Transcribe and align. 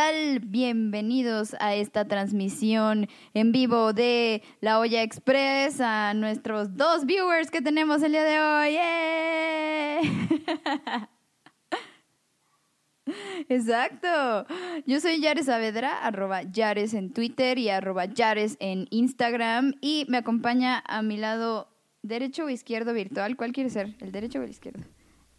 tal? 0.00 0.40
Bienvenidos 0.40 1.54
a 1.60 1.74
esta 1.74 2.06
transmisión 2.06 3.06
en 3.34 3.52
vivo 3.52 3.92
de 3.92 4.42
La 4.62 4.78
Olla 4.78 5.02
Express, 5.02 5.78
a 5.82 6.14
nuestros 6.14 6.74
dos 6.74 7.04
viewers 7.04 7.50
que 7.50 7.60
tenemos 7.60 8.02
el 8.02 8.12
día 8.12 8.24
de 8.24 8.40
hoy. 8.40 8.76
¡Eh! 8.80 10.00
Exacto. 13.50 14.46
Yo 14.86 15.00
soy 15.00 15.20
Yares 15.20 15.44
Saavedra, 15.44 15.98
arroba 15.98 16.44
Yares 16.44 16.94
en 16.94 17.12
Twitter 17.12 17.58
y 17.58 17.68
arroba 17.68 18.06
Yares 18.06 18.56
en 18.58 18.86
Instagram. 18.88 19.74
Y 19.82 20.06
me 20.08 20.16
acompaña 20.16 20.82
a 20.86 21.02
mi 21.02 21.18
lado 21.18 21.68
derecho 22.00 22.46
o 22.46 22.48
izquierdo 22.48 22.94
virtual. 22.94 23.36
¿Cuál 23.36 23.52
quiere 23.52 23.68
ser? 23.68 23.96
¿El 24.00 24.12
derecho 24.12 24.38
o 24.38 24.44
el 24.44 24.50
izquierdo? 24.50 24.82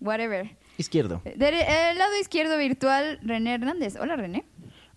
Whatever. 0.02 0.58
Izquierdo. 0.78 1.22
el 1.24 1.98
lado 1.98 2.20
izquierdo 2.20 2.58
virtual, 2.58 3.20
René 3.22 3.54
Hernández. 3.54 3.96
Hola, 4.00 4.16
René. 4.16 4.46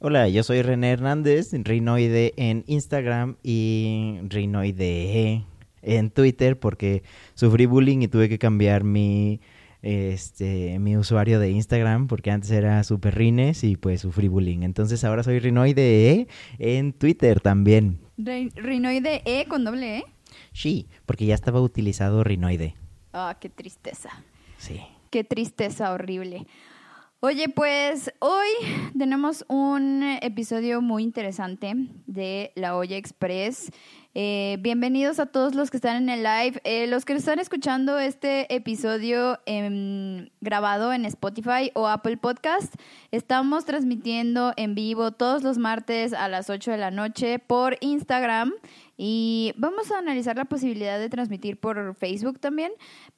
Hola, 0.07 0.29
yo 0.29 0.43
soy 0.43 0.61
René 0.61 0.91
Hernández, 0.91 1.55
Rinoide 1.55 2.35
en 2.37 2.63
Instagram 2.67 3.37
y 3.43 4.19
Rinoide 4.29 5.47
en 5.81 6.11
Twitter 6.11 6.59
porque 6.59 7.03
sufrí 7.33 7.65
bullying 7.65 8.03
y 8.03 8.09
tuve 8.09 8.29
que 8.29 8.39
cambiar 8.39 8.85
mi 8.85 9.41
este 9.81 10.79
mi 10.79 10.99
usuario 10.99 11.41
de 11.41 11.53
Instagram 11.53 12.07
porque 12.07 12.31
antes 12.31 12.51
era 12.51 12.85
Superrines 12.85 13.65
y 13.65 13.77
pues 13.77 14.03
sufrí 14.03 14.29
bullying. 14.29 14.63
Entonces 14.63 15.03
ahora 15.05 15.23
soy 15.23 15.39
Rinoide 15.39 16.29
en 16.59 16.93
Twitter 16.93 17.41
también. 17.41 17.99
Rinoide 18.19 19.23
E 19.25 19.47
con 19.49 19.65
doble 19.65 20.01
E. 20.01 20.05
Sí, 20.53 20.87
porque 21.07 21.25
ya 21.25 21.35
estaba 21.35 21.63
utilizado 21.63 22.25
Rinoide. 22.25 22.75
Ah, 23.15 23.39
qué 23.41 23.49
tristeza. 23.49 24.11
Sí. 24.59 24.83
Qué 25.09 25.25
tristeza 25.25 25.95
horrible. 25.95 26.47
Oye, 27.27 27.49
pues 27.49 28.13
hoy 28.19 28.49
tenemos 28.99 29.47
un 29.49 30.03
episodio 30.21 30.83
muy 30.83 31.03
interesante 31.03 31.73
de 32.07 32.53
La 32.55 32.77
Olla 32.77 32.99
Express. 32.99 33.71
Eh, 34.17 34.59
bienvenidos 34.61 35.19
a 35.19 35.27
todos 35.27 35.57
los 35.57 35.73
que 35.73 35.77
están 35.77 35.97
en 35.97 36.09
el 36.09 36.23
live. 36.23 36.61
Eh, 36.63 36.87
los 36.87 37.05
que 37.05 37.15
están 37.15 37.41
escuchando 37.41 37.99
este 37.99 38.55
episodio 38.55 39.41
grabado 40.41 40.93
en 40.93 41.05
Spotify 41.05 41.73
o 41.75 41.89
Apple 41.89 42.17
Podcast, 42.19 42.73
estamos 43.11 43.65
transmitiendo 43.65 44.53
en 44.57 44.77
vivo 44.77 45.11
todos 45.11 45.43
los 45.43 45.59
martes 45.59 46.13
a 46.13 46.29
las 46.29 46.49
8 46.49 46.71
de 46.71 46.79
la 46.79 46.93
noche 46.93 47.41
por 47.41 47.77
Instagram 47.81 48.53
y 48.97 49.53
vamos 49.57 49.91
a 49.91 49.99
analizar 49.99 50.37
la 50.37 50.45
posibilidad 50.45 51.01
de 51.01 51.09
transmitir 51.09 51.59
por 51.59 51.97
Facebook 51.97 52.39
también. 52.39 52.71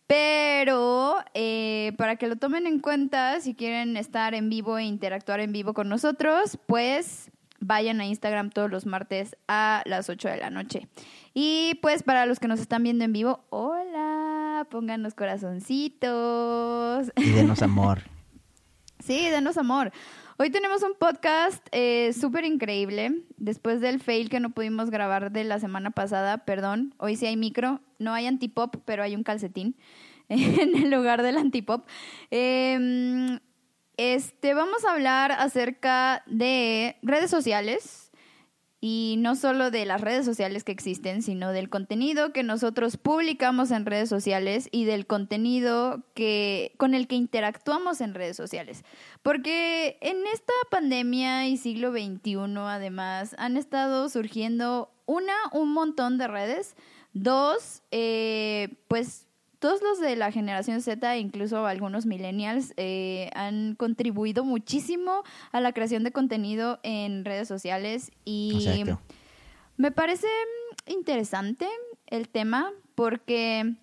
Pero 0.06 1.16
eh, 1.34 1.92
para 1.98 2.16
que 2.16 2.26
lo 2.26 2.36
tomen 2.36 2.66
en 2.66 2.78
cuenta, 2.78 3.38
si 3.40 3.54
quieren 3.54 3.98
estar 3.98 4.34
en 4.34 4.48
vivo 4.48 4.78
e 4.78 4.84
interactuar 4.84 5.40
en 5.40 5.52
vivo 5.52 5.74
con 5.74 5.90
nosotros, 5.90 6.58
pues 6.66 7.30
vayan 7.60 8.00
a 8.00 8.06
Instagram 8.06 8.50
todos 8.50 8.70
los 8.70 8.86
martes 8.86 9.36
a 9.48 9.82
las 9.86 10.08
8 10.08 10.28
de 10.28 10.36
la 10.38 10.50
noche. 10.50 10.88
Y 11.34 11.78
pues 11.82 12.02
para 12.02 12.26
los 12.26 12.40
que 12.40 12.48
nos 12.48 12.60
están 12.60 12.82
viendo 12.82 13.04
en 13.04 13.12
vivo, 13.12 13.44
hola, 13.50 14.66
pónganos 14.70 15.14
corazoncitos. 15.14 17.12
Y 17.16 17.30
denos 17.30 17.62
amor. 17.62 18.02
sí, 18.98 19.28
denos 19.28 19.56
amor. 19.58 19.92
Hoy 20.38 20.50
tenemos 20.50 20.82
un 20.82 20.92
podcast 20.98 21.66
eh, 21.72 22.12
súper 22.12 22.44
increíble. 22.44 23.22
Después 23.38 23.80
del 23.80 24.00
fail 24.00 24.28
que 24.28 24.38
no 24.38 24.50
pudimos 24.50 24.90
grabar 24.90 25.32
de 25.32 25.44
la 25.44 25.58
semana 25.58 25.92
pasada, 25.92 26.44
perdón, 26.44 26.94
hoy 26.98 27.16
sí 27.16 27.24
hay 27.24 27.38
micro. 27.38 27.80
No 27.98 28.12
hay 28.12 28.26
antipop, 28.26 28.76
pero 28.84 29.02
hay 29.02 29.14
un 29.14 29.22
calcetín 29.22 29.76
en 30.28 30.76
el 30.76 30.90
lugar 30.90 31.22
del 31.22 31.38
antipop. 31.38 31.86
Em, 32.30 33.38
este, 33.96 34.54
vamos 34.54 34.84
a 34.84 34.92
hablar 34.92 35.32
acerca 35.32 36.22
de 36.26 36.96
redes 37.02 37.30
sociales 37.30 38.06
y 38.80 39.16
no 39.18 39.34
solo 39.34 39.70
de 39.70 39.86
las 39.86 40.00
redes 40.00 40.24
sociales 40.24 40.62
que 40.62 40.72
existen, 40.72 41.22
sino 41.22 41.52
del 41.52 41.70
contenido 41.70 42.32
que 42.32 42.42
nosotros 42.42 42.96
publicamos 42.98 43.70
en 43.70 43.86
redes 43.86 44.08
sociales 44.08 44.68
y 44.70 44.84
del 44.84 45.06
contenido 45.06 46.04
que, 46.14 46.74
con 46.76 46.94
el 46.94 47.08
que 47.08 47.16
interactuamos 47.16 48.00
en 48.00 48.14
redes 48.14 48.36
sociales. 48.36 48.84
Porque 49.22 49.98
en 50.02 50.18
esta 50.32 50.52
pandemia 50.70 51.48
y 51.48 51.56
siglo 51.56 51.90
XXI, 51.90 52.36
además, 52.58 53.34
han 53.38 53.56
estado 53.56 54.08
surgiendo, 54.08 54.92
una, 55.06 55.34
un 55.52 55.72
montón 55.72 56.18
de 56.18 56.28
redes, 56.28 56.76
dos, 57.12 57.82
eh, 57.90 58.76
pues 58.88 59.25
todos 59.58 59.82
los 59.82 60.00
de 60.00 60.16
la 60.16 60.30
generación 60.32 60.80
Z, 60.80 61.16
incluso 61.18 61.66
algunos 61.66 62.06
millennials, 62.06 62.72
eh, 62.76 63.30
han 63.34 63.74
contribuido 63.74 64.44
muchísimo 64.44 65.22
a 65.52 65.60
la 65.60 65.72
creación 65.72 66.04
de 66.04 66.12
contenido 66.12 66.80
en 66.82 67.24
redes 67.24 67.48
sociales 67.48 68.10
y 68.24 68.84
me 69.76 69.90
parece 69.90 70.28
interesante 70.86 71.66
el 72.06 72.28
tema 72.28 72.72
porque 72.94 73.76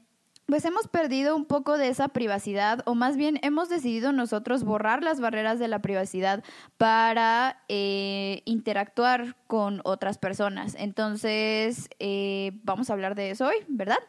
pues 0.46 0.66
hemos 0.66 0.88
perdido 0.88 1.36
un 1.36 1.46
poco 1.46 1.78
de 1.78 1.88
esa 1.88 2.10
privacidad 2.10 2.82
o 2.86 2.96
más 2.96 3.16
bien 3.16 3.40
hemos 3.44 3.70
decidido 3.70 4.12
nosotros 4.12 4.64
borrar 4.64 5.04
las 5.04 5.20
barreras 5.20 5.58
de 5.60 5.68
la 5.68 5.80
privacidad 5.82 6.44
para 6.78 7.64
eh, 7.70 8.42
interactuar 8.46 9.38
con 9.48 9.82
otras 9.84 10.18
personas. 10.18 10.76
Entonces, 10.78 11.90
eh, 12.00 12.52
vamos 12.64 12.90
a 12.90 12.94
hablar 12.94 13.16
de 13.16 13.32
eso 13.32 13.48
hoy, 13.48 13.56
¿verdad? 13.68 14.00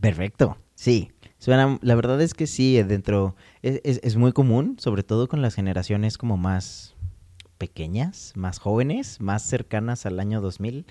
Perfecto, 0.00 0.56
sí. 0.74 1.10
Suena, 1.38 1.78
la 1.82 1.94
verdad 1.94 2.20
es 2.22 2.34
que 2.34 2.46
sí, 2.46 2.82
dentro, 2.82 3.36
es, 3.62 3.80
es, 3.84 4.16
muy 4.16 4.32
común, 4.32 4.76
sobre 4.78 5.02
todo 5.02 5.28
con 5.28 5.42
las 5.42 5.54
generaciones 5.54 6.16
como 6.16 6.36
más 6.36 6.96
pequeñas, 7.58 8.32
más 8.36 8.58
jóvenes, 8.58 9.20
más 9.20 9.42
cercanas 9.42 10.06
al 10.06 10.18
año 10.18 10.40
2000. 10.40 10.86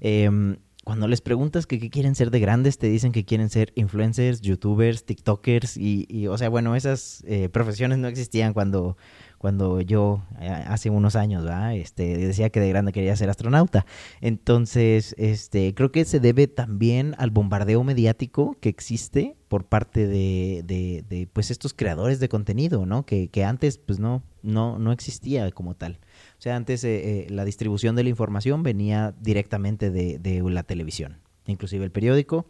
Em, 0.00 0.56
cuando 0.84 1.08
les 1.08 1.20
preguntas 1.20 1.66
qué 1.66 1.90
quieren 1.90 2.14
ser 2.14 2.30
de 2.30 2.40
grandes, 2.40 2.78
te 2.78 2.88
dicen 2.88 3.12
que 3.12 3.24
quieren 3.24 3.50
ser 3.50 3.72
influencers, 3.74 4.40
youtubers, 4.40 5.04
tiktokers 5.04 5.76
y, 5.76 6.06
y 6.08 6.26
o 6.28 6.38
sea, 6.38 6.48
bueno, 6.48 6.74
esas 6.74 7.22
eh, 7.26 7.48
profesiones 7.48 7.98
no 7.98 8.08
existían 8.08 8.54
cuando, 8.54 8.96
cuando 9.40 9.80
yo 9.80 10.22
eh, 10.38 10.50
hace 10.50 10.90
unos 10.90 11.16
años. 11.16 11.46
Este, 11.72 12.18
decía 12.18 12.50
que 12.50 12.60
de 12.60 12.68
grande 12.68 12.92
quería 12.92 13.16
ser 13.16 13.30
astronauta. 13.30 13.86
Entonces, 14.20 15.14
este, 15.16 15.74
creo 15.74 15.90
que 15.90 16.04
se 16.04 16.20
debe 16.20 16.46
también 16.46 17.14
al 17.16 17.30
bombardeo 17.30 17.82
mediático 17.82 18.58
que 18.60 18.68
existe 18.68 19.38
por 19.48 19.64
parte 19.64 20.06
de, 20.06 20.62
de, 20.62 21.26
pues 21.32 21.50
estos 21.50 21.72
creadores 21.72 22.20
de 22.20 22.28
contenido, 22.28 22.84
¿no? 22.84 23.06
Que, 23.06 23.28
que 23.28 23.42
antes 23.42 23.78
pues 23.78 23.98
no, 23.98 24.22
no, 24.42 24.78
no 24.78 24.92
existía 24.92 25.50
como 25.52 25.74
tal. 25.74 26.00
O 26.38 26.42
sea, 26.42 26.54
antes 26.54 26.84
eh, 26.84 27.22
eh, 27.22 27.26
la 27.30 27.46
distribución 27.46 27.96
de 27.96 28.02
la 28.02 28.10
información 28.10 28.62
venía 28.62 29.14
directamente 29.22 29.90
de, 29.90 30.18
de 30.18 30.42
la 30.50 30.64
televisión, 30.64 31.22
inclusive 31.46 31.86
el 31.86 31.92
periódico, 31.92 32.44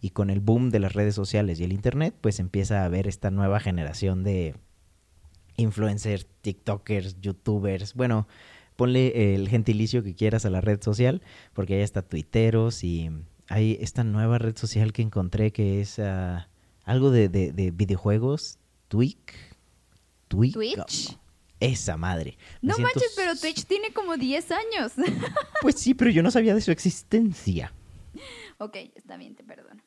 y 0.00 0.10
con 0.10 0.28
el 0.28 0.40
boom 0.40 0.70
de 0.70 0.80
las 0.80 0.92
redes 0.92 1.14
sociales 1.14 1.60
y 1.60 1.64
el 1.64 1.72
internet, 1.72 2.16
pues 2.20 2.40
empieza 2.40 2.82
a 2.82 2.86
haber 2.86 3.06
esta 3.06 3.30
nueva 3.30 3.60
generación 3.60 4.24
de 4.24 4.56
influencers, 5.62 6.26
TikTokers, 6.42 7.20
YouTubers, 7.20 7.94
bueno, 7.94 8.26
ponle 8.76 9.34
el 9.34 9.48
gentilicio 9.48 10.02
que 10.02 10.14
quieras 10.14 10.44
a 10.44 10.50
la 10.50 10.60
red 10.60 10.82
social, 10.82 11.22
porque 11.54 11.74
ahí 11.74 11.80
está 11.80 12.02
Twitteros 12.02 12.84
y 12.84 13.10
hay 13.48 13.78
esta 13.80 14.04
nueva 14.04 14.38
red 14.38 14.56
social 14.56 14.92
que 14.92 15.02
encontré 15.02 15.52
que 15.52 15.80
es 15.80 15.98
ah, 15.98 16.48
algo 16.84 17.10
de, 17.10 17.28
de, 17.28 17.70
videojuegos, 17.70 18.58
Twitch. 18.88 19.16
Twitch. 20.28 21.18
Esa 21.60 21.96
madre. 21.96 22.36
no 22.60 22.76
manches, 22.78 23.12
pero 23.14 23.36
Twitch 23.36 23.66
tiene 23.66 23.92
como 23.92 24.16
10 24.16 24.50
años. 24.50 24.92
pues 25.60 25.76
sí, 25.76 25.94
pero 25.94 26.10
yo 26.10 26.22
no 26.22 26.30
sabía 26.30 26.54
de 26.54 26.60
su 26.60 26.72
existencia. 26.72 27.72
Ok, 28.58 28.76
está 28.96 29.16
bien, 29.16 29.36
te 29.36 29.44
perdono. 29.44 29.82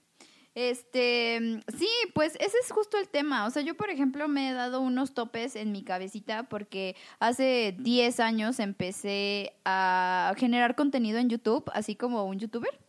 Este, 0.56 1.62
sí, 1.78 1.90
pues 2.14 2.36
ese 2.36 2.58
es 2.64 2.72
justo 2.72 2.98
el 2.98 3.10
tema. 3.10 3.46
O 3.46 3.50
sea, 3.50 3.62
yo, 3.62 3.76
por 3.76 3.90
ejemplo, 3.90 4.30
me 4.30 4.50
he 4.50 4.54
dado 4.54 4.80
unos 4.80 5.14
topes 5.14 5.58
en 5.58 5.74
mi 5.74 5.84
cabecita 5.84 6.44
porque 6.44 6.96
hace 7.20 7.76
10 7.78 8.22
años 8.22 8.60
empecé 8.60 9.54
a 9.66 10.34
generar 10.38 10.76
contenido 10.76 11.20
en 11.20 11.30
YouTube, 11.30 11.70
así 11.74 11.96
como 11.96 12.24
un 12.24 12.40
youtuber. 12.40 12.80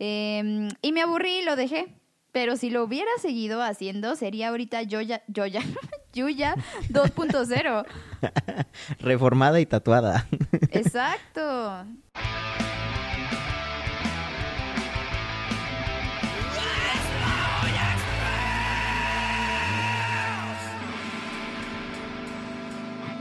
Em, 0.00 0.68
y 0.82 0.90
me 0.90 1.02
aburrí 1.02 1.38
y 1.38 1.44
lo 1.44 1.54
dejé. 1.54 1.94
Pero 2.32 2.56
si 2.56 2.68
lo 2.68 2.82
hubiera 2.82 3.10
seguido 3.22 3.62
haciendo, 3.62 4.16
sería 4.16 4.48
ahorita 4.48 4.82
Yoya, 4.82 5.22
Yoya, 5.28 5.62
Yuya 6.12 6.56
2.0. 6.90 7.86
Reformada 8.98 9.60
y 9.60 9.66
tatuada. 9.66 10.26
Exacto. 10.72 11.86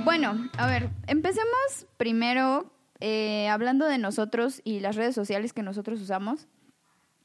Bueno, 0.03 0.49
a 0.57 0.67
ver, 0.67 0.89
empecemos 1.07 1.87
primero 1.95 2.69
eh, 2.99 3.47
hablando 3.47 3.85
de 3.85 3.97
nosotros 3.97 4.61
y 4.65 4.81
las 4.81 4.97
redes 4.97 5.15
sociales 5.15 5.53
que 5.53 5.63
nosotros 5.63 6.01
usamos. 6.01 6.47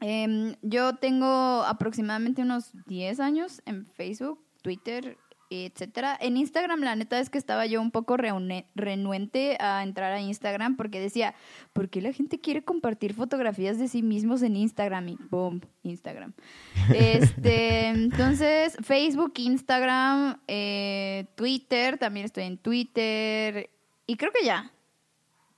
Em, 0.00 0.54
yo 0.62 0.94
tengo 0.94 1.64
aproximadamente 1.64 2.42
unos 2.42 2.70
10 2.86 3.18
años 3.18 3.62
en 3.66 3.84
Facebook, 3.84 4.40
Twitter 4.62 5.18
etcétera. 5.50 6.16
En 6.20 6.36
Instagram, 6.36 6.80
la 6.80 6.94
neta 6.96 7.18
es 7.20 7.30
que 7.30 7.38
estaba 7.38 7.66
yo 7.66 7.80
un 7.80 7.90
poco 7.90 8.16
renuente 8.16 9.56
a 9.60 9.82
entrar 9.82 10.12
a 10.12 10.20
Instagram 10.20 10.76
porque 10.76 11.00
decía, 11.00 11.34
¿por 11.72 11.88
qué 11.88 12.00
la 12.02 12.12
gente 12.12 12.38
quiere 12.40 12.62
compartir 12.62 13.14
fotografías 13.14 13.78
de 13.78 13.88
sí 13.88 14.02
mismos 14.02 14.42
en 14.42 14.56
Instagram? 14.56 15.08
Y 15.08 15.18
boom, 15.30 15.60
Instagram. 15.82 16.32
Este, 16.94 17.88
entonces, 17.88 18.76
Facebook, 18.82 19.32
Instagram, 19.36 20.40
eh, 20.48 21.26
Twitter, 21.34 21.98
también 21.98 22.26
estoy 22.26 22.44
en 22.44 22.58
Twitter. 22.58 23.70
Y 24.06 24.16
creo 24.16 24.32
que 24.32 24.44
ya. 24.44 24.72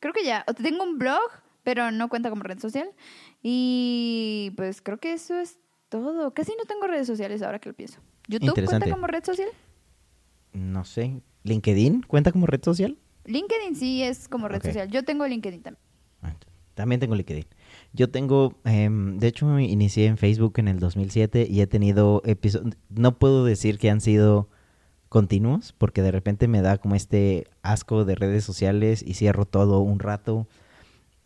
Creo 0.01 0.13
que 0.13 0.25
ya. 0.25 0.45
O- 0.47 0.55
Tengo 0.55 0.83
un 0.85 0.99
blog, 0.99 1.21
pero 1.63 1.91
no 1.91 2.09
cuenta 2.09 2.31
como 2.31 2.43
red 2.43 2.59
social. 2.59 2.91
Y 3.43 4.53
pues 4.57 4.81
creo 4.83 4.99
que 4.99 5.13
eso 5.13 5.39
es 5.39 5.59
todo. 5.89 6.33
Casi 6.35 6.53
no 6.59 6.65
tengo 6.65 6.87
redes 6.87 7.07
sociales 7.07 7.43
ahora 7.43 7.59
que 7.59 7.69
lo 7.69 7.75
pienso. 7.75 8.01
¿YouTube 8.29 8.55
cuenta 8.67 8.91
como 8.91 9.07
red 9.07 9.25
social? 9.25 9.49
No 10.52 10.85
sé. 10.85 11.20
¿LinkedIn 11.44 12.02
cuenta 12.02 12.32
como 12.32 12.47
red 12.47 12.62
social? 12.62 12.99
LinkedIn 13.25 13.76
sí 13.76 14.02
es 14.02 14.29
como 14.29 14.49
red 14.49 14.62
social. 14.62 14.91
Yo 14.91 15.05
tengo 15.05 15.26
LinkedIn 15.26 15.62
también. 15.62 15.82
Ah, 16.23 16.35
También 16.75 17.00
tengo 17.00 17.14
LinkedIn. 17.14 17.47
Yo 17.93 18.11
tengo, 18.11 18.55
em, 18.64 19.19
de 19.19 19.29
hecho, 19.29 19.58
inicié 19.58 20.06
en 20.06 20.17
Facebook 20.17 20.55
en 20.56 20.69
el 20.69 20.79
2007 20.81 21.47
y 21.49 21.61
he 21.61 21.67
tenido 21.67 22.23
episodios, 22.25 22.75
no 22.88 23.19
puedo 23.19 23.44
decir 23.44 23.79
que 23.79 23.91
han 23.91 24.00
sido 24.00 24.49
continuos, 25.08 25.75
porque 25.76 26.02
de 26.02 26.11
repente 26.12 26.49
me 26.49 26.62
da 26.62 26.79
como 26.79 26.94
este 26.94 27.49
asco 27.62 28.05
de 28.05 28.14
redes 28.14 28.44
sociales 28.44 29.02
y 29.06 29.14
cierro 29.14 29.44
todo 29.44 29.81
un 29.81 29.99
rato 29.99 30.47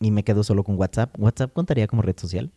y 0.01 0.11
me 0.11 0.25
quedo 0.25 0.43
solo 0.43 0.65
con 0.65 0.77
WhatsApp. 0.77 1.15
¿WhatsApp 1.19 1.53
contaría 1.53 1.87
como 1.87 2.03
red 2.03 2.19
social? 2.19 2.51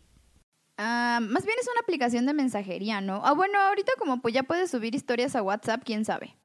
Ah, 0.78 1.18
más 1.20 1.44
bien 1.44 1.56
es 1.60 1.68
una 1.68 1.80
aplicación 1.80 2.26
de 2.26 2.34
mensajería, 2.34 3.00
¿no? 3.00 3.20
Ah, 3.24 3.34
bueno, 3.34 3.58
ahorita 3.58 3.92
como 3.98 4.22
pues 4.22 4.32
ya 4.34 4.42
puedes 4.44 4.70
subir 4.70 4.94
historias 4.94 5.36
a 5.36 5.42
WhatsApp, 5.42 5.82
quién 5.84 6.04
sabe. 6.04 6.36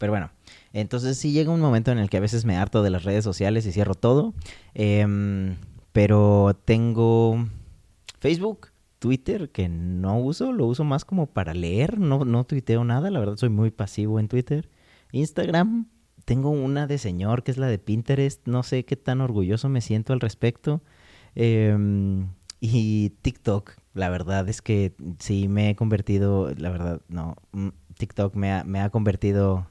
Pero 0.00 0.12
bueno, 0.12 0.30
entonces 0.72 1.18
sí 1.18 1.32
llega 1.32 1.52
un 1.52 1.60
momento 1.60 1.92
en 1.92 1.98
el 1.98 2.08
que 2.08 2.16
a 2.16 2.20
veces 2.20 2.46
me 2.46 2.56
harto 2.56 2.82
de 2.82 2.88
las 2.88 3.04
redes 3.04 3.22
sociales 3.22 3.66
y 3.66 3.72
cierro 3.72 3.94
todo. 3.94 4.32
Em, 4.72 5.56
pero 5.92 6.58
tengo 6.64 7.46
Facebook, 8.18 8.68
Twitter, 8.98 9.50
que 9.50 9.68
no 9.68 10.18
uso, 10.18 10.52
lo 10.52 10.64
uso 10.64 10.84
más 10.84 11.04
como 11.04 11.26
para 11.26 11.52
leer, 11.52 11.98
no, 11.98 12.24
no 12.24 12.44
tuiteo 12.44 12.82
nada, 12.82 13.10
la 13.10 13.18
verdad 13.20 13.36
soy 13.36 13.50
muy 13.50 13.70
pasivo 13.70 14.18
en 14.18 14.28
Twitter. 14.28 14.70
Instagram, 15.12 15.86
tengo 16.24 16.48
una 16.48 16.86
de 16.86 16.96
señor 16.96 17.42
que 17.42 17.50
es 17.50 17.58
la 17.58 17.66
de 17.66 17.78
Pinterest, 17.78 18.46
no 18.46 18.62
sé 18.62 18.86
qué 18.86 18.96
tan 18.96 19.20
orgulloso 19.20 19.68
me 19.68 19.82
siento 19.82 20.14
al 20.14 20.20
respecto. 20.20 20.80
Em, 21.34 22.28
y 22.58 23.10
TikTok, 23.20 23.72
la 23.92 24.08
verdad 24.08 24.48
es 24.48 24.62
que 24.62 24.94
sí 25.18 25.46
me 25.46 25.68
he 25.68 25.76
convertido, 25.76 26.54
la 26.56 26.70
verdad, 26.70 27.02
no, 27.08 27.36
mm, 27.52 27.68
TikTok 27.98 28.34
me 28.34 28.50
ha, 28.52 28.64
me 28.64 28.80
ha 28.80 28.88
convertido, 28.88 29.66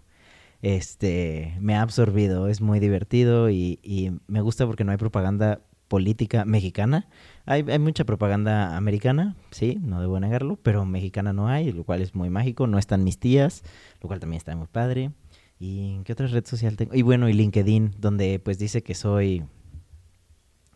este, 0.62 1.56
me 1.60 1.76
ha 1.76 1.82
absorbido, 1.82 2.48
es 2.48 2.62
muy 2.62 2.80
divertido 2.80 3.50
y, 3.50 3.80
me 4.28 4.42
gusta 4.42 4.66
porque 4.66 4.84
no 4.84 4.92
hay 4.92 4.98
propaganda 4.98 5.62
política 5.88 6.46
mexicana. 6.46 7.08
Hay, 7.46 7.66
hay 7.68 7.80
mucha 7.80 8.04
propaganda 8.04 8.78
americana, 8.78 9.36
sí, 9.52 9.80
no 9.82 10.02
debo 10.02 10.20
negarlo, 10.20 10.58
pero 10.62 10.86
mexicana 10.86 11.34
no 11.34 11.48
hay, 11.48 11.72
lo 11.72 11.84
cual 11.84 12.02
es 12.02 12.14
muy 12.14 12.30
mágico. 12.30 12.68
No 12.68 12.78
están 12.78 13.04
mis 13.04 13.20
tías, 13.20 13.64
lo 14.02 14.08
cual 14.08 14.20
también 14.20 14.38
está 14.38 14.56
muy 14.56 14.68
padre. 14.68 15.12
¿Y 15.60 16.00
qué 16.04 16.14
otra 16.14 16.28
red 16.28 16.46
social 16.46 16.78
tengo? 16.78 16.96
Y 16.96 17.02
bueno, 17.02 17.28
y 17.28 17.34
LinkedIn, 17.34 17.96
donde 17.98 18.40
pues 18.40 18.58
dice 18.60 18.82
que 18.82 18.96
soy, 18.96 19.44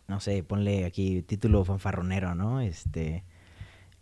no 0.08 0.20
sé, 0.20 0.42
ponle 0.42 0.84
aquí 0.84 1.22
título 1.22 1.64
fanfarronero, 1.64 2.34
¿no? 2.34 2.60
Este, 2.60 3.24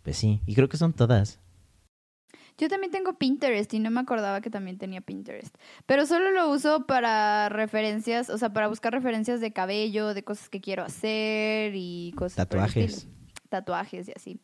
pues 0.01 0.17
sí, 0.17 0.41
y 0.45 0.55
creo 0.55 0.67
que 0.67 0.77
son 0.77 0.91
todas. 0.93 1.39
Yo 2.57 2.69
también 2.69 2.91
tengo 2.91 3.13
Pinterest 3.13 3.73
y 3.73 3.79
no 3.79 3.91
me 3.91 3.99
acordaba 3.99 4.41
que 4.41 4.49
también 4.49 4.77
tenía 4.77 5.01
Pinterest. 5.01 5.55
Pero 5.85 6.05
solo 6.05 6.31
lo 6.31 6.49
uso 6.49 6.85
para 6.85 7.49
referencias, 7.49 8.29
o 8.29 8.37
sea, 8.37 8.53
para 8.53 8.67
buscar 8.67 8.93
referencias 8.93 9.41
de 9.41 9.51
cabello, 9.51 10.13
de 10.13 10.23
cosas 10.23 10.49
que 10.49 10.61
quiero 10.61 10.83
hacer 10.83 11.73
y 11.75 12.13
cosas 12.15 12.47
Tatuajes. 12.47 13.07
Tatuajes 13.49 14.07
y 14.07 14.13
así. 14.15 14.39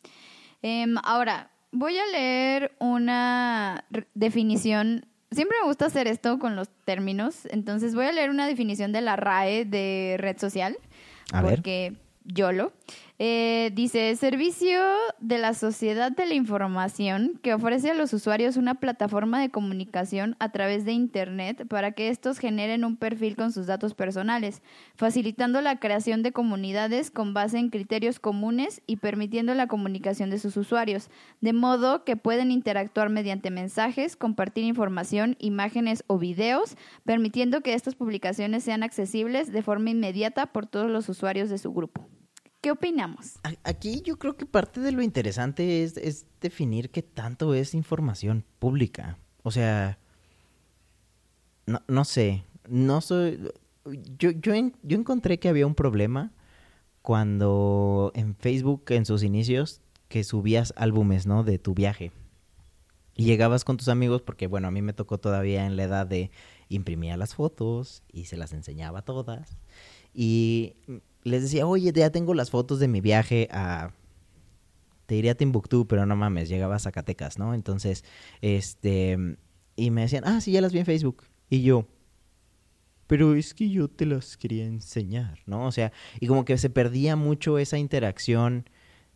Em, 0.62 0.96
ahora, 1.04 1.52
voy 1.72 1.98
a 1.98 2.06
leer 2.08 2.76
una 2.80 3.86
definición. 4.14 5.06
Siempre 5.32 5.58
me 5.62 5.68
gusta 5.68 5.86
hacer 5.86 6.08
esto 6.08 6.40
con 6.40 6.56
los 6.56 6.70
términos, 6.86 7.46
entonces 7.52 7.94
voy 7.94 8.06
a 8.06 8.12
leer 8.12 8.32
una 8.32 8.48
definición 8.48 8.92
de 8.92 9.02
la 9.02 9.16
RAE 9.16 9.66
de 9.66 10.16
red 10.18 10.38
social. 10.40 10.78
A 11.32 11.44
ver. 11.44 11.56
porque 11.56 11.96
YOLO. 12.24 12.74
Eh, 13.22 13.72
dice, 13.76 14.16
servicio 14.16 14.80
de 15.20 15.40
la 15.40 15.54
sociedad 15.54 16.10
de 16.10 16.26
la 16.26 16.36
información 16.36 17.38
que 17.44 17.54
ofrece 17.54 17.92
a 17.92 17.94
los 17.94 18.14
usuarios 18.14 18.56
una 18.56 18.76
plataforma 18.76 19.42
de 19.42 19.50
comunicación 19.50 20.38
a 20.40 20.54
través 20.54 20.86
de 20.86 20.94
Internet 20.94 21.68
para 21.68 21.92
que 21.92 22.08
estos 22.08 22.40
generen 22.40 22.86
un 22.86 22.96
perfil 22.96 23.36
con 23.36 23.52
sus 23.52 23.68
datos 23.68 23.94
personales, 23.94 24.62
facilitando 24.96 25.60
la 25.60 25.80
creación 25.80 26.24
de 26.24 26.32
comunidades 26.32 27.12
con 27.12 27.34
base 27.34 27.58
en 27.58 27.72
criterios 27.72 28.22
comunes 28.22 28.82
y 28.88 28.96
permitiendo 28.96 29.54
la 29.54 29.68
comunicación 29.68 30.30
de 30.30 30.40
sus 30.40 30.56
usuarios, 30.56 31.10
de 31.42 31.52
modo 31.52 32.06
que 32.06 32.16
pueden 32.16 32.52
interactuar 32.52 33.10
mediante 33.10 33.52
mensajes, 33.52 34.16
compartir 34.16 34.64
información, 34.64 35.36
imágenes 35.40 36.06
o 36.08 36.20
videos, 36.20 36.78
permitiendo 37.04 37.60
que 37.60 37.74
estas 37.74 37.96
publicaciones 37.96 38.64
sean 38.64 38.82
accesibles 38.82 39.52
de 39.52 39.62
forma 39.62 39.90
inmediata 39.90 40.46
por 40.46 40.68
todos 40.68 40.90
los 40.90 41.10
usuarios 41.10 41.50
de 41.50 41.58
su 41.58 41.74
grupo. 41.74 42.08
¿Qué 42.62 42.72
opinamos? 42.72 43.40
Aquí 43.64 44.02
yo 44.02 44.20
creo 44.20 44.36
que 44.36 44.46
parte 44.46 44.82
de 44.82 44.92
lo 44.92 45.02
interesante 45.02 45.84
es, 45.84 45.96
es 45.96 46.26
definir 46.42 46.90
qué 46.90 47.02
tanto 47.02 47.54
es 47.54 47.74
información 47.74 48.44
pública. 48.60 49.18
O 49.44 49.52
sea, 49.52 49.98
no, 51.66 51.82
no 51.88 52.04
sé, 52.04 52.44
no 52.68 53.00
soy... 53.00 53.40
Yo, 54.18 54.32
yo, 54.32 54.54
yo 54.84 54.98
encontré 54.98 55.40
que 55.40 55.48
había 55.48 55.66
un 55.66 55.74
problema 55.74 56.34
cuando 57.02 58.12
en 58.14 58.36
Facebook, 58.36 58.84
en 58.90 59.06
sus 59.06 59.24
inicios, 59.24 59.82
que 60.10 60.26
subías 60.26 60.74
álbumes, 60.76 61.26
¿no? 61.26 61.44
De 61.44 61.60
tu 61.60 61.74
viaje. 61.74 62.12
Y 63.16 63.24
llegabas 63.24 63.64
con 63.64 63.78
tus 63.78 63.88
amigos, 63.88 64.22
porque 64.22 64.48
bueno, 64.48 64.68
a 64.68 64.72
mí 64.72 64.82
me 64.82 64.94
tocó 64.94 65.18
todavía 65.18 65.66
en 65.66 65.78
la 65.78 65.84
edad 65.84 66.08
de 66.08 66.30
imprimía 66.68 67.16
las 67.16 67.36
fotos 67.36 68.04
y 68.12 68.26
se 68.26 68.38
las 68.38 68.52
enseñaba 68.52 69.02
todas. 69.02 69.58
Y 70.14 70.76
les 71.24 71.44
decía, 71.44 71.68
oye, 71.68 71.92
ya 71.94 72.10
tengo 72.12 72.34
las 72.34 72.50
fotos 72.50 72.80
de 72.80 72.88
mi 72.88 73.02
viaje 73.02 73.48
a... 73.52 73.94
Te 75.06 75.16
diría 75.16 75.36
Timbuktu, 75.36 75.88
pero 75.88 76.06
no 76.06 76.16
mames, 76.16 76.50
llegaba 76.50 76.76
a 76.76 76.80
Zacatecas, 76.80 77.40
¿no? 77.40 77.54
Entonces, 77.54 78.04
este... 78.42 79.38
Y 79.76 79.92
me 79.92 80.02
decían, 80.02 80.24
ah, 80.26 80.42
sí, 80.42 80.52
ya 80.52 80.62
las 80.62 80.74
vi 80.74 80.80
en 80.80 80.86
Facebook. 80.86 81.24
Y 81.50 81.64
yo, 81.64 81.88
pero 83.10 83.34
es 83.34 83.56
que 83.56 83.72
yo 83.72 83.88
te 83.88 84.06
las 84.06 84.38
quería 84.38 84.66
enseñar, 84.66 85.40
¿no? 85.48 85.66
O 85.66 85.72
sea, 85.72 85.92
y 86.20 86.28
como 86.28 86.46
que 86.46 86.60
se 86.60 86.70
perdía 86.70 87.16
mucho 87.16 87.58
esa 87.58 87.80
interacción. 87.80 88.70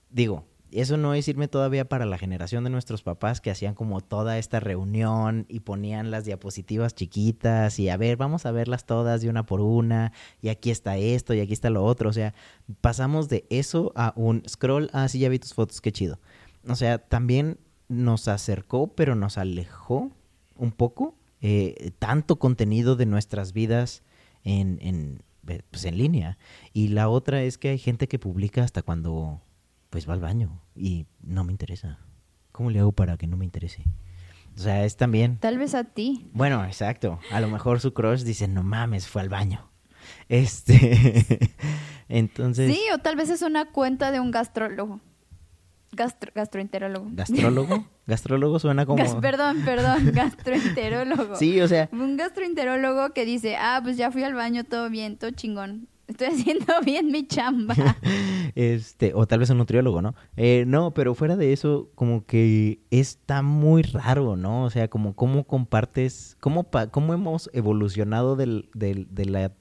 Digo, 0.10 0.48
eso 0.76 0.98
no 0.98 1.14
es 1.14 1.30
todavía 1.50 1.88
para 1.88 2.06
la 2.06 2.18
generación 2.18 2.64
de 2.64 2.70
nuestros 2.70 3.02
papás 3.04 3.42
que 3.42 3.52
hacían 3.52 3.76
como 3.76 4.02
toda 4.02 4.38
esta 4.38 4.60
reunión 4.60 5.46
y 5.50 5.62
ponían 5.62 6.12
las 6.12 6.26
diapositivas 6.26 6.96
chiquitas 6.96 7.80
y 7.80 7.90
a 7.90 7.98
ver, 7.98 8.18
vamos 8.18 8.46
a 8.46 8.52
verlas 8.52 8.86
todas 8.86 9.22
de 9.22 9.30
una 9.30 9.46
por 9.46 9.62
una 9.62 10.12
y 10.42 10.50
aquí 10.50 10.72
está 10.72 10.98
esto 10.98 11.34
y 11.34 11.40
aquí 11.40 11.54
está 11.54 11.70
lo 11.70 11.84
otro. 11.84 12.10
O 12.10 12.14
sea, 12.14 12.34
pasamos 12.82 13.30
de 13.30 13.46
eso 13.50 13.92
a 13.96 14.14
un 14.16 14.44
scroll, 14.48 14.90
ah, 14.94 15.08
sí, 15.08 15.20
ya 15.20 15.30
vi 15.30 15.40
tus 15.40 15.54
fotos, 15.54 15.82
qué 15.82 15.92
chido. 15.92 16.20
O 16.68 16.76
sea, 16.76 16.98
también 16.98 17.60
nos 17.88 18.28
acercó, 18.28 18.88
pero 18.88 19.16
nos 19.16 19.38
alejó 19.38 20.12
un 20.56 20.72
poco 20.72 21.16
eh, 21.42 21.92
tanto 22.00 22.38
contenido 22.38 22.96
de 22.96 23.06
nuestras 23.06 23.54
vidas 23.54 24.04
en, 24.44 24.80
en, 24.82 25.24
pues, 25.70 25.86
en 25.86 25.98
línea. 25.98 26.38
Y 26.74 26.90
la 26.90 27.10
otra 27.10 27.44
es 27.44 27.58
que 27.58 27.70
hay 27.70 27.78
gente 27.78 28.08
que 28.08 28.20
publica 28.20 28.64
hasta 28.64 28.82
cuando 28.82 29.42
pues 29.94 30.10
va 30.10 30.14
al 30.16 30.22
baño 30.22 30.60
y 30.76 31.06
no 31.22 31.44
me 31.44 31.52
interesa. 31.52 32.00
¿Cómo 32.52 32.72
le 32.72 32.80
hago 32.80 32.94
para 32.94 33.16
que 33.16 33.28
no 33.28 33.38
me 33.38 33.46
interese? 33.46 33.84
O 34.58 34.60
sea, 34.60 34.86
es 34.86 34.98
también... 34.98 35.38
Tal 35.38 35.60
vez 35.60 35.76
a 35.76 35.84
ti. 35.84 36.32
Bueno, 36.34 36.66
exacto. 36.66 37.20
A 37.32 37.40
lo 37.40 37.48
mejor 37.48 37.80
su 37.80 37.94
crush 37.94 38.24
dice, 38.24 38.48
no 38.48 38.64
mames, 38.64 39.08
fue 39.08 39.22
al 39.22 39.30
baño. 39.30 39.70
Este... 40.30 41.52
Entonces... 42.10 42.74
Sí, 42.74 42.82
o 42.92 42.98
tal 42.98 43.16
vez 43.16 43.30
es 43.30 43.44
una 43.44 43.66
cuenta 43.66 44.10
de 44.10 44.20
un 44.20 44.32
gastrólogo. 44.32 45.00
Gastro, 45.92 46.32
gastroenterólogo. 46.34 47.10
¿Gastrólogo? 47.12 47.88
Gastrólogo 48.08 48.58
suena 48.58 48.88
como... 48.88 48.98
Gas- 48.98 49.14
perdón, 49.22 49.62
perdón, 49.64 50.10
gastroenterólogo. 50.12 51.36
Sí, 51.36 51.62
o 51.62 51.68
sea, 51.68 51.88
Un 51.92 52.18
gastroenterólogo 52.18 53.14
que 53.14 53.26
dice, 53.26 53.58
ah, 53.58 53.80
pues 53.84 53.96
ya 53.98 54.10
fui 54.10 54.24
al 54.24 54.34
baño, 54.34 54.64
todo 54.64 54.90
bien, 54.90 55.18
todo 55.18 55.30
chingón. 55.30 55.88
Estoy 56.14 56.28
haciendo 56.28 56.66
bien 56.86 57.12
mi 57.12 57.28
chamba. 57.28 57.76
este, 58.56 59.14
o 59.14 59.26
tal 59.28 59.40
vez 59.40 59.50
un 59.50 59.58
nutriólogo, 59.58 60.02
¿no? 60.02 60.16
Eh, 60.38 60.64
no, 60.68 60.94
pero 60.94 61.16
fuera 61.16 61.36
de 61.36 61.54
eso, 61.54 61.90
como 61.96 62.26
que 62.26 62.80
está 62.92 63.42
muy 63.42 63.82
raro, 63.82 64.36
¿no? 64.38 64.64
O 64.64 64.70
sea, 64.70 64.88
como 64.90 65.16
cómo 65.16 65.46
compartes, 65.46 66.38
cómo, 66.40 66.64
pa- 66.66 66.88
cómo 66.88 67.14
hemos 67.14 67.50
evolucionado 67.54 68.36
del, 68.36 68.70
del- 68.74 69.08
de 69.14 69.26
la 69.26 69.54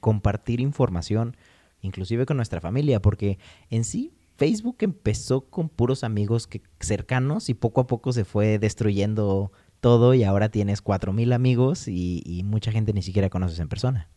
compartir 0.00 0.60
información, 0.60 1.36
inclusive 1.80 2.26
con 2.26 2.36
nuestra 2.36 2.60
familia, 2.60 3.00
porque 3.00 3.38
en 3.70 3.84
sí 3.84 4.12
Facebook 4.36 4.76
empezó 4.80 5.42
con 5.48 5.68
puros 5.68 6.04
amigos 6.04 6.46
que, 6.46 6.60
cercanos 6.80 7.48
y 7.48 7.54
poco 7.54 7.80
a 7.80 7.86
poco 7.86 8.12
se 8.12 8.24
fue 8.24 8.58
destruyendo 8.58 9.52
todo 9.80 10.12
y 10.14 10.24
ahora 10.24 10.48
tienes 10.50 10.82
cuatro 10.82 11.12
mil 11.12 11.32
amigos 11.32 11.88
y, 11.88 12.22
y 12.26 12.42
mucha 12.42 12.72
gente 12.72 12.92
ni 12.92 13.02
siquiera 13.02 13.30
conoces 13.30 13.58
en 13.60 13.68
persona. 13.68 14.10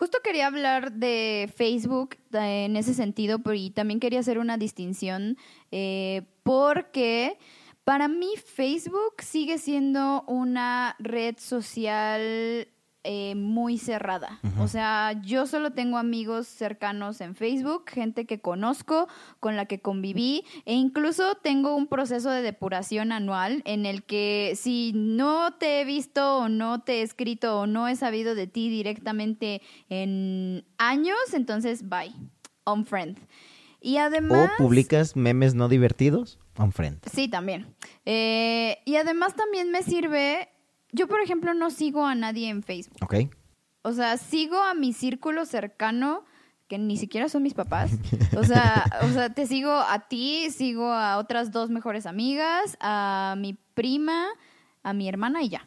Justo 0.00 0.16
quería 0.24 0.46
hablar 0.46 0.92
de 0.92 1.52
Facebook 1.54 2.16
eh, 2.32 2.64
en 2.64 2.76
ese 2.76 2.94
sentido, 2.94 3.38
y 3.52 3.68
también 3.68 4.00
quería 4.00 4.20
hacer 4.20 4.38
una 4.38 4.56
distinción 4.56 5.36
eh, 5.72 6.22
porque 6.42 7.36
para 7.84 8.08
mí 8.08 8.30
Facebook 8.42 9.16
sigue 9.18 9.58
siendo 9.58 10.24
una 10.26 10.96
red 11.00 11.36
social 11.36 12.66
eh, 13.02 13.34
muy 13.34 13.78
cerrada. 13.78 14.40
O 14.58 14.68
sea, 14.68 15.18
yo 15.22 15.46
solo 15.46 15.72
tengo 15.72 15.96
amigos 15.96 16.46
cercanos 16.46 17.22
en 17.22 17.34
Facebook, 17.34 17.88
gente 17.88 18.26
que 18.26 18.40
conozco, 18.40 19.08
con 19.40 19.56
la 19.56 19.64
que 19.64 19.80
conviví, 19.80 20.44
e 20.66 20.74
incluso 20.74 21.34
tengo 21.36 21.74
un 21.74 21.86
proceso 21.86 22.30
de 22.30 22.42
depuración 22.42 23.12
anual 23.12 23.62
en 23.64 23.86
el 23.86 24.02
que 24.02 24.52
si 24.54 24.92
no 24.94 25.54
te 25.54 25.80
he 25.80 25.84
visto 25.86 26.38
o 26.38 26.48
no 26.50 26.82
te 26.82 27.00
he 27.00 27.02
escrito 27.02 27.60
o 27.60 27.66
no 27.66 27.88
he 27.88 27.96
sabido 27.96 28.34
de 28.34 28.46
ti 28.46 28.68
directamente 28.68 29.62
en 29.88 30.66
años, 30.76 31.18
entonces 31.32 31.88
bye, 31.88 32.12
unfriend. 32.66 33.18
Y 33.80 33.96
además... 33.96 34.50
¿O 34.58 34.62
publicas 34.62 35.16
memes 35.16 35.54
no 35.54 35.68
divertidos? 35.68 36.38
Unfriend. 36.58 37.00
Sí, 37.10 37.28
también. 37.28 37.74
Eh, 38.04 38.78
y 38.84 38.96
además 38.96 39.34
también 39.34 39.70
me 39.70 39.82
sirve 39.82 40.50
yo, 40.92 41.08
por 41.08 41.20
ejemplo, 41.20 41.54
no 41.54 41.70
sigo 41.70 42.06
a 42.06 42.14
nadie 42.14 42.48
en 42.48 42.62
Facebook. 42.62 42.98
Ok. 43.02 43.14
O 43.82 43.92
sea, 43.92 44.16
sigo 44.16 44.62
a 44.62 44.74
mi 44.74 44.92
círculo 44.92 45.46
cercano, 45.46 46.24
que 46.68 46.78
ni 46.78 46.96
siquiera 46.96 47.28
son 47.28 47.42
mis 47.42 47.54
papás. 47.54 47.90
O 48.36 48.44
sea, 48.44 48.84
o 49.02 49.08
sea, 49.08 49.34
te 49.34 49.46
sigo 49.46 49.72
a 49.72 50.08
ti, 50.08 50.50
sigo 50.50 50.92
a 50.92 51.18
otras 51.18 51.50
dos 51.50 51.68
mejores 51.68 52.06
amigas, 52.06 52.76
a 52.80 53.34
mi 53.36 53.54
prima, 53.74 54.28
a 54.82 54.92
mi 54.92 55.08
hermana 55.08 55.42
y 55.42 55.48
ya. 55.48 55.66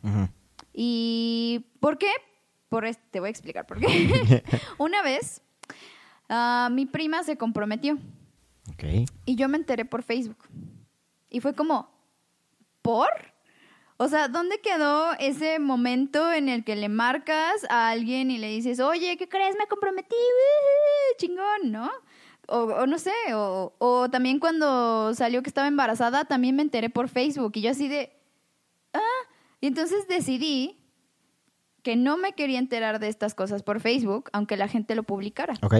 ¿Y 0.73 1.65
por 1.79 1.97
qué? 1.97 2.09
Por 2.69 2.85
te 3.11 3.19
voy 3.19 3.27
a 3.27 3.29
explicar 3.29 3.67
por 3.67 3.79
qué. 3.79 4.43
Una 4.77 5.01
vez, 5.03 5.41
ah, 6.29 6.69
mi 6.71 6.85
prima 6.85 7.21
se 7.23 7.37
comprometió. 7.37 7.99
Ok. 8.71 9.07
Y 9.25 9.35
yo 9.35 9.49
me 9.49 9.57
enteré 9.57 9.85
por 9.85 10.03
Facebook. 10.03 10.47
Y 11.29 11.41
fue 11.41 11.53
como, 11.53 11.89
¿por? 12.81 13.32
O 13.97 14.07
sea, 14.07 14.27
¿dónde 14.27 14.59
quedó 14.59 15.13
ese 15.19 15.59
momento 15.59 16.31
en 16.31 16.49
el 16.49 16.63
que 16.63 16.75
le 16.75 16.89
marcas 16.89 17.65
a 17.69 17.89
alguien 17.89 18.31
y 18.31 18.37
le 18.37 18.49
dices, 18.49 18.79
oye, 18.79 19.17
¿qué 19.17 19.29
crees? 19.29 19.55
Me 19.57 19.67
comprometí, 19.67 20.15
chingón, 21.17 21.71
¿no? 21.71 21.91
O, 22.47 22.85
no 22.87 22.97
sé, 22.97 23.13
o, 23.33 23.73
o, 23.77 24.09
también 24.09 24.39
cuando 24.39 25.13
salió 25.13 25.41
que 25.41 25.49
estaba 25.49 25.67
embarazada, 25.67 26.25
también 26.25 26.55
me 26.55 26.61
enteré 26.61 26.89
por 26.89 27.07
Facebook 27.07 27.53
y 27.55 27.61
yo 27.61 27.71
así 27.71 27.87
de, 27.87 28.11
ah, 28.93 28.99
y 29.61 29.67
entonces 29.67 30.07
decidí 30.09 30.83
que 31.83 31.95
no 31.95 32.17
me 32.17 32.33
quería 32.33 32.59
enterar 32.59 32.99
de 32.99 33.07
estas 33.07 33.35
cosas 33.35 33.63
por 33.63 33.79
Facebook, 33.79 34.29
aunque 34.33 34.57
la 34.57 34.67
gente 34.67 34.95
lo 34.95 35.03
publicara. 35.03 35.53
Ok. 35.61 35.75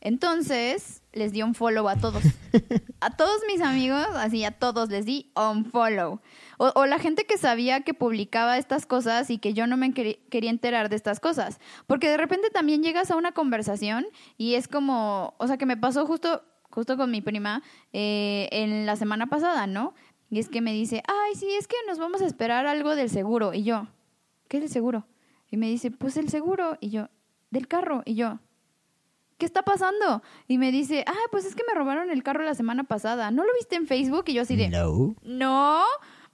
Entonces 0.00 1.02
les 1.18 1.32
di 1.32 1.42
un 1.42 1.54
follow 1.54 1.88
a 1.88 1.96
todos. 1.96 2.22
A 3.00 3.16
todos 3.16 3.42
mis 3.46 3.60
amigos, 3.60 4.08
así 4.14 4.44
a 4.44 4.50
todos 4.50 4.88
les 4.88 5.04
di 5.04 5.30
un 5.36 5.64
follow. 5.64 6.20
O, 6.56 6.86
la 6.86 6.98
gente 6.98 7.26
que 7.26 7.38
sabía 7.38 7.82
que 7.82 7.94
publicaba 7.94 8.58
estas 8.58 8.86
cosas 8.86 9.30
y 9.30 9.38
que 9.38 9.54
yo 9.54 9.68
no 9.68 9.76
me 9.76 9.92
quería 9.92 10.50
enterar 10.50 10.88
de 10.88 10.96
estas 10.96 11.20
cosas. 11.20 11.60
Porque 11.86 12.08
de 12.08 12.16
repente 12.16 12.50
también 12.50 12.82
llegas 12.82 13.12
a 13.12 13.16
una 13.16 13.30
conversación 13.30 14.06
y 14.36 14.54
es 14.54 14.66
como, 14.66 15.34
o 15.38 15.46
sea, 15.46 15.58
que 15.58 15.66
me 15.66 15.76
pasó 15.76 16.06
justo, 16.06 16.42
justo 16.70 16.96
con 16.96 17.12
mi 17.12 17.20
prima 17.20 17.62
eh, 17.92 18.48
en 18.50 18.84
la 18.84 18.96
semana 18.96 19.28
pasada, 19.28 19.68
¿no? 19.68 19.94
Y 20.28 20.40
es 20.40 20.48
que 20.48 20.60
me 20.60 20.72
dice, 20.72 21.04
ay, 21.06 21.36
sí, 21.36 21.48
es 21.56 21.68
que 21.68 21.76
nos 21.86 22.00
vamos 22.00 22.20
a 22.20 22.26
esperar 22.26 22.66
algo 22.66 22.96
del 22.96 23.10
seguro. 23.10 23.54
Y 23.54 23.62
yo, 23.62 23.86
¿qué 24.48 24.58
es 24.58 24.64
el 24.64 24.70
seguro? 24.70 25.06
Y 25.50 25.56
me 25.56 25.68
dice, 25.68 25.92
pues 25.92 26.16
el 26.16 26.28
seguro. 26.28 26.76
Y 26.80 26.90
yo, 26.90 27.08
del 27.50 27.68
carro. 27.68 28.02
Y 28.04 28.14
yo, 28.14 28.40
¿qué 29.38 29.46
está 29.46 29.62
pasando? 29.62 30.22
Y 30.46 30.58
me 30.58 30.70
dice, 30.70 31.04
ah, 31.06 31.28
pues 31.30 31.44
es 31.44 31.54
que 31.54 31.62
me 31.66 31.74
robaron 31.74 32.10
el 32.10 32.22
carro 32.22 32.42
la 32.44 32.54
semana 32.54 32.84
pasada. 32.84 33.30
¿No 33.30 33.44
lo 33.44 33.54
viste 33.54 33.76
en 33.76 33.86
Facebook? 33.86 34.24
Y 34.26 34.34
yo 34.34 34.42
así 34.42 34.56
de, 34.56 34.68
no. 34.68 35.16
No. 35.22 35.84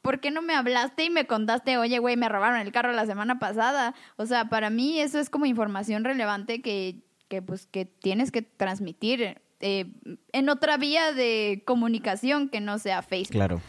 ¿Por 0.02 0.20
qué 0.20 0.30
no 0.30 0.42
me 0.42 0.54
hablaste 0.54 1.04
y 1.04 1.10
me 1.10 1.26
contaste, 1.26 1.78
oye, 1.78 1.98
güey, 1.98 2.16
me 2.16 2.28
robaron 2.28 2.60
el 2.60 2.72
carro 2.72 2.92
la 2.92 3.06
semana 3.06 3.38
pasada? 3.38 3.94
O 4.16 4.26
sea, 4.26 4.48
para 4.48 4.68
mí 4.68 5.00
eso 5.00 5.18
es 5.18 5.30
como 5.30 5.46
información 5.46 6.04
relevante 6.04 6.60
que, 6.60 7.04
que 7.28 7.40
pues, 7.40 7.66
que 7.66 7.86
tienes 7.86 8.30
que 8.30 8.42
transmitir 8.42 9.40
eh, 9.60 9.86
en 10.32 10.48
otra 10.48 10.76
vía 10.76 11.12
de 11.12 11.62
comunicación 11.66 12.48
que 12.48 12.60
no 12.60 12.78
sea 12.78 13.02
Facebook. 13.02 13.32
Claro. 13.32 13.60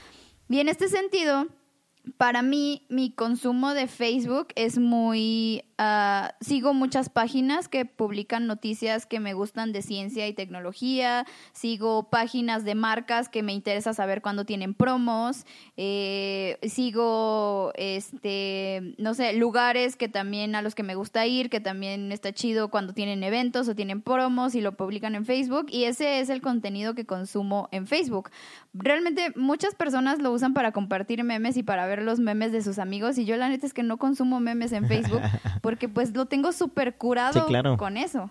Y 0.50 0.60
en 0.60 0.68
este 0.68 0.88
sentido, 0.89 1.48
para 2.18 2.42
mí, 2.42 2.86
mi 2.89 3.12
consumo 3.12 3.74
de 3.74 3.88
Facebook 3.88 4.48
es 4.56 4.77
muy... 4.77 5.63
Ah, 5.77 6.36
sigo 6.39 6.74
muchas 6.74 7.10
páginas 7.10 7.67
que 7.67 7.84
publican 7.84 8.48
noticias 8.48 9.05
que 9.05 9.20
me 9.20 9.34
gustan 9.34 9.74
de 9.74 9.82
ciencia 9.82 10.25
y 10.25 10.32
tecnología, 10.32 11.25
sigo 11.51 12.10
páginas 12.10 12.63
de 12.63 12.75
marcas 12.75 13.27
que 13.27 13.44
me 13.44 13.51
interesa 13.51 13.94
saber 13.94 14.22
cuándo 14.22 14.46
tienen 14.46 14.74
promos, 14.74 15.46
eh, 15.75 16.60
sigo, 16.63 17.74
este, 17.75 18.96
no 18.98 19.13
sé, 19.15 19.34
lugares 19.34 19.98
que 19.98 20.08
también 20.08 20.55
a 20.55 20.62
los 20.62 20.75
que 20.75 20.84
me 20.84 20.96
gusta 20.96 21.25
ir, 21.25 21.50
que 21.50 21.60
también 21.60 22.13
está 22.13 22.32
chido 22.32 22.70
cuando 22.70 22.94
tienen 22.94 23.22
eventos 23.22 23.67
o 23.67 23.75
tienen 23.75 24.01
promos 24.01 24.55
y 24.55 24.62
lo 24.62 24.77
publican 24.77 25.13
en 25.13 25.25
Facebook, 25.25 25.65
y 25.70 25.84
ese 25.84 26.22
es 26.22 26.29
el 26.29 26.39
contenido 26.39 26.96
que 26.96 27.05
consumo 27.05 27.67
en 27.74 27.86
Facebook. 27.86 28.29
Realmente 28.74 29.34
muchas 29.36 29.75
personas 29.75 30.20
lo 30.20 30.32
usan 30.32 30.53
para 30.53 30.72
compartir 30.72 31.22
memes 31.25 31.58
y 31.58 31.63
para 31.63 31.86
ver 31.86 32.01
los 32.01 32.22
memes 32.22 32.53
de 32.53 32.62
sus 32.62 32.79
amigos 32.79 33.17
y 33.17 33.25
yo 33.25 33.36
la 33.36 33.50
neta 33.50 33.65
es 33.67 33.74
que 33.74 33.84
no 33.84 33.98
consumo 33.98 34.39
memes 34.39 34.72
en 34.72 34.88
Facebook 34.88 35.22
porque 35.65 35.89
pues 35.89 36.15
lo 36.15 36.25
tengo 36.27 36.51
súper 36.51 36.95
curado 36.95 37.45
con 37.77 37.98
eso. 37.98 38.29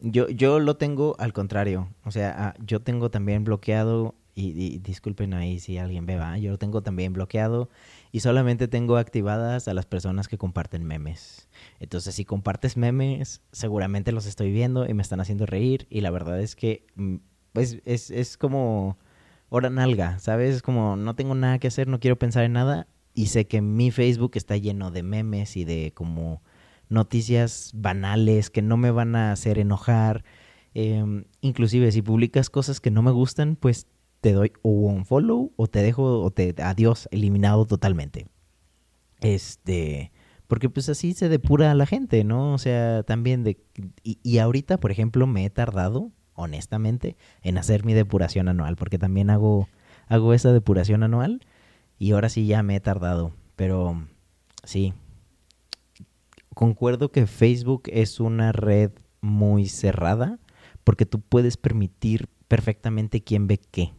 Yo, 0.00 0.28
yo 0.30 0.60
lo 0.60 0.76
tengo 0.76 1.14
al 1.18 1.34
contrario, 1.34 1.88
o 2.04 2.10
sea, 2.10 2.34
ah, 2.38 2.54
yo 2.64 2.80
tengo 2.80 3.10
también 3.10 3.44
bloqueado, 3.44 4.14
y, 4.34 4.78
disculpen 4.78 5.34
ahí 5.34 5.58
si 5.58 5.78
alguien 5.78 6.06
ve, 6.06 6.16
¿va? 6.16 6.38
yo 6.38 6.52
lo 6.52 6.58
tengo 6.58 6.82
también 6.82 7.12
bloqueado 7.12 7.68
y 8.12 8.20
solamente 8.20 8.68
tengo 8.68 8.96
activadas 8.96 9.68
a 9.68 9.74
las 9.74 9.86
personas 9.86 10.28
que 10.28 10.38
comparten 10.38 10.84
memes. 10.84 11.48
Entonces, 11.78 12.14
si 12.14 12.24
compartes 12.24 12.76
memes, 12.76 13.42
seguramente 13.52 14.12
los 14.12 14.26
estoy 14.26 14.52
viendo 14.52 14.88
y 14.88 14.94
me 14.94 15.02
están 15.02 15.20
haciendo 15.20 15.46
reír 15.46 15.86
y 15.90 16.00
la 16.00 16.10
verdad 16.10 16.40
es 16.40 16.56
que 16.56 16.86
mm, 16.96 17.16
pues 17.52 17.78
es, 17.84 18.10
es 18.10 18.36
como 18.36 18.96
hora 19.48 19.70
nalga, 19.70 20.18
¿sabes? 20.18 20.62
Como 20.62 20.96
no 20.96 21.14
tengo 21.14 21.34
nada 21.34 21.58
que 21.58 21.68
hacer, 21.68 21.88
no 21.88 22.00
quiero 22.00 22.18
pensar 22.18 22.44
en 22.44 22.52
nada 22.52 22.86
y 23.14 23.26
sé 23.26 23.46
que 23.46 23.60
mi 23.60 23.90
Facebook 23.90 24.32
está 24.34 24.56
lleno 24.56 24.90
de 24.90 25.02
memes 25.02 25.56
y 25.56 25.64
de 25.64 25.92
como 25.94 26.42
noticias 26.88 27.72
banales 27.74 28.50
que 28.50 28.62
no 28.62 28.76
me 28.76 28.90
van 28.90 29.16
a 29.16 29.32
hacer 29.32 29.58
enojar. 29.58 30.24
Em, 30.74 31.24
inclusive 31.40 31.90
si 31.92 32.02
publicas 32.02 32.50
cosas 32.50 32.80
que 32.80 32.90
no 32.90 33.02
me 33.02 33.10
gustan, 33.10 33.56
pues 33.56 33.86
te 34.20 34.32
doy 34.32 34.52
o 34.62 34.70
un 34.70 35.04
follow 35.04 35.52
o 35.56 35.66
te 35.66 35.82
dejo 35.82 36.22
o 36.22 36.30
te 36.30 36.54
adiós, 36.62 37.08
eliminado 37.10 37.66
totalmente. 37.66 38.26
Este, 39.20 40.12
porque 40.46 40.68
pues 40.68 40.88
así 40.88 41.14
se 41.14 41.28
depura 41.28 41.70
a 41.70 41.74
la 41.74 41.86
gente, 41.86 42.24
¿no? 42.24 42.54
O 42.54 42.58
sea, 42.58 43.02
también 43.02 43.44
de 43.44 43.58
y, 44.02 44.18
y 44.22 44.38
ahorita, 44.38 44.78
por 44.78 44.90
ejemplo, 44.90 45.26
me 45.26 45.44
he 45.44 45.50
tardado 45.50 46.12
honestamente, 46.40 47.16
en 47.42 47.58
hacer 47.58 47.84
mi 47.84 47.94
depuración 47.94 48.48
anual, 48.48 48.76
porque 48.76 48.98
también 48.98 49.30
hago, 49.30 49.68
hago 50.08 50.34
esa 50.34 50.52
depuración 50.52 51.02
anual 51.02 51.40
y 52.00 52.12
ahora 52.12 52.30
sí 52.30 52.46
ya 52.46 52.62
me 52.62 52.76
he 52.76 52.80
tardado, 52.80 53.32
pero 53.56 54.02
sí, 54.64 54.94
concuerdo 56.54 57.12
que 57.12 57.26
Facebook 57.26 57.82
es 57.86 58.20
una 58.20 58.52
red 58.52 58.90
muy 59.20 59.68
cerrada 59.68 60.38
porque 60.82 61.04
tú 61.04 61.20
puedes 61.20 61.58
permitir 61.58 62.26
perfectamente 62.48 63.22
quién 63.22 63.46
ve 63.46 63.58
qué. 63.58 63.92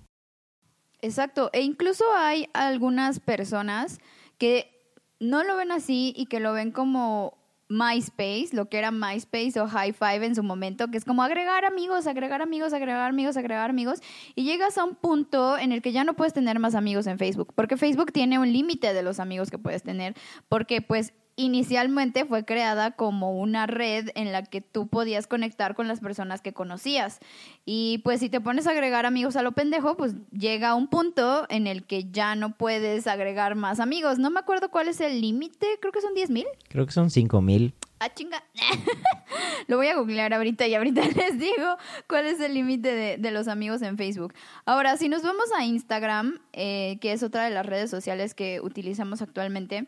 Exacto, 1.03 1.51
e 1.53 1.61
incluso 1.61 2.03
hay 2.17 2.49
algunas 2.53 3.19
personas 3.19 3.99
que 4.39 4.97
no 5.19 5.43
lo 5.43 5.55
ven 5.55 5.71
así 5.71 6.11
y 6.17 6.25
que 6.25 6.39
lo 6.39 6.53
ven 6.53 6.71
como 6.71 7.37
MySpace, 7.71 8.49
lo 8.51 8.67
que 8.67 8.77
era 8.77 8.91
MySpace 8.91 9.59
o 9.59 9.67
High 9.67 9.93
Five 9.93 10.25
en 10.25 10.35
su 10.35 10.43
momento, 10.43 10.89
que 10.89 10.97
es 10.97 11.05
como 11.05 11.23
agregar 11.23 11.63
amigos, 11.63 12.05
agregar 12.05 12.41
amigos, 12.41 12.73
agregar 12.73 13.09
amigos, 13.09 13.37
agregar 13.37 13.69
amigos, 13.69 13.99
y 14.35 14.43
llegas 14.43 14.77
a 14.77 14.83
un 14.83 14.95
punto 14.95 15.57
en 15.57 15.71
el 15.71 15.81
que 15.81 15.93
ya 15.93 16.03
no 16.03 16.13
puedes 16.13 16.33
tener 16.33 16.59
más 16.59 16.75
amigos 16.75 17.07
en 17.07 17.17
Facebook, 17.17 17.53
porque 17.55 17.77
Facebook 17.77 18.11
tiene 18.11 18.39
un 18.39 18.51
límite 18.51 18.93
de 18.93 19.03
los 19.03 19.19
amigos 19.19 19.49
que 19.49 19.57
puedes 19.57 19.83
tener, 19.83 20.15
porque 20.49 20.81
pues 20.81 21.13
inicialmente 21.41 22.25
fue 22.25 22.45
creada 22.45 22.91
como 22.91 23.31
una 23.39 23.67
red 23.67 24.09
en 24.15 24.31
la 24.31 24.43
que 24.43 24.61
tú 24.61 24.87
podías 24.87 25.27
conectar 25.27 25.75
con 25.75 25.87
las 25.87 25.99
personas 25.99 26.41
que 26.41 26.53
conocías. 26.53 27.19
Y 27.65 27.99
pues 27.99 28.19
si 28.19 28.29
te 28.29 28.41
pones 28.41 28.67
a 28.67 28.71
agregar 28.71 29.05
amigos 29.05 29.35
a 29.35 29.41
lo 29.41 29.51
pendejo, 29.51 29.97
pues 29.97 30.15
llega 30.31 30.75
un 30.75 30.87
punto 30.87 31.45
en 31.49 31.67
el 31.67 31.83
que 31.83 32.09
ya 32.11 32.35
no 32.35 32.55
puedes 32.55 33.07
agregar 33.07 33.55
más 33.55 33.79
amigos. 33.79 34.19
No 34.19 34.29
me 34.29 34.39
acuerdo 34.39 34.69
cuál 34.69 34.87
es 34.87 35.01
el 35.01 35.21
límite, 35.21 35.67
creo 35.79 35.91
que 35.91 36.01
son 36.01 36.13
10 36.13 36.29
mil. 36.29 36.45
Creo 36.69 36.85
que 36.85 36.91
son 36.91 37.09
5 37.09 37.41
mil. 37.41 37.73
Ah, 37.99 38.09
chinga. 38.11 38.43
Lo 39.67 39.77
voy 39.77 39.87
a 39.87 39.95
googlear 39.95 40.33
ahorita 40.33 40.65
y 40.65 40.73
ahorita 40.73 41.01
les 41.15 41.37
digo 41.37 41.77
cuál 42.07 42.25
es 42.25 42.39
el 42.39 42.55
límite 42.55 42.95
de, 42.95 43.17
de, 43.17 43.31
los 43.31 43.47
amigos 43.47 43.83
en 43.83 43.95
Facebook. 43.95 44.33
Ahora, 44.65 44.97
si 44.97 45.07
nos 45.07 45.21
vamos 45.21 45.45
a 45.55 45.65
Instagram, 45.65 46.39
eh, 46.51 46.97
que 46.99 47.11
es 47.11 47.21
otra 47.21 47.43
de 47.43 47.51
las 47.51 47.63
redes 47.63 47.91
sociales 47.91 48.33
que 48.33 48.59
utilizamos 48.59 49.21
actualmente, 49.21 49.87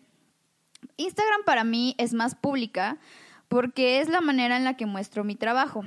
Instagram 0.98 1.42
para 1.46 1.64
mí 1.64 1.96
es 1.98 2.14
más 2.14 2.36
pública 2.36 2.98
porque 3.48 4.00
es 4.00 4.10
la 4.10 4.22
manera 4.22 4.58
en 4.58 4.64
la 4.64 4.76
que 4.78 4.86
muestro 4.86 5.24
mi 5.24 5.36
trabajo. 5.36 5.84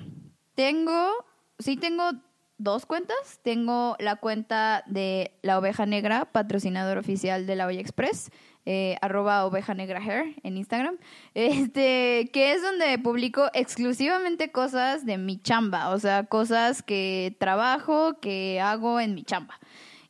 Tengo, 0.55 1.13
sí 1.59 1.77
tengo 1.77 2.13
dos 2.59 2.87
cuentas. 2.87 3.41
Tengo 3.43 3.97
la 3.99 4.17
cuenta 4.17 4.83
de 4.87 5.33
La 5.43 5.59
Oveja 5.59 5.87
Negra, 5.87 6.27
patrocinador 6.27 6.99
oficial 6.99 7.47
de 7.47 7.57
La 7.57 7.67
Olla 7.67 7.81
Express, 7.81 8.31
eh, 8.69 8.97
arroba 9.01 9.47
oveja 9.47 9.75
negra 9.75 10.01
hair 10.01 10.35
en 10.43 10.57
Instagram, 10.57 10.99
este, 11.35 12.31
que 12.33 12.53
es 12.53 12.63
donde 12.63 12.99
publico 12.99 13.49
exclusivamente 13.55 14.51
cosas 14.51 15.07
de 15.07 15.19
mi 15.19 15.41
chamba, 15.41 15.91
o 15.91 15.99
sea, 16.01 16.25
cosas 16.25 16.83
que 16.83 17.37
trabajo, 17.39 18.19
que 18.21 18.61
hago 18.61 18.99
en 18.99 19.15
mi 19.15 19.23
chamba. 19.23 19.61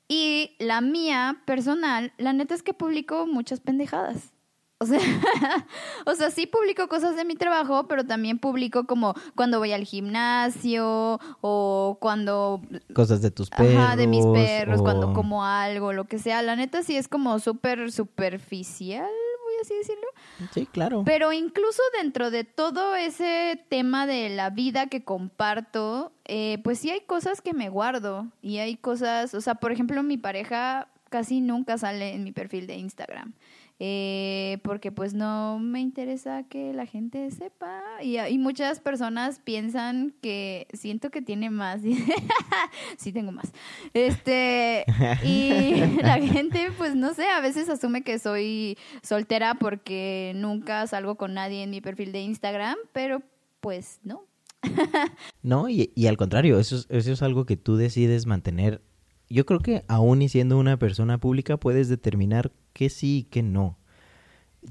Y 0.09 0.57
la 0.59 0.81
mía 0.81 1.43
personal, 1.45 2.12
la 2.16 2.33
neta 2.33 2.55
es 2.55 2.62
que 2.62 2.73
publico 2.73 3.26
muchas 3.26 3.61
pendejadas. 3.61 4.33
O 4.78 4.85
sea, 4.85 4.99
o 6.06 6.14
sea, 6.14 6.30
sí 6.30 6.47
publico 6.47 6.87
cosas 6.88 7.16
de 7.16 7.25
mi 7.25 7.35
trabajo, 7.35 7.88
pero 7.88 8.04
también 8.04 8.38
publico 8.38 8.87
como 8.87 9.14
cuando 9.35 9.59
voy 9.59 9.73
al 9.73 9.85
gimnasio 9.85 11.18
o 11.40 11.97
cuando... 11.99 12.61
Cosas 12.92 13.23
de 13.23 13.30
tus 13.30 13.49
perros. 13.49 13.75
Ajá, 13.75 13.97
de 13.97 14.06
mis 14.06 14.26
perros, 14.26 14.83
cuando 14.83 15.14
como 15.14 15.45
algo, 15.45 15.95
lo 15.95 16.04
que 16.04 16.18
sea. 16.18 16.42
La 16.42 16.56
neta 16.56 16.83
sí 16.83 16.95
es 16.95 17.09
como 17.09 17.38
súper 17.38 17.90
superficial, 17.90 19.09
voy 19.45 19.54
a 19.59 19.62
así 19.62 19.75
decirlo. 19.76 20.06
Sí, 20.52 20.66
claro. 20.66 21.04
Pero 21.06 21.33
incluso 21.33 21.83
dentro 21.99 22.30
de 22.30 22.45
todo 22.45 22.97
ese 22.97 23.64
tema 23.71 24.06
de 24.06 24.28
la 24.28 24.50
vida 24.50 24.88
que 24.88 25.02
comparto, 25.02 26.12
eh, 26.26 26.59
pues 26.62 26.80
sí 26.80 26.90
hay 26.90 27.00
cosas 27.00 27.40
que 27.40 27.54
me 27.54 27.71
guardo 27.71 28.26
y 28.42 28.59
hay 28.59 28.76
cosas, 28.76 29.33
o 29.33 29.40
sea, 29.40 29.54
por 29.54 29.73
ejemplo, 29.73 30.02
mi 30.02 30.18
pareja 30.18 30.88
casi 31.09 31.40
nunca 31.40 31.78
sale 31.78 32.12
en 32.12 32.25
mi 32.25 32.33
perfil 32.33 32.66
de 32.66 32.76
Instagram 32.76 33.33
eh, 33.78 34.59
porque 34.62 34.90
pues 34.90 35.12
no 35.12 35.59
me 35.59 35.80
interesa 35.80 36.45
que 36.45 36.73
la 36.73 36.87
gente 36.87 37.30
sepa. 37.30 37.83
Y, 38.02 38.38
muchas 38.38 38.80
personas 38.80 39.38
piensan 39.40 40.14
que 40.23 40.66
siento 40.73 41.11
que 41.11 41.21
tiene 41.23 41.50
más. 41.50 41.83
Sí 42.99 43.12
tengo 43.12 43.33
más. 43.33 43.52
Este 43.92 44.85
y 45.23 45.75
la 46.02 46.18
gente 46.21 46.71
pues 46.76 46.95
no 46.95 47.14
sé 47.14 47.26
a 47.28 47.40
veces 47.40 47.68
asume 47.68 48.02
que 48.02 48.18
soy 48.18 48.78
soltera 49.02 49.54
porque 49.54 50.33
nunca 50.35 50.87
salgo 50.87 51.16
con 51.16 51.35
nadie 51.35 51.62
en 51.62 51.71
mi 51.71 51.80
perfil 51.80 52.12
de 52.12 52.21
Instagram 52.23 52.76
pero 52.92 53.23
pues 53.61 54.00
no. 54.02 54.25
No 55.42 55.68
y, 55.68 55.92
y 55.95 56.06
al 56.06 56.16
contrario 56.16 56.59
eso 56.59 56.76
es, 56.76 56.87
eso 56.88 57.12
es 57.12 57.23
algo 57.23 57.47
que 57.47 57.56
tú 57.56 57.76
decides 57.76 58.26
mantener 58.26 58.83
yo 59.28 59.47
creo 59.47 59.61
que 59.61 59.85
aún 59.88 60.23
y 60.23 60.28
siendo 60.28 60.59
una 60.59 60.78
persona 60.78 61.18
pública 61.18 61.56
puedes 61.56 61.88
determinar 61.88 62.52
que 62.73 62.88
sí 62.90 63.18
y 63.18 63.23
que 63.25 63.42
no. 63.42 63.79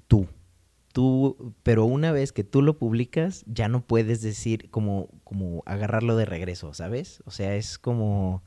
Tú. 0.08 0.28
Tú, 0.94 1.54
pero 1.64 1.84
una 1.84 2.14
vez 2.14 2.32
que 2.32 2.46
tú 2.46 2.62
lo 2.62 2.78
publicas, 2.78 3.44
ya 3.48 3.68
no 3.68 3.82
puedes 3.86 4.22
decir 4.22 4.70
como, 4.70 5.10
como 5.26 5.62
agarrarlo 5.66 6.16
de 6.16 6.24
regreso, 6.24 6.74
¿sabes? 6.74 7.22
O 7.26 7.32
sea, 7.32 7.56
es 7.56 7.78
como, 7.78 8.44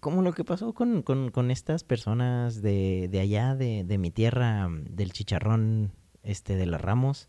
como 0.00 0.22
lo 0.22 0.32
que 0.32 0.42
pasó 0.42 0.74
con, 0.74 1.02
con, 1.02 1.30
con 1.30 1.52
estas 1.52 1.84
personas 1.84 2.62
de, 2.62 3.08
de 3.12 3.20
allá, 3.20 3.54
de, 3.54 3.84
de, 3.84 3.96
mi 3.96 4.10
tierra, 4.10 4.68
del 4.90 5.12
chicharrón 5.12 5.92
este, 6.24 6.56
de 6.56 6.66
las 6.66 6.80
Ramos, 6.80 7.28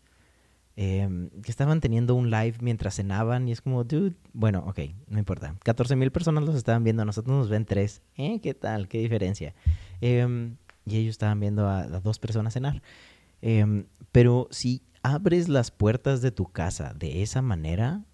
eh, 0.76 1.30
que 1.42 1.50
estaban 1.50 1.80
teniendo 1.80 2.14
un 2.14 2.30
live 2.30 2.56
mientras 2.60 2.96
cenaban 2.96 3.48
y 3.48 3.52
es 3.52 3.62
como, 3.62 3.82
dude, 3.84 4.14
bueno, 4.34 4.62
ok, 4.66 4.80
no 5.08 5.18
importa. 5.18 5.56
14 5.64 5.96
mil 5.96 6.12
personas 6.12 6.44
los 6.44 6.54
estaban 6.54 6.84
viendo, 6.84 7.02
a 7.02 7.06
nosotros 7.06 7.36
nos 7.36 7.48
ven 7.48 7.64
tres. 7.64 8.02
¿Eh? 8.16 8.40
¿Qué 8.40 8.52
tal? 8.52 8.86
¿Qué 8.86 8.98
diferencia? 8.98 9.54
Eh, 10.00 10.54
y 10.84 10.96
ellos 10.96 11.10
estaban 11.10 11.40
viendo 11.40 11.68
a, 11.68 11.86
dos 11.86 12.18
personas 12.18 12.54
cenar. 12.54 12.82
Em, 13.42 13.86
pero 14.12 14.48
si 14.50 14.82
abres 15.02 15.48
las 15.48 15.70
puertas 15.70 16.22
de 16.22 16.30
tu 16.30 16.46
casa 16.46 16.94
de 16.94 17.22
esa 17.22 17.42
manera, 17.42 18.04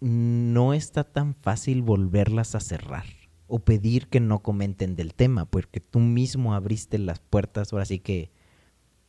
no 0.00 0.74
está 0.74 1.04
tan 1.04 1.34
fácil 1.34 1.82
volverlas 1.82 2.54
a 2.54 2.60
cerrar 2.60 3.04
o 3.46 3.60
pedir 3.60 4.08
que 4.08 4.20
no 4.20 4.40
comenten 4.40 4.94
del 4.94 5.14
tema, 5.14 5.46
porque 5.46 5.80
tú 5.80 6.00
mismo 6.00 6.54
abriste 6.54 6.98
las 6.98 7.18
puertas, 7.18 7.72
ahora 7.72 7.84
sí 7.84 7.98
que 7.98 8.30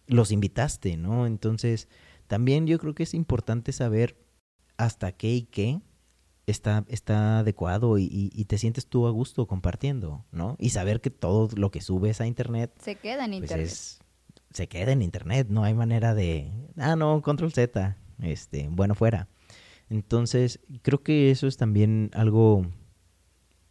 los 0.08 0.32
invitaste, 0.32 0.98
¿no? 0.98 1.28
Entonces, 1.28 1.90
también 2.30 2.68
yo 2.68 2.78
creo 2.78 2.94
que 2.94 3.04
es 3.04 3.16
importante 3.16 3.72
saber 3.72 4.16
hasta 4.78 5.12
qué 5.12 5.34
y 5.34 5.42
qué 5.42 5.82
está, 6.46 6.86
está 6.88 7.40
adecuado 7.40 7.98
y, 7.98 8.46
te 8.48 8.60
sientes 8.60 8.86
tú 8.86 9.08
a 9.08 9.10
gusto 9.10 9.48
compartiendo, 9.48 10.24
¿no? 10.32 10.56
Y 10.60 10.70
saber 10.70 11.02
que 11.02 11.10
todo 11.10 11.50
lo 11.56 11.72
que 11.72 11.82
subes 11.82 12.22
a 12.22 12.28
internet... 12.28 12.72
Se 12.82 12.96
queda 12.96 13.26
en 13.26 13.32
pues 13.32 13.42
internet. 13.42 13.70
se 14.52 14.68
queda 14.68 14.92
en 14.92 15.02
internet, 15.02 15.48
no 15.50 15.64
hay 15.64 15.74
manera 15.74 16.14
de... 16.14 16.52
Ah, 16.78 16.96
no, 16.96 17.20
control 17.24 17.52
Z, 17.52 17.98
este, 18.22 18.68
bueno, 18.70 18.94
fuera. 18.94 19.28
Entonces, 19.90 20.60
creo 20.84 21.02
que 21.02 21.32
eso 21.32 21.48
es 21.48 21.58
también 21.58 22.12
algo, 22.14 22.68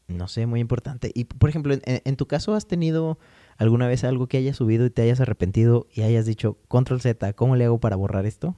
no 0.08 0.26
sé, 0.26 0.46
muy 0.46 0.58
importante. 0.58 1.12
Y, 1.14 1.24
por 1.24 1.48
ejemplo, 1.48 1.76
en, 1.84 2.16
tu 2.16 2.26
caso, 2.26 2.54
¿has 2.54 2.66
tenido 2.66 3.20
alguna 3.58 3.86
vez 3.88 4.04
algo 4.04 4.28
que 4.28 4.38
hayas 4.38 4.56
subido 4.56 4.86
y 4.86 4.90
te 4.90 5.02
hayas 5.02 5.20
arrepentido 5.20 5.86
y 5.92 6.02
hayas 6.02 6.24
dicho, 6.24 6.58
control 6.68 7.00
Z, 7.00 7.32
¿cómo 7.34 7.56
le 7.56 7.66
hago 7.66 7.78
para 7.78 7.96
borrar 7.96 8.24
esto? 8.24 8.56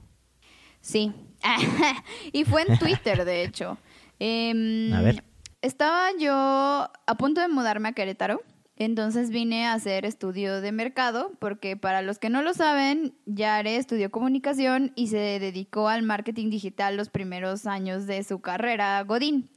Sí. 0.81 1.13
y 2.33 2.45
fue 2.45 2.63
en 2.69 2.79
Twitter, 2.79 3.25
de 3.25 3.45
hecho. 3.45 3.79
Em, 4.19 4.93
a 4.93 5.03
ver. 5.03 5.25
Estaba 5.63 6.11
yo 6.19 6.33
a 6.33 7.15
punto 7.19 7.41
de 7.41 7.49
mudarme 7.49 7.89
a 7.89 7.93
Querétaro. 7.93 8.43
Entonces 8.77 9.29
vine 9.29 9.67
a 9.67 9.75
hacer 9.75 10.07
estudio 10.07 10.63
de 10.63 10.73
mercado, 10.73 11.33
porque 11.39 11.77
para 11.77 12.01
los 12.01 12.19
que 12.19 12.31
no 12.31 12.41
lo 12.41 12.55
saben, 12.55 13.15
Yare 13.27 13.77
estudió 13.77 14.11
comunicación 14.11 14.93
y 14.97 15.09
se 15.09 15.39
dedicó 15.39 15.89
al 15.89 16.03
marketing 16.03 16.49
digital 16.49 16.97
los 16.97 17.11
primeros 17.11 17.67
años 17.67 18.07
de 18.07 18.25
su 18.25 18.41
carrera 18.41 19.03
Godín. 19.03 19.51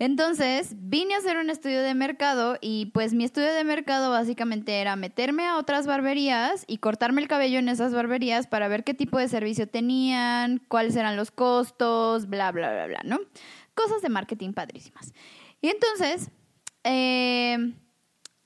Entonces 0.00 0.74
vine 0.78 1.14
a 1.14 1.18
hacer 1.18 1.38
un 1.38 1.50
estudio 1.50 1.82
de 1.82 1.94
mercado 1.94 2.56
y 2.60 2.86
pues 2.94 3.14
mi 3.14 3.24
estudio 3.24 3.52
de 3.52 3.64
mercado 3.64 4.10
básicamente 4.10 4.80
era 4.80 4.94
meterme 4.94 5.44
a 5.44 5.56
otras 5.56 5.88
barberías 5.88 6.64
y 6.68 6.78
cortarme 6.78 7.20
el 7.20 7.26
cabello 7.26 7.58
en 7.58 7.68
esas 7.68 7.92
barberías 7.92 8.46
para 8.46 8.68
ver 8.68 8.84
qué 8.84 8.94
tipo 8.94 9.18
de 9.18 9.26
servicio 9.26 9.68
tenían, 9.68 10.62
cuáles 10.68 10.94
eran 10.94 11.16
los 11.16 11.32
costos, 11.32 12.28
bla, 12.28 12.52
bla, 12.52 12.70
bla, 12.72 12.86
bla, 12.86 13.00
¿no? 13.04 13.18
cosas 13.78 14.02
de 14.02 14.08
marketing 14.08 14.52
padrísimas. 14.52 15.12
Y 15.60 15.68
entonces, 15.68 16.30
eh, 16.82 17.74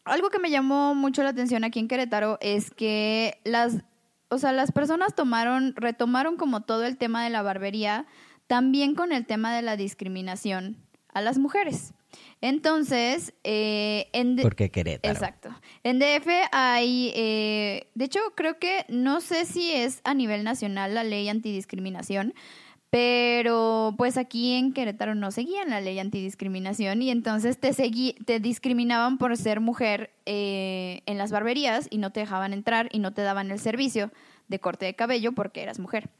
algo 0.04 0.28
que 0.28 0.38
me 0.38 0.50
llamó 0.50 0.94
mucho 0.94 1.22
la 1.22 1.30
atención 1.30 1.64
aquí 1.64 1.78
en 1.78 1.88
Querétaro 1.88 2.36
es 2.42 2.70
que 2.70 3.40
las, 3.44 3.82
o 4.28 4.38
sea, 4.38 4.52
las 4.52 4.72
personas 4.72 5.14
tomaron, 5.14 5.74
retomaron 5.74 6.36
como 6.36 6.60
todo 6.60 6.84
el 6.84 6.98
tema 6.98 7.24
de 7.24 7.30
la 7.30 7.40
barbería, 7.40 8.06
también 8.46 8.94
con 8.94 9.12
el 9.12 9.24
tema 9.24 9.54
de 9.54 9.62
la 9.62 9.76
discriminación 9.76 10.76
a 11.12 11.20
las 11.20 11.38
mujeres. 11.38 11.94
Entonces, 12.40 13.32
eh, 13.44 14.08
en 14.12 14.36
Porque 14.36 14.70
Querétaro. 14.70 15.14
Exacto. 15.14 15.50
En 15.84 15.98
DF 15.98 16.26
hay, 16.50 17.12
eh, 17.14 17.88
de 17.94 18.04
hecho, 18.04 18.20
creo 18.34 18.58
que 18.58 18.84
no 18.88 19.20
sé 19.20 19.44
si 19.44 19.72
es 19.72 20.00
a 20.04 20.14
nivel 20.14 20.44
nacional 20.44 20.94
la 20.94 21.04
ley 21.04 21.28
antidiscriminación, 21.28 22.34
pero 22.90 23.94
pues 23.96 24.18
aquí 24.18 24.52
en 24.52 24.74
Querétaro 24.74 25.14
no 25.14 25.30
seguían 25.30 25.70
la 25.70 25.80
ley 25.80 25.98
antidiscriminación 25.98 27.00
y 27.00 27.10
entonces 27.10 27.58
te, 27.58 27.72
te 27.72 28.40
discriminaban 28.40 29.16
por 29.16 29.34
ser 29.38 29.60
mujer 29.60 30.10
eh, 30.26 31.00
en 31.06 31.16
las 31.16 31.32
barberías 31.32 31.86
y 31.88 31.96
no 31.96 32.10
te 32.10 32.20
dejaban 32.20 32.52
entrar 32.52 32.90
y 32.92 32.98
no 32.98 33.14
te 33.14 33.22
daban 33.22 33.50
el 33.50 33.60
servicio 33.60 34.12
de 34.48 34.58
corte 34.58 34.84
de 34.84 34.94
cabello 34.94 35.32
porque 35.32 35.62
eras 35.62 35.78
mujer. 35.78 36.10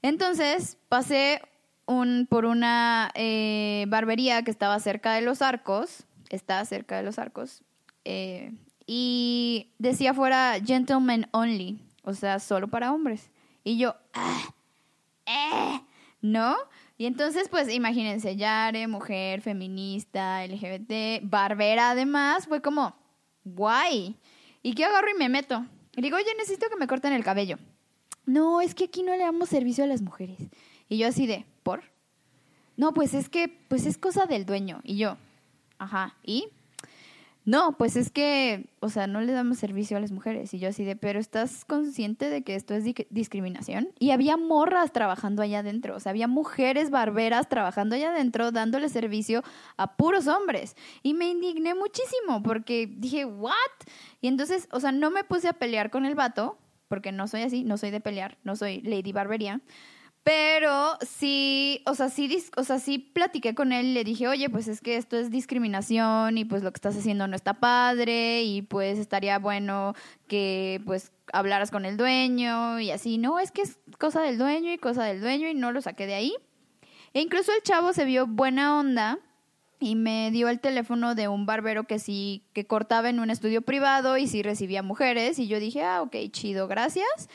Entonces 0.00 0.78
pasé 0.88 1.42
un, 1.86 2.26
por 2.28 2.44
una 2.44 3.10
eh, 3.14 3.84
barbería 3.88 4.42
que 4.42 4.50
estaba 4.50 4.78
cerca 4.80 5.14
de 5.14 5.22
los 5.22 5.42
arcos, 5.42 6.04
está 6.30 6.64
cerca 6.64 6.96
de 6.96 7.02
los 7.02 7.18
arcos, 7.18 7.62
eh, 8.04 8.52
y 8.86 9.72
decía 9.78 10.14
fuera 10.14 10.58
gentlemen 10.64 11.26
only, 11.32 11.80
o 12.02 12.14
sea, 12.14 12.38
solo 12.38 12.68
para 12.68 12.92
hombres. 12.92 13.30
Y 13.62 13.78
yo, 13.78 13.96
ah, 14.12 14.54
eh, 15.26 15.80
¿no? 16.20 16.56
Y 16.96 17.06
entonces, 17.06 17.48
pues 17.48 17.72
imagínense, 17.72 18.36
Yare, 18.36 18.86
mujer, 18.86 19.40
feminista, 19.40 20.46
LGBT, 20.46 21.22
barbera 21.22 21.90
además, 21.90 22.46
fue 22.46 22.60
como, 22.60 22.94
guay. 23.44 24.16
¿Y 24.62 24.74
qué 24.74 24.84
agarro 24.84 25.08
y 25.10 25.18
me 25.18 25.28
meto? 25.28 25.66
Y 25.96 26.02
digo, 26.02 26.16
oye, 26.16 26.26
necesito 26.38 26.68
que 26.68 26.76
me 26.76 26.86
corten 26.86 27.12
el 27.12 27.24
cabello. 27.24 27.58
no, 28.26 28.60
es 28.60 28.74
que 28.74 28.84
aquí 28.84 29.02
no 29.02 29.12
le 29.12 29.18
damos 29.18 29.48
servicio 29.48 29.84
a 29.84 29.86
las 29.86 30.02
mujeres. 30.02 30.38
Y 30.88 30.98
yo 30.98 31.08
así 31.08 31.26
de, 31.26 31.46
¿por? 31.64 31.82
No, 32.76 32.94
pues 32.94 33.14
es 33.14 33.28
que, 33.28 33.48
pues 33.68 33.86
es 33.86 33.98
cosa 33.98 34.26
del 34.26 34.46
dueño. 34.46 34.80
Y 34.84 34.96
yo, 34.96 35.16
ajá, 35.78 36.16
¿y? 36.22 36.48
No, 37.46 37.76
pues 37.76 37.96
es 37.96 38.10
que, 38.10 38.70
o 38.80 38.88
sea, 38.88 39.06
no 39.06 39.20
le 39.20 39.32
damos 39.32 39.58
servicio 39.58 39.98
a 39.98 40.00
las 40.00 40.12
mujeres. 40.12 40.54
Y 40.54 40.58
yo 40.58 40.70
así 40.70 40.82
de, 40.82 40.96
pero 40.96 41.20
¿estás 41.20 41.66
consciente 41.66 42.30
de 42.30 42.42
que 42.42 42.54
esto 42.54 42.72
es 42.74 42.84
discriminación? 43.10 43.88
Y 43.98 44.12
había 44.12 44.38
morras 44.38 44.92
trabajando 44.92 45.42
allá 45.42 45.58
adentro, 45.58 45.94
o 45.94 46.00
sea, 46.00 46.10
había 46.10 46.26
mujeres 46.26 46.90
barberas 46.90 47.50
trabajando 47.50 47.96
allá 47.96 48.12
adentro 48.12 48.50
dándole 48.50 48.88
servicio 48.88 49.42
a 49.76 49.96
puros 49.96 50.26
hombres. 50.26 50.74
Y 51.02 51.12
me 51.12 51.28
indigné 51.28 51.74
muchísimo 51.74 52.42
porque 52.42 52.86
dije, 52.86 53.26
¿what? 53.26 53.52
Y 54.22 54.28
entonces, 54.28 54.66
o 54.72 54.80
sea, 54.80 54.92
no 54.92 55.10
me 55.10 55.22
puse 55.22 55.48
a 55.48 55.52
pelear 55.52 55.90
con 55.90 56.06
el 56.06 56.14
vato, 56.14 56.56
porque 56.88 57.12
no 57.12 57.28
soy 57.28 57.42
así, 57.42 57.62
no 57.62 57.76
soy 57.76 57.90
de 57.90 58.00
pelear, 58.00 58.38
no 58.42 58.56
soy 58.56 58.80
Lady 58.80 59.12
Barbería. 59.12 59.60
Pero 60.24 60.96
sí, 61.06 61.82
o 61.84 61.94
sea, 61.94 62.08
sí, 62.08 62.42
o 62.56 62.64
sea, 62.64 62.78
platiqué 63.12 63.54
con 63.54 63.72
él 63.72 63.86
y 63.88 63.92
le 63.92 64.04
dije, 64.04 64.26
oye, 64.26 64.48
pues 64.48 64.68
es 64.68 64.80
que 64.80 64.96
esto 64.96 65.18
es 65.18 65.30
discriminación 65.30 66.38
y 66.38 66.46
pues 66.46 66.62
lo 66.62 66.72
que 66.72 66.78
estás 66.78 66.96
haciendo 66.96 67.28
no 67.28 67.36
está 67.36 67.60
padre 67.60 68.42
y 68.42 68.62
pues 68.62 68.98
estaría 68.98 69.38
bueno 69.38 69.94
que 70.26 70.80
pues 70.86 71.12
hablaras 71.30 71.70
con 71.70 71.84
el 71.84 71.98
dueño 71.98 72.80
y 72.80 72.90
así. 72.90 73.18
No, 73.18 73.38
es 73.38 73.50
que 73.50 73.60
es 73.60 73.78
cosa 73.98 74.22
del 74.22 74.38
dueño 74.38 74.72
y 74.72 74.78
cosa 74.78 75.04
del 75.04 75.20
dueño 75.20 75.46
y 75.46 75.54
no 75.54 75.72
lo 75.72 75.82
saqué 75.82 76.06
de 76.06 76.14
ahí. 76.14 76.34
E 77.12 77.20
incluso 77.20 77.52
el 77.52 77.62
chavo 77.62 77.92
se 77.92 78.06
vio 78.06 78.26
buena 78.26 78.78
onda 78.78 79.18
y 79.78 79.94
me 79.94 80.30
dio 80.30 80.48
el 80.48 80.58
teléfono 80.58 81.14
de 81.14 81.28
un 81.28 81.44
barbero 81.44 81.84
que 81.84 81.98
sí, 81.98 82.46
que 82.54 82.66
cortaba 82.66 83.10
en 83.10 83.20
un 83.20 83.28
estudio 83.28 83.60
privado 83.60 84.16
y 84.16 84.26
sí 84.26 84.42
recibía 84.42 84.82
mujeres 84.82 85.38
y 85.38 85.48
yo 85.48 85.60
dije, 85.60 85.82
ah, 85.82 86.00
ok, 86.00 86.16
chido, 86.30 86.66
gracias. 86.66 87.28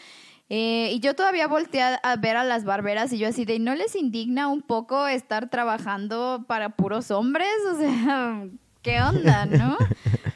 Eh, 0.50 0.90
y 0.94 1.00
yo 1.00 1.16
todavía 1.16 1.48
volteé 1.48 1.82
a, 1.82 2.16
ver 2.18 2.36
a 2.36 2.44
las 2.44 2.66
barberas 2.66 3.14
y 3.14 3.20
yo 3.20 3.28
así 3.28 3.46
de, 3.46 3.60
¿no 3.60 3.76
les 3.76 3.96
indigna 3.96 4.48
un 4.48 4.64
poco 4.64 5.08
estar 5.08 5.50
trabajando 5.50 6.44
para 6.48 6.70
puros 6.70 7.12
hombres? 7.12 7.54
O 7.72 7.78
sea, 7.78 8.48
¿qué 8.82 9.02
onda, 9.02 9.46
no? 9.46 9.78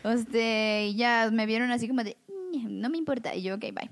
Este, 0.04 0.88
y 0.88 0.96
ya 0.96 1.30
me 1.32 1.46
vieron 1.46 1.72
así 1.72 1.88
como 1.88 2.04
de, 2.04 2.18
no 2.68 2.90
me 2.90 2.98
importa. 2.98 3.34
Y 3.34 3.42
yo, 3.42 3.56
ok, 3.56 3.62
bye. 3.74 3.90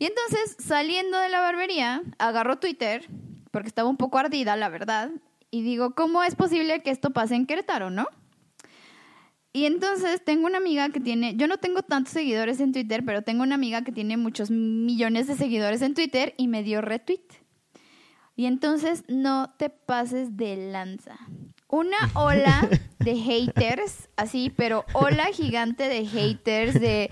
Y 0.00 0.06
entonces, 0.06 0.56
saliendo 0.58 1.16
de 1.18 1.28
la 1.28 1.40
barbería, 1.40 2.02
agarro 2.18 2.58
Twitter, 2.58 3.08
porque 3.52 3.68
estaba 3.68 3.88
un 3.88 3.96
poco 3.96 4.18
ardida, 4.18 4.56
la 4.56 4.68
verdad, 4.68 5.10
y 5.52 5.62
digo, 5.62 5.94
¿cómo 5.94 6.24
es 6.24 6.34
posible 6.34 6.82
que 6.82 6.90
esto 6.90 7.10
pase 7.10 7.36
en 7.36 7.46
Querétaro, 7.46 7.90
no? 7.90 8.08
Y 9.52 9.66
entonces 9.66 10.24
tengo 10.24 10.46
una 10.46 10.58
amiga 10.58 10.88
que 10.88 11.00
tiene, 11.00 11.36
yo 11.36 11.46
no 11.46 11.58
tengo 11.58 11.82
tantos 11.82 12.14
seguidores 12.14 12.58
en 12.60 12.72
Twitter, 12.72 13.04
pero 13.04 13.22
tengo 13.22 13.42
una 13.42 13.54
amiga 13.54 13.82
que 13.82 13.92
tiene 13.92 14.16
muchos 14.16 14.50
millones 14.50 15.26
de 15.26 15.36
seguidores 15.36 15.82
en 15.82 15.94
Twitter 15.94 16.34
y 16.38 16.48
me 16.48 16.62
dio 16.62 16.80
retweet. 16.80 17.26
Y 18.34 18.46
entonces 18.46 19.04
no 19.08 19.54
te 19.58 19.68
pases 19.68 20.38
de 20.38 20.56
lanza. 20.56 21.18
Una 21.68 21.98
ola 22.14 22.66
de 22.98 23.14
haters, 23.16 24.08
así, 24.16 24.50
pero 24.56 24.86
ola 24.94 25.26
gigante 25.26 25.86
de 25.88 26.06
haters, 26.06 26.80
de 26.80 27.10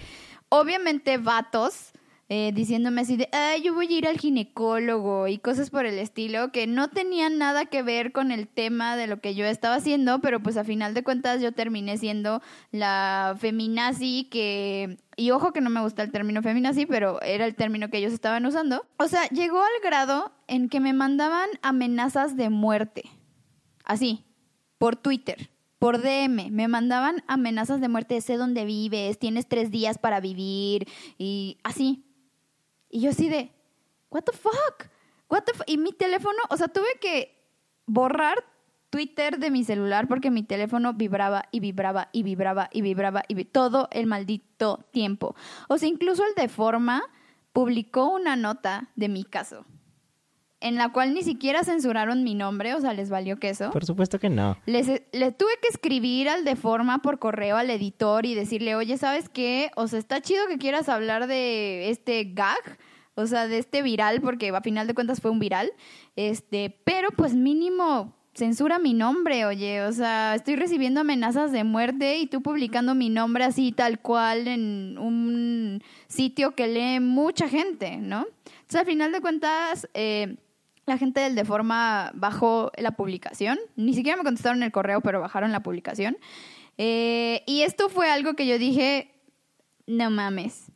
obviamente 0.48 1.18
vatos 1.18 1.92
eh, 2.32 2.52
diciéndome 2.54 3.00
así 3.00 3.16
de, 3.16 3.28
ay, 3.32 3.60
yo 3.60 3.74
voy 3.74 3.92
a 3.92 3.98
ir 3.98 4.06
al 4.06 4.16
ginecólogo 4.16 5.26
y 5.26 5.38
cosas 5.38 5.68
por 5.68 5.84
el 5.84 5.98
estilo, 5.98 6.52
que 6.52 6.68
no 6.68 6.88
tenían 6.88 7.38
nada 7.38 7.66
que 7.66 7.82
ver 7.82 8.12
con 8.12 8.30
el 8.30 8.46
tema 8.46 8.96
de 8.96 9.08
lo 9.08 9.20
que 9.20 9.34
yo 9.34 9.44
estaba 9.46 9.74
haciendo, 9.74 10.20
pero 10.20 10.40
pues 10.40 10.56
a 10.56 10.62
final 10.62 10.94
de 10.94 11.02
cuentas 11.02 11.42
yo 11.42 11.50
terminé 11.50 11.98
siendo 11.98 12.40
la 12.70 13.36
feminazi 13.36 14.28
que... 14.30 14.98
Y 15.16 15.32
ojo 15.32 15.52
que 15.52 15.60
no 15.60 15.70
me 15.70 15.80
gusta 15.80 16.04
el 16.04 16.12
término 16.12 16.40
feminazi, 16.40 16.86
pero 16.86 17.20
era 17.20 17.46
el 17.46 17.56
término 17.56 17.90
que 17.90 17.98
ellos 17.98 18.12
estaban 18.12 18.46
usando. 18.46 18.86
O 18.96 19.08
sea, 19.08 19.28
llegó 19.30 19.58
al 19.60 19.82
grado 19.82 20.30
en 20.46 20.68
que 20.68 20.78
me 20.78 20.92
mandaban 20.92 21.48
amenazas 21.62 22.36
de 22.36 22.48
muerte. 22.48 23.10
Así, 23.84 24.24
por 24.78 24.94
Twitter 24.94 25.50
por 25.80 26.02
DM, 26.02 26.50
me 26.50 26.68
mandaban 26.68 27.24
amenazas 27.26 27.80
de 27.80 27.88
muerte, 27.88 28.20
sé 28.20 28.36
dónde 28.36 28.66
vives, 28.66 29.18
tienes 29.18 29.46
tres 29.48 29.70
días 29.70 29.96
para 29.96 30.20
vivir 30.20 30.86
y 31.16 31.56
así. 31.64 32.04
Y 32.90 33.00
yo 33.00 33.10
así 33.10 33.28
de, 33.28 33.52
what 34.10 34.22
the 34.22 34.32
fuck? 34.32 34.88
What 35.28 35.44
the 35.44 35.52
y 35.66 35.78
mi 35.78 35.92
teléfono, 35.92 36.38
o 36.50 36.56
sea, 36.56 36.68
tuve 36.68 36.98
que 37.00 37.36
borrar 37.86 38.44
Twitter 38.90 39.38
de 39.38 39.50
mi 39.50 39.64
celular 39.64 40.08
porque 40.08 40.30
mi 40.30 40.42
teléfono 40.42 40.92
vibraba 40.92 41.44
y 41.52 41.60
vibraba 41.60 42.08
y 42.12 42.24
vibraba 42.24 42.68
y 42.72 42.82
vibraba 42.82 43.22
y 43.28 43.44
todo 43.44 43.88
el 43.92 44.06
maldito 44.06 44.84
tiempo. 44.90 45.36
O 45.68 45.78
sea, 45.78 45.88
incluso 45.88 46.24
el 46.26 46.34
de 46.34 46.48
forma 46.48 47.02
publicó 47.52 48.10
una 48.10 48.34
nota 48.34 48.90
de 48.96 49.08
mi 49.08 49.24
caso 49.24 49.64
en 50.60 50.76
la 50.76 50.90
cual 50.92 51.14
ni 51.14 51.22
siquiera 51.22 51.64
censuraron 51.64 52.22
mi 52.22 52.34
nombre, 52.34 52.74
o 52.74 52.80
sea, 52.80 52.92
les 52.92 53.08
valió 53.08 53.38
queso. 53.38 53.70
Por 53.70 53.84
supuesto 53.84 54.18
que 54.18 54.28
no. 54.28 54.58
Les, 54.66 54.86
tuve 54.86 55.52
que 55.62 55.68
escribir 55.70 56.28
al 56.28 56.44
de 56.44 56.54
forma 56.54 56.98
por 56.98 57.18
correo 57.18 57.56
al 57.56 57.70
editor 57.70 58.26
y 58.26 58.34
decirle, 58.34 58.74
oye, 58.74 58.98
¿sabes 58.98 59.28
qué? 59.28 59.70
O 59.76 59.88
sea, 59.88 59.98
está 59.98 60.20
chido 60.20 60.46
que 60.48 60.58
quieras 60.58 60.88
hablar 60.88 61.26
de 61.26 61.88
este 61.90 62.24
gag, 62.24 62.78
o 63.14 63.26
sea, 63.26 63.48
de 63.48 63.58
este 63.58 63.82
viral, 63.82 64.20
porque 64.20 64.50
a 64.50 64.60
final 64.60 64.86
de 64.86 64.94
cuentas 64.94 65.20
fue 65.20 65.30
un 65.30 65.38
viral, 65.38 65.72
este, 66.14 66.78
pero 66.84 67.08
pues 67.16 67.34
mínimo 67.34 68.14
censura 68.34 68.78
mi 68.78 68.94
nombre, 68.94 69.44
oye, 69.44 69.82
o 69.82 69.92
sea, 69.92 70.34
estoy 70.34 70.56
recibiendo 70.56 71.00
amenazas 71.00 71.52
de 71.52 71.64
muerte 71.64 72.18
y 72.18 72.26
tú 72.26 72.42
publicando 72.42 72.94
mi 72.94 73.08
nombre 73.08 73.44
así 73.44 73.72
tal 73.72 74.00
cual 74.00 74.46
en 74.46 74.96
un 74.98 75.82
sitio 76.06 76.54
que 76.54 76.68
lee 76.68 77.00
mucha 77.00 77.48
gente, 77.48 77.96
¿no? 77.96 78.26
Entonces, 78.44 78.80
al 78.80 78.86
final 78.86 79.12
de 79.12 79.20
cuentas, 79.20 79.88
eh, 79.94 80.36
la 80.90 80.98
gente 80.98 81.20
del 81.20 81.36
Deforma 81.36 82.10
bajó 82.14 82.72
la 82.76 82.90
publicación. 82.90 83.58
Ni 83.76 83.94
siquiera 83.94 84.16
me 84.16 84.24
contestaron 84.24 84.62
el 84.62 84.72
correo, 84.72 85.00
pero 85.00 85.20
bajaron 85.20 85.52
la 85.52 85.62
publicación. 85.62 86.18
Eh, 86.78 87.44
y 87.46 87.62
esto 87.62 87.88
fue 87.88 88.10
algo 88.10 88.34
que 88.34 88.46
yo 88.46 88.58
dije, 88.58 89.14
no 89.86 90.10
mames. 90.10 90.72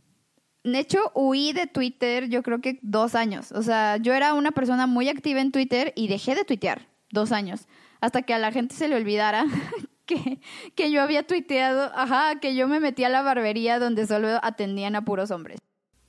De 0.63 0.79
hecho, 0.79 1.11
huí 1.15 1.53
de 1.53 1.67
Twitter 1.67 2.29
yo 2.29 2.43
creo 2.43 2.61
que 2.61 2.79
dos 2.83 3.17
años. 3.17 3.51
O 3.53 3.63
sea, 3.63 3.97
yo 3.97 4.15
era 4.15 4.35
una 4.35 4.53
persona 4.53 4.87
muy 4.87 5.09
activa 5.09 5.41
en 5.41 5.51
Twitter 5.51 5.93
y 5.97 6.07
dejé 6.07 6.37
de 6.37 6.45
tuitear 6.45 6.87
dos 7.11 7.33
años. 7.33 7.67
Hasta 8.01 8.23
que 8.23 8.35
a 8.35 8.39
la 8.39 8.53
gente 8.53 8.77
se 8.77 8.87
le 8.87 8.95
olvidara 8.95 9.45
que, 10.07 10.41
que 10.77 10.91
yo 10.93 11.03
había 11.03 11.27
tuiteado, 11.27 11.91
ajá, 11.95 12.39
que 12.39 12.55
yo 12.55 12.69
me 12.69 12.79
metí 12.79 13.03
a 13.03 13.09
la 13.09 13.23
barbería 13.23 13.81
donde 13.81 14.07
solo 14.07 14.39
atendían 14.43 14.95
a 14.95 15.05
puros 15.05 15.33
hombres. 15.33 15.59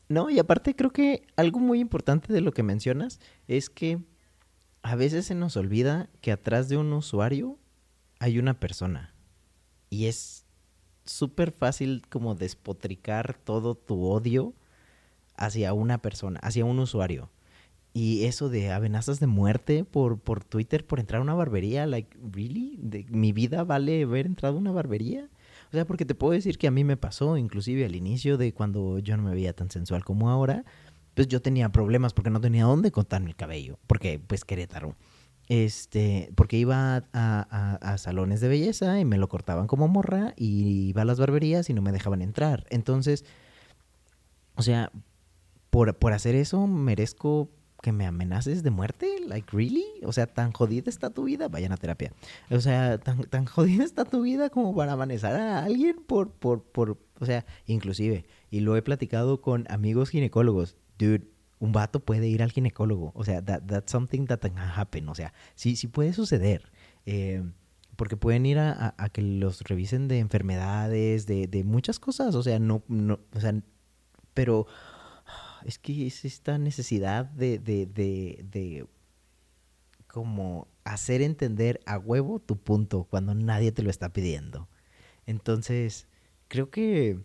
No, 0.08 0.30
y 0.30 0.39
aparte 0.39 0.76
creo 0.76 0.91
que 0.91 1.26
algo 1.36 1.60
muy 1.60 1.80
importante 1.80 2.32
de 2.32 2.41
lo 2.41 2.52
que 2.52 2.63
mencionas 2.63 3.20
es 3.48 3.70
que 3.70 4.00
a 4.84 4.96
veces 4.96 5.26
se 5.26 5.36
nos 5.36 5.58
olvida 5.58 6.10
que 6.22 6.32
atrás 6.32 6.70
de 6.70 6.78
un 6.78 6.94
usuario 6.94 7.58
hay 8.20 8.38
una 8.38 8.60
persona. 8.60 9.15
Y 9.89 10.06
es 10.06 10.46
súper 11.06 11.52
fácil 11.52 12.04
como 12.10 12.36
despotricar 12.36 13.36
todo 13.36 13.76
tu 13.76 14.04
odio 14.04 14.54
hacia 15.38 15.74
una 15.74 16.02
persona, 16.02 16.39
hacia 16.41 16.65
un 16.65 16.80
usuario. 16.80 17.32
Y 17.94 18.26
eso 18.26 18.50
de 18.50 18.72
amenazas 18.72 19.20
de 19.20 19.28
muerte 19.28 19.86
por, 19.86 20.20
por 20.20 20.44
Twitter 20.44 20.86
por 20.86 21.00
entrar 21.00 21.20
a 21.20 21.24
una 21.24 21.34
barbería, 21.34 21.88
like, 21.88 22.18
¿really? 22.32 22.78
¿De, 22.82 23.06
¿Mi 23.10 23.32
vida 23.32 23.63
vale 23.63 24.04
haber 24.04 24.26
entrado 24.26 24.58
a 24.58 24.60
una 24.60 24.72
barbería? 24.72 25.30
O 25.69 25.71
sea, 25.71 25.86
porque 25.86 26.06
te 26.06 26.15
puedo 26.15 26.34
decir 26.34 26.58
que 26.58 26.67
a 26.67 26.71
mí 26.71 26.84
me 26.84 26.97
pasó, 26.97 27.38
inclusive 27.38 27.86
al 27.86 27.95
inicio 27.95 28.38
de 28.38 28.54
cuando 28.54 28.99
yo 28.99 29.17
no 29.17 29.23
me 29.23 29.34
veía 29.34 29.54
tan 29.54 29.69
sensual 29.69 30.04
como 30.04 30.30
ahora, 30.30 30.63
pues 31.13 31.28
yo 31.28 31.41
tenía 31.41 31.69
problemas 31.69 32.13
porque 32.13 32.30
no 32.30 32.41
tenía 32.41 32.65
dónde 32.65 32.91
cortarme 32.91 33.30
el 33.30 33.36
cabello, 33.36 33.80
porque 33.88 34.19
pues 34.19 34.45
Querétaro. 34.45 34.95
Este, 35.47 36.32
porque 36.36 36.58
iba 36.58 37.04
a, 37.13 37.78
a, 37.80 37.97
salones 37.99 38.41
de 38.41 38.47
belleza 38.47 38.99
y 38.99 39.06
me 39.06 39.19
lo 39.19 39.30
cortaban 39.30 39.67
como 39.67 39.88
morra 39.88 40.34
y 40.36 40.88
iba 40.89 41.04
a 41.04 41.06
las 41.06 41.19
barberías 41.19 41.69
y 41.69 41.73
no 41.73 41.84
me 41.84 41.91
dejaban 41.91 42.23
entrar. 42.23 42.65
Entonces, 42.71 43.25
o 44.56 44.63
sea, 44.63 44.91
por, 45.69 45.95
por 45.97 46.13
hacer 46.13 46.34
eso 46.36 46.65
merezco 46.65 47.51
que 47.86 47.91
me 47.91 48.08
amenaces 48.08 48.63
de 48.63 48.71
muerte, 48.71 49.19
like 49.28 49.56
really, 49.56 49.86
o 50.02 50.12
sea, 50.12 50.26
tan 50.26 50.52
jodida 50.54 50.89
está 50.89 51.12
tu 51.12 51.26
vida, 51.26 51.50
vayan 51.50 51.71
a 51.71 51.78
terapia. 51.78 52.13
O 52.50 52.60
sea, 52.60 52.98
tan, 52.98 53.26
tan 53.26 53.45
jodida 53.45 53.84
está 53.84 54.06
tu 54.06 54.24
vida 54.24 54.50
como 54.50 54.76
para 54.76 54.93
amanecer 54.93 55.36
a 55.36 55.63
alguien 55.63 55.98
por, 56.08 56.32
por, 56.32 56.63
por, 56.63 56.98
o 57.19 57.26
sea, 57.28 57.45
inclusive, 57.67 58.26
y 58.50 58.62
lo 58.62 58.76
he 58.76 58.82
platicado 58.82 59.39
con 59.39 59.67
amigos 59.69 60.10
ginecólogos, 60.10 60.78
dude, 60.98 61.28
un 61.60 61.74
vato 61.74 62.00
puede 62.00 62.28
ir 62.28 62.41
al 62.41 62.52
ginecólogo, 62.52 63.12
o 63.13 63.24
sea, 63.24 63.45
that, 63.45 63.62
that's 63.67 63.91
something 63.91 64.26
that 64.26 64.39
can 64.39 64.58
happen, 64.58 65.08
o 65.08 65.13
sea, 65.13 65.32
sí, 65.54 65.76
sí 65.76 65.86
puede 65.86 66.13
suceder. 66.13 66.71
Eh, 67.06 67.43
porque 67.98 68.17
pueden 68.17 68.48
ir 68.48 68.58
a, 68.58 68.95
a, 68.98 69.10
que 69.10 69.21
los 69.21 69.62
revisen 69.62 70.08
de 70.08 70.17
enfermedades, 70.17 71.28
de, 71.28 71.45
de 71.45 71.63
muchas 71.63 72.00
cosas, 72.00 72.34
o 72.34 72.41
sea, 72.41 72.58
no, 72.58 72.82
no, 72.88 73.19
o 73.32 73.39
sea, 73.39 73.54
pero 74.34 74.65
es 75.65 75.80
que 75.80 76.08
es 76.08 76.25
esta 76.25 76.58
necesidad 76.58 77.25
de, 77.25 77.60
de, 77.60 77.86
de, 77.86 78.45
de 78.51 78.88
como 80.08 80.67
hacer 80.84 81.21
entender 81.21 81.82
a 81.86 81.97
huevo 81.97 82.39
tu 82.39 82.58
punto 82.58 83.04
cuando 83.10 83.34
nadie 83.36 83.71
te 83.71 83.84
lo 83.84 83.89
está 83.89 84.13
pidiendo. 84.13 84.69
Entonces, 85.25 86.08
creo 86.47 86.69
que 86.69 87.19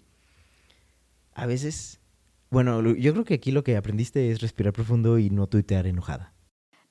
a 1.35 1.46
veces 1.46 2.00
Bueno, 2.50 2.83
yo 2.96 3.12
creo 3.12 3.24
que 3.24 3.35
aquí 3.35 3.53
lo 3.53 3.62
que 3.62 3.76
aprendiste 3.76 4.33
es 4.33 4.40
respirar 4.40 4.72
profundo 4.72 5.18
y 5.18 5.31
no 5.31 5.46
tuitear 5.46 5.87
enojada. 5.87 6.33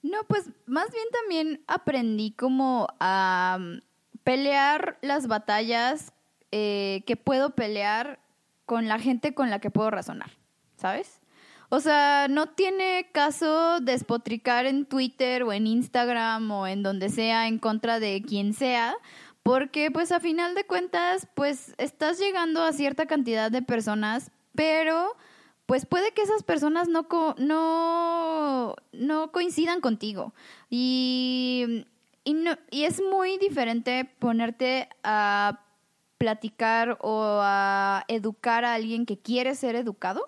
No, 0.01 0.19
pues 0.27 0.49
más 0.65 0.89
bien 0.91 1.05
también 1.12 1.63
aprendí 1.67 2.31
como 2.31 2.88
a 3.01 3.57
mm, 3.59 3.81
pelear 4.23 4.97
las 5.01 5.27
batallas 5.27 6.13
eh, 6.51 7.03
que 7.05 7.17
puedo 7.17 7.55
pelear 7.55 8.21
con 8.65 8.88
la 8.88 8.99
gente 8.99 9.33
con 9.33 9.49
la 9.49 9.59
que 9.59 9.69
puedo 9.71 9.91
razonar, 9.91 10.31
¿sabes? 10.77 11.18
O 11.71 11.79
sea, 11.79 12.27
no 12.29 12.47
tiene 12.47 13.10
caso 13.12 13.79
despotricar 13.79 14.65
en 14.65 14.86
Twitter 14.86 15.43
o 15.43 15.53
en 15.53 15.67
Instagram 15.67 16.49
o 16.51 16.65
en 16.67 16.82
donde 16.82 17.10
sea 17.10 17.47
en 17.47 17.60
contra 17.60 17.99
de 17.99 18.23
quien 18.27 18.53
sea, 18.53 18.95
porque 19.43 19.91
pues 19.91 20.12
a 20.12 20.19
final 20.19 20.55
de 20.55 20.63
cuentas 20.65 21.27
pues 21.36 21.75
estás 21.77 22.19
llegando 22.19 22.63
a 22.63 22.73
cierta 22.73 23.05
cantidad 23.05 23.51
de 23.51 23.62
personas, 23.62 24.32
pero 24.55 25.15
pues 25.67 25.86
puede 25.86 26.12
que 26.13 26.23
esas 26.23 26.41
personas 26.41 26.88
no, 26.88 27.08
co- 27.08 27.36
no, 27.38 28.75
no 28.91 29.32
coincidan 29.32 29.79
contigo. 29.82 30.34
Y, 30.71 31.86
y, 32.23 32.34
no- 32.34 32.58
y 32.71 32.86
es 32.86 32.99
muy 32.99 33.38
diferente 33.38 34.05
ponerte 34.17 34.89
a 35.03 35.60
platicar 36.17 36.97
o 37.01 37.39
a 37.43 38.03
educar 38.08 38.65
a 38.65 38.73
alguien 38.73 39.05
que 39.05 39.19
quiere 39.19 39.53
ser 39.53 39.75
educado 39.75 40.27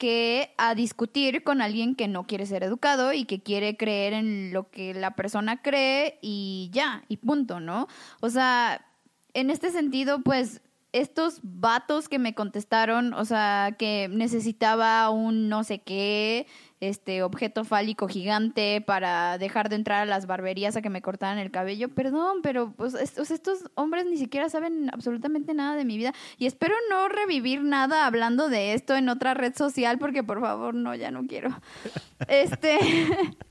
que 0.00 0.54
a 0.56 0.74
discutir 0.74 1.44
con 1.44 1.60
alguien 1.60 1.94
que 1.94 2.08
no 2.08 2.26
quiere 2.26 2.46
ser 2.46 2.64
educado 2.64 3.12
y 3.12 3.26
que 3.26 3.42
quiere 3.42 3.76
creer 3.76 4.14
en 4.14 4.50
lo 4.50 4.70
que 4.70 4.94
la 4.94 5.14
persona 5.14 5.60
cree 5.60 6.18
y 6.22 6.70
ya, 6.72 7.04
y 7.08 7.18
punto, 7.18 7.60
¿no? 7.60 7.86
O 8.20 8.30
sea, 8.30 8.86
en 9.34 9.50
este 9.50 9.70
sentido, 9.70 10.22
pues 10.22 10.62
estos 10.92 11.40
vatos 11.42 12.08
que 12.08 12.18
me 12.18 12.34
contestaron, 12.34 13.12
o 13.12 13.26
sea, 13.26 13.76
que 13.78 14.08
necesitaba 14.10 15.10
un 15.10 15.50
no 15.50 15.64
sé 15.64 15.80
qué, 15.80 16.46
este 16.80 17.22
objeto 17.22 17.64
fálico 17.64 18.08
gigante 18.08 18.80
para 18.80 19.38
dejar 19.38 19.68
de 19.68 19.76
entrar 19.76 20.02
a 20.02 20.06
las 20.06 20.26
barberías 20.26 20.76
a 20.76 20.82
que 20.82 20.90
me 20.90 21.02
cortaran 21.02 21.38
el 21.38 21.50
cabello. 21.50 21.88
Perdón, 21.88 22.38
pero 22.42 22.72
pues 22.72 22.94
estos, 22.94 23.30
estos 23.30 23.70
hombres 23.74 24.06
ni 24.06 24.16
siquiera 24.16 24.48
saben 24.48 24.90
absolutamente 24.92 25.54
nada 25.54 25.76
de 25.76 25.84
mi 25.84 25.96
vida 25.96 26.14
y 26.38 26.46
espero 26.46 26.74
no 26.88 27.08
revivir 27.08 27.62
nada 27.62 28.06
hablando 28.06 28.48
de 28.48 28.74
esto 28.74 28.96
en 28.96 29.08
otra 29.08 29.34
red 29.34 29.54
social 29.54 29.98
porque 29.98 30.22
por 30.22 30.40
favor, 30.40 30.74
no, 30.74 30.94
ya 30.94 31.10
no 31.10 31.26
quiero. 31.26 31.50
Este 32.28 32.78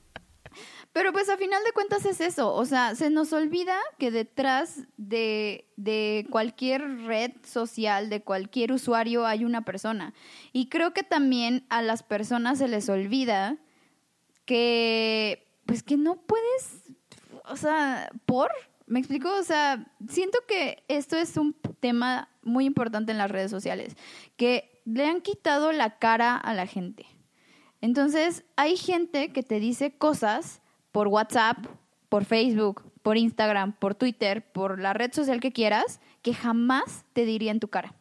Pero 0.92 1.12
pues 1.12 1.28
a 1.28 1.36
final 1.36 1.62
de 1.64 1.72
cuentas 1.72 2.04
es 2.04 2.20
eso, 2.20 2.52
o 2.52 2.64
sea, 2.64 2.96
se 2.96 3.10
nos 3.10 3.32
olvida 3.32 3.78
que 3.98 4.10
detrás 4.10 4.88
de, 4.96 5.70
de 5.76 6.26
cualquier 6.30 7.04
red 7.04 7.30
social, 7.44 8.10
de 8.10 8.22
cualquier 8.22 8.72
usuario, 8.72 9.24
hay 9.24 9.44
una 9.44 9.64
persona. 9.64 10.14
Y 10.52 10.68
creo 10.68 10.92
que 10.92 11.04
también 11.04 11.64
a 11.68 11.80
las 11.80 12.02
personas 12.02 12.58
se 12.58 12.66
les 12.66 12.88
olvida 12.88 13.58
que, 14.46 15.46
pues 15.64 15.84
que 15.84 15.96
no 15.96 16.16
puedes, 16.22 16.82
o 17.44 17.56
sea, 17.56 18.10
por, 18.26 18.50
¿me 18.86 18.98
explico? 18.98 19.32
O 19.32 19.44
sea, 19.44 19.86
siento 20.08 20.40
que 20.48 20.82
esto 20.88 21.16
es 21.16 21.36
un 21.36 21.54
tema 21.78 22.30
muy 22.42 22.64
importante 22.64 23.12
en 23.12 23.18
las 23.18 23.30
redes 23.30 23.52
sociales, 23.52 23.96
que 24.36 24.82
le 24.84 25.06
han 25.06 25.20
quitado 25.20 25.70
la 25.70 25.98
cara 26.00 26.36
a 26.36 26.52
la 26.52 26.66
gente. 26.66 27.06
Entonces, 27.80 28.44
hay 28.56 28.76
gente 28.76 29.32
que 29.32 29.44
te 29.44 29.60
dice 29.60 29.96
cosas 29.96 30.60
por 30.92 31.08
WhatsApp, 31.08 31.58
por 32.08 32.24
Facebook, 32.24 32.82
por 33.02 33.16
Instagram, 33.16 33.72
por 33.78 33.94
Twitter, 33.94 34.50
por 34.52 34.78
la 34.78 34.92
red 34.92 35.12
social 35.12 35.40
que 35.40 35.52
quieras, 35.52 36.00
que 36.22 36.34
jamás 36.34 37.04
te 37.12 37.24
diría 37.24 37.50
en 37.52 37.60
tu 37.60 37.68
cara. 37.68 37.94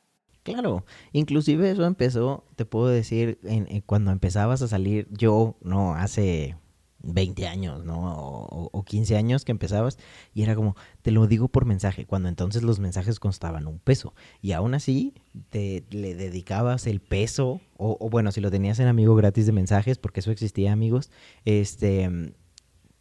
Claro, 0.43 0.86
inclusive 1.12 1.69
eso 1.69 1.86
empezó, 1.86 2.43
te 2.56 2.65
puedo 2.65 2.88
decir, 2.88 3.39
en, 3.43 3.82
cuando 3.82 4.12
empezabas 4.12 4.62
a 4.62 4.67
salir, 4.67 5.08
yo, 5.12 5.58
no, 5.62 5.93
hace 5.93 6.56
20 7.04 7.47
años, 7.47 7.86
¿no? 7.86 8.15
O, 8.15 8.69
o 8.71 8.84
15 8.84 9.15
años 9.15 9.45
que 9.45 9.52
empezabas, 9.52 9.99
y 10.34 10.41
era 10.41 10.56
como, 10.56 10.75
te 11.02 11.12
lo 11.12 11.28
digo 11.28 11.49
por 11.49 11.65
mensaje, 11.65 12.06
cuando 12.06 12.30
entonces 12.30 12.63
los 12.63 12.80
mensajes 12.80 13.19
costaban 13.19 13.67
un 13.67 13.80
peso, 13.80 14.15
y 14.41 14.54
aún 14.54 14.73
así 14.73 15.13
te 15.49 15.84
le 15.91 16.15
dedicabas 16.15 16.88
el 16.88 16.99
peso, 16.99 17.62
o, 17.78 17.97
o 17.99 18.10
bueno, 18.10 18.32
si 18.32 18.41
lo 18.41 18.49
tenías 18.49 18.80
en 18.80 18.88
amigo 18.88 19.15
gratis 19.15 19.45
de 19.45 19.52
mensajes, 19.52 19.97
porque 19.97 20.21
eso 20.21 20.32
existía, 20.32 20.71
amigos, 20.71 21.12
este, 21.45 22.34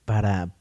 para, 0.09 0.57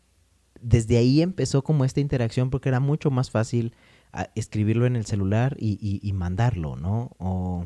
desde 0.60 0.98
ahí 0.98 1.22
empezó 1.22 1.64
como 1.64 1.86
esta 1.86 2.02
interacción, 2.02 2.50
porque 2.50 2.68
era 2.68 2.82
mucho 2.82 3.12
más 3.12 3.32
fácil 3.32 3.74
a 4.12 4.30
escribirlo 4.36 4.86
en 4.86 4.98
el 4.98 5.06
celular 5.06 5.56
y, 5.58 6.12
mandarlo, 6.12 6.76
¿no? 6.76 7.12
O 7.18 7.66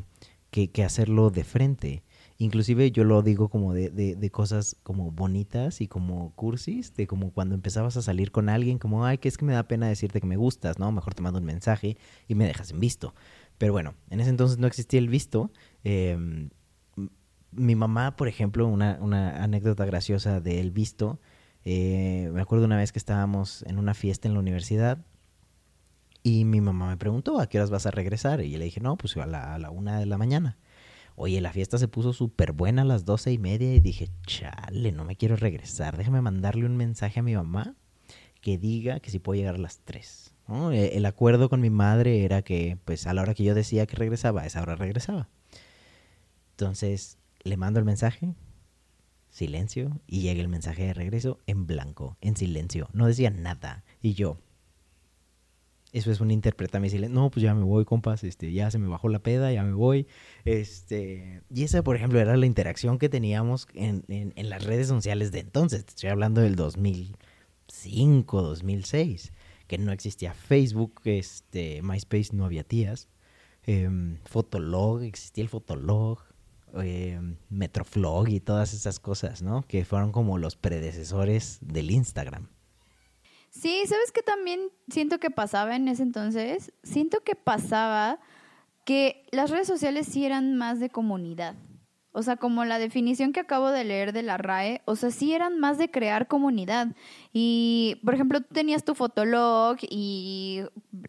que, 0.52 0.70
hacerlo 0.84 1.30
de 1.30 1.42
frente. 1.42 2.04
Inclusive 2.38 2.92
yo 2.92 3.02
lo 3.02 3.22
digo 3.22 3.48
como 3.48 3.74
de, 3.74 4.30
cosas 4.30 4.76
como 4.84 5.10
bonitas 5.10 5.80
y 5.80 5.88
como 5.88 6.30
cursis, 6.36 6.94
de 6.94 7.08
como 7.08 7.32
cuando 7.32 7.56
empezabas 7.56 7.96
a 7.96 8.02
salir 8.02 8.30
con 8.30 8.48
alguien, 8.48 8.78
como, 8.78 9.04
ay, 9.04 9.18
que 9.18 9.26
es 9.28 9.36
que 9.36 9.44
me 9.44 9.52
da 9.52 9.66
pena 9.66 9.88
decirte 9.88 10.20
que 10.20 10.26
me 10.28 10.36
gustas, 10.36 10.78
¿no? 10.78 10.92
Mejor 10.92 11.14
te 11.14 11.22
mando 11.22 11.40
un 11.40 11.46
mensaje 11.46 11.96
y 12.28 12.36
me 12.36 12.46
dejas 12.46 12.70
en 12.70 12.78
visto. 12.78 13.12
Pero 13.58 13.72
bueno, 13.72 13.94
en 14.08 14.20
ese 14.20 14.30
entonces 14.30 14.58
no 14.58 14.68
existía 14.68 15.00
el 15.00 15.08
visto. 15.08 15.50
eh, 15.82 16.12
m- 16.12 16.50
mi 17.50 17.74
mamá, 17.74 18.16
por 18.16 18.28
ejemplo, 18.28 18.66
una, 18.68 18.98
una 19.00 19.42
anécdota 19.42 19.84
graciosa 19.84 20.40
del 20.40 20.70
visto, 20.70 21.18
eh, 21.64 22.30
me 22.32 22.40
acuerdo 22.40 22.64
una 22.66 22.76
vez 22.76 22.92
que 22.92 22.98
estábamos 22.98 23.62
en 23.68 23.78
una 23.78 23.94
fiesta 23.94 24.28
en 24.28 24.34
la 24.34 24.40
universidad 24.40 24.98
y 26.22 26.44
mi 26.44 26.60
mamá 26.60 26.88
me 26.88 26.96
preguntó, 26.96 27.40
¿a 27.40 27.48
qué 27.48 27.58
horas 27.58 27.70
vas 27.70 27.86
a 27.86 27.90
regresar? 27.90 28.40
Y 28.42 28.50
yo 28.50 28.58
le 28.58 28.64
dije, 28.64 28.80
no, 28.80 28.96
pues 28.96 29.16
a 29.16 29.26
la, 29.26 29.70
una 29.70 29.98
de 29.98 30.06
la 30.06 30.18
mañana. 30.18 30.58
Oye, 31.16 31.40
la 31.40 31.52
fiesta 31.52 31.78
se 31.78 31.88
puso 31.88 32.12
súper 32.12 32.52
buena 32.52 32.82
a 32.82 32.84
las 32.84 33.04
doce 33.04 33.32
y 33.32 33.38
media 33.38 33.74
y 33.74 33.80
dije, 33.80 34.08
chale, 34.26 34.92
no 34.92 35.04
me 35.04 35.16
quiero 35.16 35.36
regresar. 35.36 35.96
Déjame 35.96 36.22
mandarle 36.22 36.64
un 36.64 36.76
mensaje 36.76 37.20
a 37.20 37.22
mi 37.22 37.34
mamá 37.34 37.74
que 38.40 38.56
diga 38.56 39.00
que 39.00 39.10
si 39.10 39.18
puedo 39.18 39.38
llegar 39.38 39.56
a 39.56 39.58
las 39.58 39.80
tres. 39.80 40.34
E- 40.72 40.96
El 40.96 41.06
acuerdo 41.06 41.48
con 41.48 41.60
mi 41.60 41.70
madre 41.70 42.24
era 42.24 42.42
que, 42.42 42.78
pues 42.84 43.06
a 43.06 43.14
la 43.14 43.22
hora 43.22 43.34
que 43.34 43.44
yo 43.44 43.54
decía 43.54 43.86
que 43.86 43.96
regresaba, 43.96 44.46
esa 44.46 44.62
hora 44.62 44.74
regresaba. 44.74 45.28
Entonces, 46.52 47.18
le 47.42 47.56
mando 47.56 47.78
el 47.78 47.84
mensaje, 47.84 48.34
silencio, 49.32 50.00
y 50.06 50.20
llega 50.20 50.40
el 50.40 50.48
mensaje 50.48 50.84
de 50.84 50.94
regreso 50.94 51.40
en 51.48 51.66
blanco, 51.66 52.16
en 52.20 52.36
silencio. 52.36 52.88
No 52.92 53.08
decía 53.08 53.30
nada. 53.30 53.82
Y 54.00 54.14
yo, 54.14 54.38
eso 55.92 56.10
es 56.12 56.20
un 56.20 56.30
interpreta 56.30 56.78
mi 56.80 56.88
silencio. 56.88 57.14
No, 57.20 57.30
pues 57.30 57.42
ya 57.42 57.54
me 57.54 57.64
voy, 57.64 57.84
compas, 57.84 58.24
este, 58.24 58.52
ya 58.52 58.70
se 58.70 58.78
me 58.78 58.86
bajó 58.88 59.08
la 59.08 59.18
peda, 59.18 59.52
ya 59.52 59.62
me 59.64 59.72
voy. 59.74 60.06
Este, 60.44 61.42
y 61.52 61.64
esa, 61.64 61.82
por 61.82 61.96
ejemplo, 61.96 62.20
era 62.20 62.36
la 62.36 62.46
interacción 62.46 62.98
que 62.98 63.08
teníamos 63.10 63.66
en, 63.74 64.04
en- 64.08 64.32
en 64.36 64.48
las 64.50 64.64
redes 64.64 64.86
sociales 64.88 65.32
de 65.32 65.40
entonces. 65.40 65.84
Estoy 65.88 66.10
hablando 66.10 66.40
del 66.40 66.54
2005, 66.56 68.42
2006, 68.42 69.32
que 69.66 69.78
no 69.78 69.92
existía 69.92 70.32
Facebook, 70.34 71.00
este, 71.04 71.82
MySpace 71.82 72.30
no 72.34 72.44
había 72.44 72.64
tías. 72.64 73.08
em, 73.64 74.18
Fotolog, 74.24 75.02
existía 75.02 75.42
el 75.44 75.48
Fotolog, 75.48 76.18
em, 76.74 77.36
Metroflog 77.50 78.28
y 78.28 78.40
todas 78.40 78.74
esas 78.74 79.00
cosas, 79.00 79.42
¿no? 79.42 79.62
Que 79.66 79.84
fueron 79.84 80.12
como 80.12 80.38
los 80.38 80.56
predecesores 80.56 81.58
del 81.60 81.90
Instagram. 81.90 82.48
Sí, 83.50 83.82
¿sabes 83.86 84.12
qué 84.12 84.22
también 84.22 84.60
siento 84.88 85.18
que 85.18 85.30
pasaba 85.30 85.76
en 85.76 85.86
ese 85.88 86.02
entonces? 86.02 86.72
Siento 86.82 87.20
que 87.20 87.34
pasaba 87.34 88.18
que 88.84 89.26
las 89.30 89.50
redes 89.50 89.66
sociales 89.66 90.06
sí 90.06 90.24
eran 90.24 90.56
más 90.56 90.80
de 90.80 90.88
comunidad. 90.88 91.54
O 92.14 92.22
sea, 92.22 92.36
como 92.36 92.64
la 92.66 92.78
definición 92.78 93.32
que 93.32 93.40
acabo 93.40 93.70
de 93.70 93.84
leer 93.84 94.12
de 94.12 94.22
la 94.22 94.36
RAE, 94.36 94.82
o 94.84 94.96
sea, 94.96 95.10
sí 95.10 95.32
eran 95.32 95.58
más 95.58 95.78
de 95.78 95.90
crear 95.90 96.28
comunidad. 96.28 96.88
Y, 97.32 98.00
por 98.04 98.14
ejemplo, 98.14 98.42
tú 98.42 98.52
tenías 98.52 98.84
tu 98.84 98.94
Fotolog 98.94 99.78
y, 99.88 100.62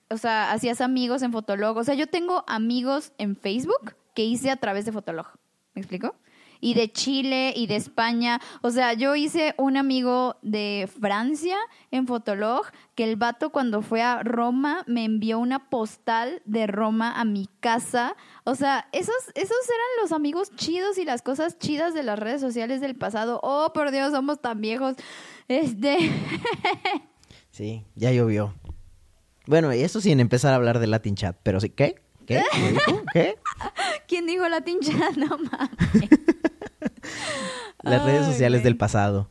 o 0.10 0.18
sea, 0.18 0.54
hacías 0.54 0.80
amigos 0.80 1.22
en 1.22 1.34
Fotolog. 1.34 1.76
O 1.76 1.84
sea, 1.84 1.96
yo 1.96 2.08
tengo 2.08 2.46
amigos 2.48 3.12
en 3.18 3.36
Facebook 3.36 3.96
que 4.14 4.24
hice 4.24 4.50
a 4.50 4.56
través 4.56 4.86
de 4.86 4.94
Fotolog. 4.94 5.28
¿Me 5.76 5.82
explico? 5.82 6.16
Y 6.60 6.76
de 6.76 6.92
Chile 6.92 7.54
y 7.56 7.68
de 7.68 7.76
España. 7.76 8.40
O 8.62 8.72
sea, 8.72 8.94
yo 8.94 9.16
hice 9.16 9.54
un 9.58 9.76
amigo 9.76 10.38
de 10.42 10.88
Francia 11.02 11.58
en 11.92 12.08
Fotolog 12.08 12.66
que 12.96 13.04
el 13.04 13.18
vato 13.18 13.50
cuando 13.50 13.82
fue 13.82 14.02
a 14.02 14.24
Roma 14.24 14.86
me 14.88 15.04
envió 15.04 15.40
una 15.40 15.70
postal 15.70 16.42
de 16.46 16.68
Roma 16.68 17.20
a 17.20 17.26
mi 17.26 17.50
casa. 17.60 18.16
O 18.46 18.56
sea, 18.56 18.88
esos, 18.94 19.16
esos 19.36 19.58
eran 19.68 20.02
los 20.02 20.14
amigos 20.14 20.56
chidos 20.56 20.98
y 20.98 21.04
las 21.04 21.22
cosas 21.22 21.60
chidas 21.60 21.94
de 21.94 22.04
las 22.04 22.18
redes 22.18 22.40
sociales 22.40 22.80
del 22.80 22.96
pasado. 22.96 23.42
Oh, 23.44 23.74
por 23.74 23.92
Dios, 23.92 24.12
somos 24.12 24.42
tan 24.42 24.62
viejos. 24.62 24.96
Este. 25.48 25.98
Sí, 27.54 27.86
ya 27.94 28.12
llovió. 28.12 28.56
Bueno, 29.46 29.72
y 29.76 29.82
eso 29.82 30.02
sin 30.02 30.20
empezar 30.20 30.54
a 30.54 30.56
hablar 30.56 30.80
de 30.80 30.88
Latin 30.88 31.16
Chat, 31.16 31.38
pero 31.44 31.60
sí, 31.60 31.70
¿qué? 31.70 32.03
¿Qué? 32.26 32.44
¿Qué? 33.14 33.38
¿Quién 34.08 34.26
dijo 34.26 34.48
la 34.48 34.62
tincha? 34.62 34.92
No 35.18 35.38
mames. 35.38 36.10
Las 37.82 38.06
redes 38.06 38.26
sociales 38.26 38.64
del 38.64 38.78
pasado. 38.78 39.30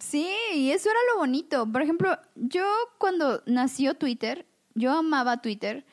Sí, 0.00 0.28
y 0.54 0.70
eso 0.70 0.90
era 0.90 0.98
lo 1.12 1.20
bonito. 1.20 1.70
Por 1.70 1.82
ejemplo, 1.82 2.18
yo 2.34 2.64
cuando 2.98 3.42
nació 3.46 3.94
Twitter, 3.94 4.46
yo 4.74 4.92
amaba 4.92 5.40
Twitter 5.40 5.84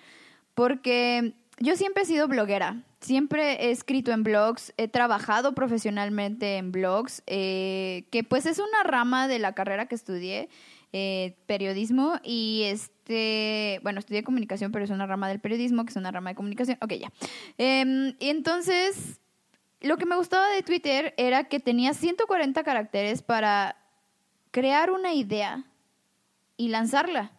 porque 0.56 1.34
yo 1.60 1.76
siempre 1.76 2.04
he 2.04 2.06
sido 2.06 2.28
bloguera. 2.28 2.84
siempre 3.02 3.66
he 3.66 3.72
escrito 3.72 4.12
en 4.12 4.24
blogs, 4.24 4.74
he 4.78 4.88
trabajado 4.88 5.56
profesionalmente 5.56 6.58
en 6.58 6.72
blogs, 6.72 7.24
eh, 7.26 8.06
que 8.12 8.24
pues 8.24 8.46
es 8.46 8.60
una 8.60 8.84
rama 8.84 9.28
de 9.28 9.40
la 9.40 9.54
carrera 9.54 9.88
que 9.88 9.96
estudié, 9.96 10.50
eh, 10.94 11.36
periodismo, 11.48 12.20
y 12.24 12.64
este, 13.12 13.80
bueno, 13.84 14.00
estudié 14.00 14.24
comunicación, 14.24 14.72
pero 14.72 14.86
es 14.86 14.92
una 14.92 15.06
rama 15.06 15.28
del 15.28 15.42
periodismo, 15.42 15.84
que 15.84 15.90
es 15.90 15.98
una 15.98 16.12
rama 16.12 16.30
de 16.30 16.36
comunicación. 16.36 16.78
Ok, 16.82 16.94
ya. 16.94 17.12
Em, 17.58 18.16
entonces, 18.22 19.20
lo 19.82 19.98
que 19.98 20.06
me 20.06 20.16
gustaba 20.16 20.48
de 20.48 20.64
Twitter 20.64 21.14
era 21.18 21.44
que 21.46 21.60
tenía 21.60 21.94
140 21.94 22.64
caracteres 22.64 23.22
para 23.22 23.76
crear 24.52 24.92
una 24.92 25.14
idea 25.14 25.66
y 26.56 26.70
lanzarla. 26.70 27.34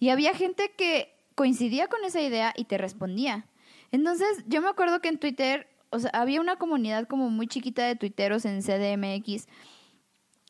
Y 0.00 0.08
había 0.08 0.34
gente 0.34 0.72
que 0.76 1.14
coincidía 1.36 1.86
con 1.86 2.04
esa 2.04 2.20
idea 2.20 2.52
y 2.56 2.64
te 2.64 2.76
respondía. 2.76 3.46
Entonces, 3.92 4.28
yo 4.48 4.60
me 4.60 4.68
acuerdo 4.68 5.00
que 5.00 5.08
en 5.08 5.18
Twitter, 5.18 5.68
o 5.90 6.00
sea, 6.00 6.10
había 6.12 6.40
una 6.40 6.56
comunidad 6.56 7.06
como 7.06 7.30
muy 7.30 7.46
chiquita 7.46 7.86
de 7.86 7.94
tuiteros 7.94 8.44
en 8.44 8.62
CDMX, 8.62 9.46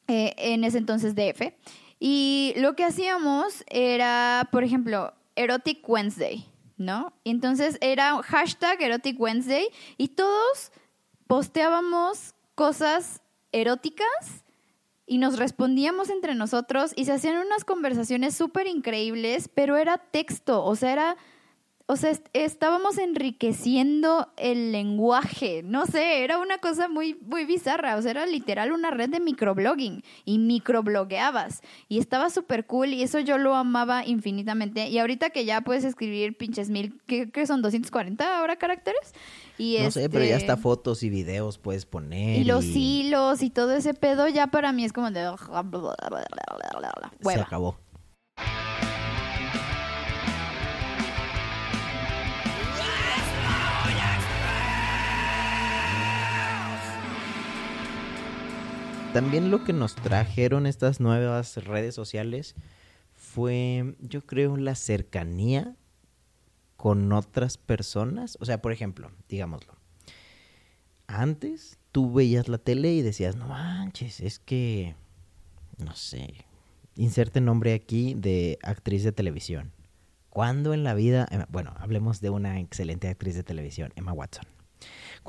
eh, 0.06 0.34
en 0.38 0.64
ese 0.64 0.78
entonces 0.78 1.14
DF. 1.14 1.52
Y 2.00 2.54
lo 2.56 2.76
que 2.76 2.84
hacíamos 2.84 3.64
era, 3.68 4.48
por 4.52 4.64
ejemplo, 4.64 5.12
Erotic 5.36 5.88
Wednesday, 5.88 6.46
¿no? 6.76 7.12
Entonces 7.24 7.78
era 7.80 8.22
hashtag 8.22 8.80
Erotic 8.80 9.18
Wednesday 9.20 9.68
y 9.96 10.08
todos 10.08 10.72
posteábamos 11.26 12.34
cosas 12.54 13.22
eróticas 13.52 14.44
y 15.06 15.18
nos 15.18 15.38
respondíamos 15.38 16.10
entre 16.10 16.34
nosotros 16.34 16.92
y 16.94 17.06
se 17.06 17.12
hacían 17.12 17.38
unas 17.38 17.64
conversaciones 17.64 18.34
súper 18.34 18.66
increíbles, 18.66 19.48
pero 19.48 19.76
era 19.76 19.98
texto, 19.98 20.64
o 20.64 20.76
sea, 20.76 20.92
era 20.92 21.16
o 21.90 21.96
sea, 21.96 22.12
estábamos 22.34 22.98
enriqueciendo 22.98 24.28
el 24.36 24.72
lenguaje, 24.72 25.62
no 25.64 25.86
sé, 25.86 26.22
era 26.22 26.36
una 26.36 26.58
cosa 26.58 26.86
muy, 26.86 27.14
muy 27.14 27.46
bizarra, 27.46 27.96
o 27.96 28.02
sea, 28.02 28.10
era 28.10 28.26
literal 28.26 28.72
una 28.72 28.90
red 28.90 29.08
de 29.08 29.20
microblogging 29.20 30.02
y 30.26 30.38
microblogueabas 30.38 31.62
y 31.88 31.98
estaba 31.98 32.28
súper 32.28 32.66
cool 32.66 32.92
y 32.92 33.02
eso 33.02 33.20
yo 33.20 33.38
lo 33.38 33.54
amaba 33.54 34.04
infinitamente 34.04 34.88
y 34.88 34.98
ahorita 34.98 35.30
que 35.30 35.46
ya 35.46 35.62
puedes 35.62 35.82
escribir 35.84 36.36
pinches 36.36 36.68
mil, 36.68 37.00
¿qué, 37.06 37.46
son 37.46 37.62
240 37.62 38.38
ahora 38.38 38.56
caracteres? 38.56 39.14
Y 39.56 39.78
no 39.82 39.90
sé, 39.90 40.10
pero 40.10 40.26
ya 40.26 40.36
hasta 40.36 40.52
este 40.52 40.62
fotos 40.62 41.02
y 41.02 41.08
videos 41.08 41.56
puedes 41.56 41.86
poner. 41.86 42.38
Y 42.38 42.44
los 42.44 42.66
hilos 42.66 43.40
y 43.42 43.48
todo 43.48 43.72
ese 43.72 43.94
pedo 43.94 44.28
ya 44.28 44.48
para 44.48 44.72
mí 44.72 44.84
es 44.84 44.92
como 44.92 45.10
de... 45.10 45.26
Se 47.24 47.40
acabó. 47.40 47.78
También 59.18 59.50
lo 59.50 59.64
que 59.64 59.72
nos 59.72 59.96
trajeron 59.96 60.64
estas 60.64 61.00
nuevas 61.00 61.56
redes 61.64 61.92
sociales 61.92 62.54
fue, 63.16 63.96
yo 63.98 64.24
creo, 64.24 64.56
la 64.56 64.76
cercanía 64.76 65.74
con 66.76 67.12
otras 67.12 67.58
personas. 67.58 68.38
O 68.40 68.44
sea, 68.44 68.62
por 68.62 68.70
ejemplo, 68.70 69.10
digámoslo. 69.28 69.74
Antes 71.08 71.80
tú 71.90 72.12
veías 72.12 72.46
la 72.46 72.58
tele 72.58 72.92
y 72.92 73.02
decías, 73.02 73.34
no 73.34 73.48
manches, 73.48 74.20
es 74.20 74.38
que, 74.38 74.94
no 75.78 75.96
sé, 75.96 76.46
inserte 76.94 77.40
nombre 77.40 77.74
aquí 77.74 78.14
de 78.14 78.60
actriz 78.62 79.02
de 79.02 79.10
televisión. 79.10 79.72
¿Cuándo 80.30 80.74
en 80.74 80.84
la 80.84 80.94
vida, 80.94 81.26
bueno, 81.48 81.74
hablemos 81.78 82.20
de 82.20 82.30
una 82.30 82.60
excelente 82.60 83.08
actriz 83.08 83.34
de 83.34 83.42
televisión, 83.42 83.92
Emma 83.96 84.12
Watson. 84.12 84.44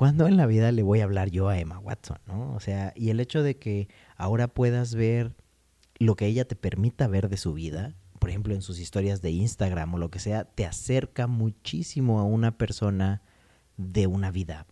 ¿Cuándo 0.00 0.26
en 0.26 0.38
la 0.38 0.46
vida 0.46 0.72
le 0.72 0.82
voy 0.82 1.00
a 1.00 1.04
hablar 1.04 1.28
yo 1.28 1.50
a 1.50 1.58
Emma 1.58 1.78
Watson? 1.78 2.16
¿no? 2.26 2.54
O 2.54 2.60
sea, 2.60 2.94
y 2.96 3.10
el 3.10 3.20
hecho 3.20 3.42
de 3.42 3.58
que 3.58 3.88
ahora 4.16 4.48
puedas 4.48 4.94
ver 4.94 5.34
lo 5.98 6.16
que 6.16 6.24
ella 6.24 6.46
te 6.46 6.56
permita 6.56 7.06
ver 7.06 7.28
de 7.28 7.36
su 7.36 7.52
vida, 7.52 7.94
por 8.18 8.30
ejemplo, 8.30 8.54
en 8.54 8.62
sus 8.62 8.78
historias 8.78 9.20
de 9.20 9.30
Instagram 9.32 9.92
o 9.92 9.98
lo 9.98 10.10
que 10.10 10.18
sea, 10.18 10.44
te 10.44 10.64
acerca 10.64 11.26
muchísimo 11.26 12.18
a 12.18 12.24
una 12.24 12.56
persona 12.56 13.20
de 13.76 14.06
una 14.06 14.30
vida, 14.30 14.66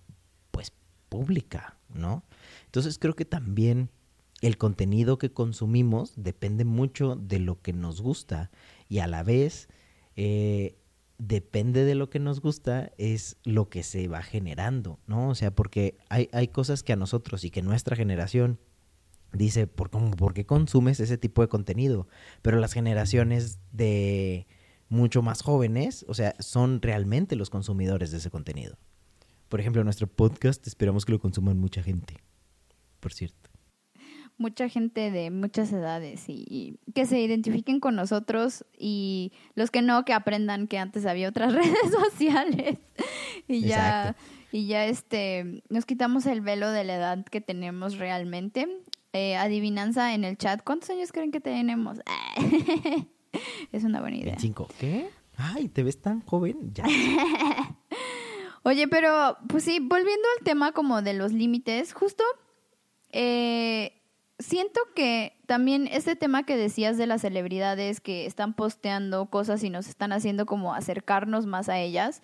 pues, 0.50 0.72
pública, 1.10 1.76
¿no? 1.92 2.24
Entonces 2.64 2.98
creo 2.98 3.14
que 3.14 3.26
también 3.26 3.90
el 4.40 4.56
contenido 4.56 5.18
que 5.18 5.30
consumimos 5.30 6.14
depende 6.16 6.64
mucho 6.64 7.16
de 7.16 7.38
lo 7.38 7.60
que 7.60 7.74
nos 7.74 8.00
gusta 8.00 8.50
y 8.88 9.00
a 9.00 9.06
la 9.06 9.24
vez 9.24 9.68
eh, 10.16 10.78
depende 11.18 11.84
de 11.84 11.94
lo 11.94 12.10
que 12.10 12.20
nos 12.20 12.40
gusta, 12.40 12.92
es 12.96 13.36
lo 13.44 13.68
que 13.68 13.82
se 13.82 14.08
va 14.08 14.22
generando, 14.22 15.00
¿no? 15.06 15.28
O 15.28 15.34
sea, 15.34 15.50
porque 15.54 15.98
hay, 16.08 16.28
hay 16.32 16.48
cosas 16.48 16.82
que 16.82 16.92
a 16.92 16.96
nosotros 16.96 17.44
y 17.44 17.50
que 17.50 17.62
nuestra 17.62 17.96
generación 17.96 18.58
dice, 19.32 19.66
¿por, 19.66 19.90
cómo, 19.90 20.12
¿por 20.12 20.32
qué 20.32 20.46
consumes 20.46 21.00
ese 21.00 21.18
tipo 21.18 21.42
de 21.42 21.48
contenido? 21.48 22.08
Pero 22.40 22.58
las 22.60 22.72
generaciones 22.72 23.58
de 23.72 24.46
mucho 24.88 25.20
más 25.20 25.42
jóvenes, 25.42 26.06
o 26.08 26.14
sea, 26.14 26.34
son 26.38 26.80
realmente 26.80 27.36
los 27.36 27.50
consumidores 27.50 28.10
de 28.10 28.18
ese 28.18 28.30
contenido. 28.30 28.78
Por 29.48 29.60
ejemplo, 29.60 29.82
nuestro 29.84 30.06
podcast 30.06 30.66
esperamos 30.66 31.04
que 31.04 31.12
lo 31.12 31.18
consuman 31.18 31.58
mucha 31.58 31.82
gente, 31.82 32.16
por 33.00 33.12
cierto 33.12 33.47
mucha 34.38 34.68
gente 34.68 35.10
de 35.10 35.30
muchas 35.30 35.72
edades 35.72 36.24
y, 36.28 36.78
que 36.94 37.06
se 37.06 37.20
identifiquen 37.20 37.80
con 37.80 37.96
nosotros 37.96 38.64
y 38.78 39.32
los 39.54 39.70
que 39.70 39.82
no, 39.82 40.04
que 40.04 40.12
aprendan 40.12 40.68
que 40.68 40.78
antes 40.78 41.06
había 41.06 41.28
otras 41.28 41.52
redes 41.54 41.90
sociales 41.90 42.78
y 43.46 43.62
ya, 43.62 44.16
y 44.52 44.66
ya 44.66 44.86
este, 44.86 45.62
nos 45.68 45.84
quitamos 45.84 46.26
el 46.26 46.40
velo 46.40 46.70
de 46.70 46.84
la 46.84 46.94
edad 46.96 47.24
que 47.24 47.40
tenemos 47.40 47.98
realmente. 47.98 48.68
Eh, 49.14 49.36
adivinanza 49.36 50.14
en 50.14 50.24
el 50.24 50.36
chat, 50.36 50.62
¿cuántos 50.62 50.90
años 50.90 51.12
creen 51.12 51.30
que 51.30 51.40
tenemos? 51.40 51.98
es 53.72 53.84
una 53.84 54.00
buena 54.00 54.18
idea. 54.18 54.36
¿Cinco? 54.38 54.68
¿Qué? 54.78 55.08
Ay, 55.36 55.68
¿te 55.68 55.82
ves 55.82 56.00
tan 56.00 56.20
joven? 56.20 56.72
Ya. 56.74 56.84
Oye, 58.64 58.86
pero 58.86 59.38
pues 59.48 59.64
sí, 59.64 59.78
volviendo 59.80 60.28
al 60.38 60.44
tema 60.44 60.72
como 60.72 61.00
de 61.00 61.14
los 61.14 61.32
límites, 61.32 61.94
justo 61.94 62.22
eh, 63.10 63.97
siento 64.38 64.80
que 64.94 65.38
también 65.46 65.88
este 65.90 66.16
tema 66.16 66.44
que 66.44 66.56
decías 66.56 66.96
de 66.96 67.06
las 67.06 67.22
celebridades 67.22 68.00
que 68.00 68.26
están 68.26 68.54
posteando 68.54 69.26
cosas 69.26 69.62
y 69.64 69.70
nos 69.70 69.88
están 69.88 70.12
haciendo 70.12 70.46
como 70.46 70.74
acercarnos 70.74 71.46
más 71.46 71.68
a 71.68 71.78
ellas, 71.78 72.22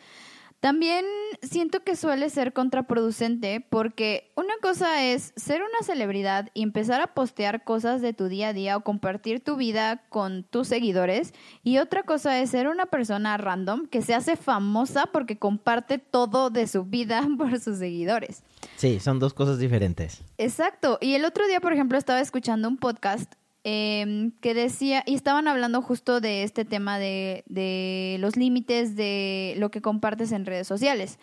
también 0.65 1.05
siento 1.43 1.85
que 1.85 1.95
suele 1.95 2.31
ser 2.31 2.55
contraproducente 2.55 3.61
porque 3.61 4.33
una 4.35 4.55
cosa 4.63 5.05
es 5.05 5.35
ser 5.37 5.61
una 5.61 5.85
celebridad 5.85 6.49
y 6.55 6.63
empezar 6.63 7.03
a 7.03 7.09
postear 7.09 7.65
cosas 7.65 8.01
de 8.01 8.15
tu 8.15 8.29
día 8.29 8.49
a 8.49 8.53
día 8.55 8.77
o 8.79 8.81
compartir 8.81 9.45
tu 9.45 9.57
vida 9.57 10.05
con 10.09 10.43
tus 10.45 10.69
seguidores 10.69 11.35
y 11.65 11.77
otra 11.77 12.05
cosa 12.05 12.41
es 12.41 12.49
ser 12.49 12.69
una 12.69 12.87
persona 12.87 13.37
random 13.37 13.89
que 13.89 14.01
se 14.01 14.15
hace 14.15 14.37
famosa 14.37 15.05
porque 15.13 15.39
comparte 15.39 15.99
todo 15.99 16.49
de 16.49 16.67
su 16.67 16.85
vida 16.85 17.29
por 17.37 17.61
sus 17.61 17.77
seguidores. 17.77 18.43
Sí, 18.77 19.01
son 19.01 19.19
dos 19.19 19.35
cosas 19.35 19.59
diferentes. 19.59 20.23
Exacto. 20.39 20.99
Y 21.01 21.15
el 21.15 21.25
otro 21.25 21.47
día, 21.47 21.61
por 21.61 21.73
ejemplo, 21.73 21.97
estaba 21.99 22.21
escuchando 22.21 22.69
un 22.69 22.77
podcast 22.77 23.35
Em, 23.67 24.33
que 24.43 24.53
decía, 24.53 25.03
y 25.07 25.15
estaban 25.15 25.49
hablando 25.49 25.81
justo 25.81 26.21
de 26.21 26.43
este 26.43 26.67
tema 26.67 26.99
de, 26.99 27.45
de 27.47 28.19
los 28.21 28.37
límites 28.37 28.95
de 28.95 29.55
lo 29.57 29.71
que 29.71 29.81
compartes 29.81 30.33
en 30.33 30.45
redes 30.45 30.67
sociales. 30.67 31.19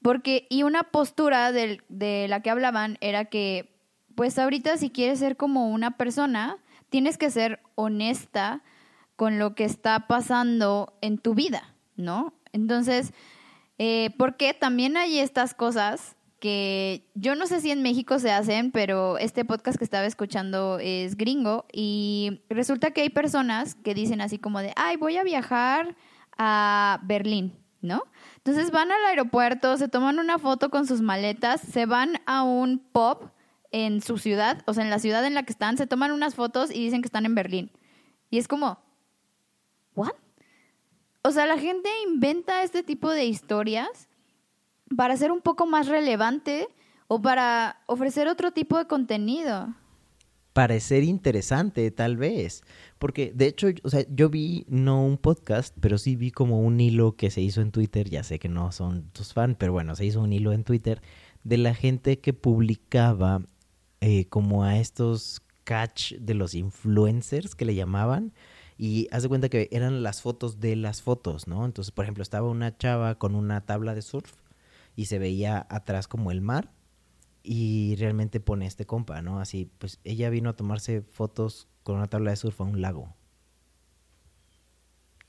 Porque, 0.00 0.46
y 0.48 0.62
una 0.62 0.84
postura 0.84 1.52
de, 1.52 1.82
de 1.90 2.28
la 2.28 2.40
que 2.40 2.48
hablaban 2.48 2.96
era 3.02 3.26
que, 3.26 3.76
pues 4.14 4.38
ahorita 4.38 4.78
si 4.78 4.88
quieres 4.88 5.18
ser 5.18 5.36
como 5.36 5.68
una 5.68 5.98
persona, 5.98 6.56
tienes 6.88 7.18
que 7.18 7.30
ser 7.30 7.60
honesta 7.74 8.62
con 9.14 9.38
lo 9.38 9.54
que 9.54 9.64
está 9.64 10.06
pasando 10.06 10.96
en 11.02 11.18
tu 11.18 11.34
vida, 11.34 11.74
¿no? 11.96 12.32
Entonces, 12.54 13.12
eh, 13.76 14.14
porque 14.16 14.54
también 14.54 14.96
hay 14.96 15.18
estas 15.18 15.52
cosas 15.52 16.16
que 16.42 17.08
yo 17.14 17.36
no 17.36 17.46
sé 17.46 17.60
si 17.60 17.70
en 17.70 17.82
México 17.82 18.18
se 18.18 18.32
hacen, 18.32 18.72
pero 18.72 19.16
este 19.16 19.44
podcast 19.44 19.78
que 19.78 19.84
estaba 19.84 20.06
escuchando 20.06 20.80
es 20.80 21.16
gringo 21.16 21.66
y 21.72 22.42
resulta 22.50 22.90
que 22.90 23.02
hay 23.02 23.10
personas 23.10 23.76
que 23.76 23.94
dicen 23.94 24.20
así 24.20 24.38
como 24.38 24.58
de, 24.58 24.72
ay, 24.74 24.96
voy 24.96 25.18
a 25.18 25.22
viajar 25.22 25.94
a 26.36 26.98
Berlín, 27.04 27.56
¿no? 27.80 28.02
Entonces 28.38 28.72
van 28.72 28.90
al 28.90 29.04
aeropuerto, 29.04 29.76
se 29.76 29.86
toman 29.86 30.18
una 30.18 30.40
foto 30.40 30.68
con 30.68 30.84
sus 30.84 31.00
maletas, 31.00 31.60
se 31.60 31.86
van 31.86 32.20
a 32.26 32.42
un 32.42 32.80
pub 32.80 33.30
en 33.70 34.02
su 34.02 34.18
ciudad, 34.18 34.64
o 34.66 34.74
sea, 34.74 34.82
en 34.82 34.90
la 34.90 34.98
ciudad 34.98 35.24
en 35.24 35.34
la 35.34 35.44
que 35.44 35.52
están, 35.52 35.76
se 35.78 35.86
toman 35.86 36.10
unas 36.10 36.34
fotos 36.34 36.72
y 36.72 36.82
dicen 36.82 37.02
que 37.02 37.06
están 37.06 37.24
en 37.24 37.36
Berlín. 37.36 37.70
Y 38.30 38.38
es 38.38 38.48
como, 38.48 38.80
¿what? 39.94 40.16
O 41.22 41.30
sea, 41.30 41.46
la 41.46 41.56
gente 41.56 41.88
inventa 42.04 42.64
este 42.64 42.82
tipo 42.82 43.10
de 43.10 43.26
historias 43.26 44.08
para 44.96 45.16
ser 45.16 45.32
un 45.32 45.40
poco 45.40 45.66
más 45.66 45.88
relevante 45.88 46.68
o 47.08 47.20
para 47.20 47.82
ofrecer 47.86 48.28
otro 48.28 48.52
tipo 48.52 48.78
de 48.78 48.86
contenido. 48.86 49.74
parecer 50.52 51.02
interesante, 51.02 51.90
tal 51.90 52.16
vez. 52.16 52.62
Porque, 52.98 53.32
de 53.34 53.46
hecho, 53.46 53.68
o 53.82 53.90
sea, 53.90 54.04
yo 54.10 54.28
vi 54.28 54.64
no 54.68 55.04
un 55.04 55.16
podcast, 55.18 55.76
pero 55.80 55.98
sí 55.98 56.14
vi 56.16 56.30
como 56.30 56.60
un 56.60 56.78
hilo 56.80 57.16
que 57.16 57.30
se 57.30 57.40
hizo 57.40 57.60
en 57.60 57.70
Twitter. 57.72 58.08
Ya 58.10 58.22
sé 58.22 58.38
que 58.38 58.48
no 58.48 58.70
son 58.72 59.10
tus 59.12 59.32
fans, 59.32 59.56
pero 59.58 59.72
bueno, 59.72 59.96
se 59.96 60.04
hizo 60.04 60.20
un 60.20 60.32
hilo 60.32 60.52
en 60.52 60.64
Twitter 60.64 61.00
de 61.42 61.56
la 61.58 61.74
gente 61.74 62.20
que 62.20 62.32
publicaba 62.32 63.42
eh, 64.00 64.26
como 64.26 64.64
a 64.64 64.78
estos 64.78 65.42
catch 65.64 66.14
de 66.14 66.34
los 66.34 66.54
influencers 66.54 67.54
que 67.54 67.64
le 67.64 67.74
llamaban. 67.74 68.32
Y 68.78 69.08
haz 69.10 69.22
de 69.22 69.28
cuenta 69.28 69.48
que 69.48 69.68
eran 69.70 70.02
las 70.02 70.22
fotos 70.22 70.60
de 70.60 70.76
las 70.76 71.02
fotos, 71.02 71.46
¿no? 71.46 71.64
Entonces, 71.64 71.92
por 71.92 72.04
ejemplo, 72.04 72.22
estaba 72.22 72.48
una 72.48 72.76
chava 72.76 73.16
con 73.16 73.34
una 73.34 73.60
tabla 73.62 73.94
de 73.94 74.02
surf 74.02 74.32
y 74.96 75.06
se 75.06 75.18
veía 75.18 75.66
atrás 75.70 76.08
como 76.08 76.30
el 76.30 76.40
mar 76.40 76.72
y 77.42 77.96
realmente 77.96 78.40
pone 78.40 78.66
este 78.66 78.86
compa, 78.86 79.22
¿no? 79.22 79.40
Así, 79.40 79.70
pues 79.78 80.00
ella 80.04 80.30
vino 80.30 80.50
a 80.50 80.56
tomarse 80.56 81.02
fotos 81.02 81.68
con 81.82 81.96
una 81.96 82.08
tabla 82.08 82.30
de 82.30 82.36
surf 82.36 82.60
a 82.60 82.64
un 82.64 82.80
lago. 82.80 83.14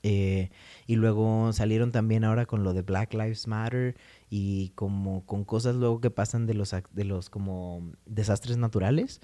Eh, 0.06 0.50
y 0.86 0.96
luego 0.96 1.50
salieron 1.54 1.90
también 1.90 2.24
ahora 2.24 2.44
con 2.44 2.62
lo 2.62 2.74
de 2.74 2.82
Black 2.82 3.14
Lives 3.14 3.48
Matter 3.48 3.96
y 4.28 4.68
como 4.74 5.24
con 5.24 5.44
cosas 5.44 5.76
luego 5.76 6.02
que 6.02 6.10
pasan 6.10 6.44
de 6.44 6.52
los, 6.52 6.74
de 6.92 7.04
los 7.04 7.30
como 7.30 7.90
desastres 8.04 8.58
naturales. 8.58 9.20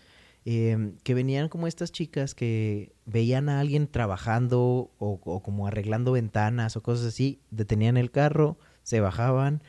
Eh, 0.47 0.95
que 1.05 1.13
venían 1.13 1.51
como 1.51 1.67
estas 1.67 1.93
chicas 1.93 2.35
que 2.35 2.95
veían 3.05 3.51
a 3.51 3.61
alguien 3.61 3.87
trabajando 3.89 4.91
o, 4.99 5.21
o, 5.23 5.43
como 5.43 5.67
arreglando 5.67 6.13
ventanas 6.13 6.79
o 6.79 6.83
cosas 6.83 7.05
así, 7.09 7.43
detenían 7.51 7.99
el 7.99 8.11
carro, 8.11 8.59
se 8.83 9.01
bajaban, 9.01 9.63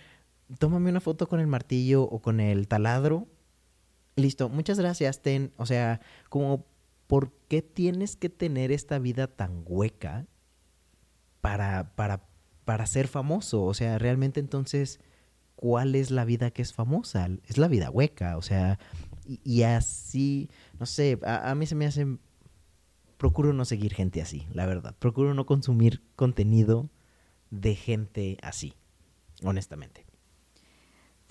tómame 0.59 0.89
una 0.89 0.99
foto 0.99 1.27
con 1.27 1.39
el 1.39 1.47
martillo 1.47 2.03
o 2.03 2.21
con 2.21 2.39
el 2.39 2.67
taladro. 2.67 3.27
Listo, 4.15 4.49
muchas 4.49 4.79
gracias, 4.79 5.21
Ten. 5.21 5.53
O 5.57 5.65
sea, 5.65 6.01
como, 6.29 6.65
¿por 7.07 7.31
qué 7.47 7.61
tienes 7.61 8.15
que 8.15 8.29
tener 8.29 8.71
esta 8.71 8.99
vida 8.99 9.27
tan 9.27 9.63
hueca 9.65 10.27
para, 11.41 11.95
para, 11.95 12.27
para 12.65 12.85
ser 12.85 13.07
famoso? 13.07 13.63
O 13.63 13.73
sea, 13.73 13.97
realmente 13.97 14.39
entonces, 14.39 14.99
¿cuál 15.55 15.95
es 15.95 16.11
la 16.11 16.25
vida 16.25 16.51
que 16.51 16.61
es 16.61 16.73
famosa? 16.73 17.29
Es 17.45 17.57
la 17.57 17.67
vida 17.67 17.89
hueca, 17.89 18.37
o 18.37 18.41
sea, 18.41 18.79
y, 19.25 19.63
así, 19.63 20.49
no 20.79 20.85
sé, 20.85 21.19
a, 21.23 21.51
a 21.51 21.55
mí 21.55 21.65
se 21.65 21.75
me 21.75 21.85
hace... 21.85 22.05
Procuro 23.17 23.53
no 23.53 23.65
seguir 23.65 23.93
gente 23.93 24.19
así, 24.19 24.47
la 24.51 24.65
verdad. 24.65 24.95
Procuro 24.97 25.35
no 25.35 25.45
consumir 25.45 26.01
contenido 26.15 26.89
de 27.51 27.75
gente 27.75 28.37
así, 28.41 28.73
honestamente. 29.43 30.10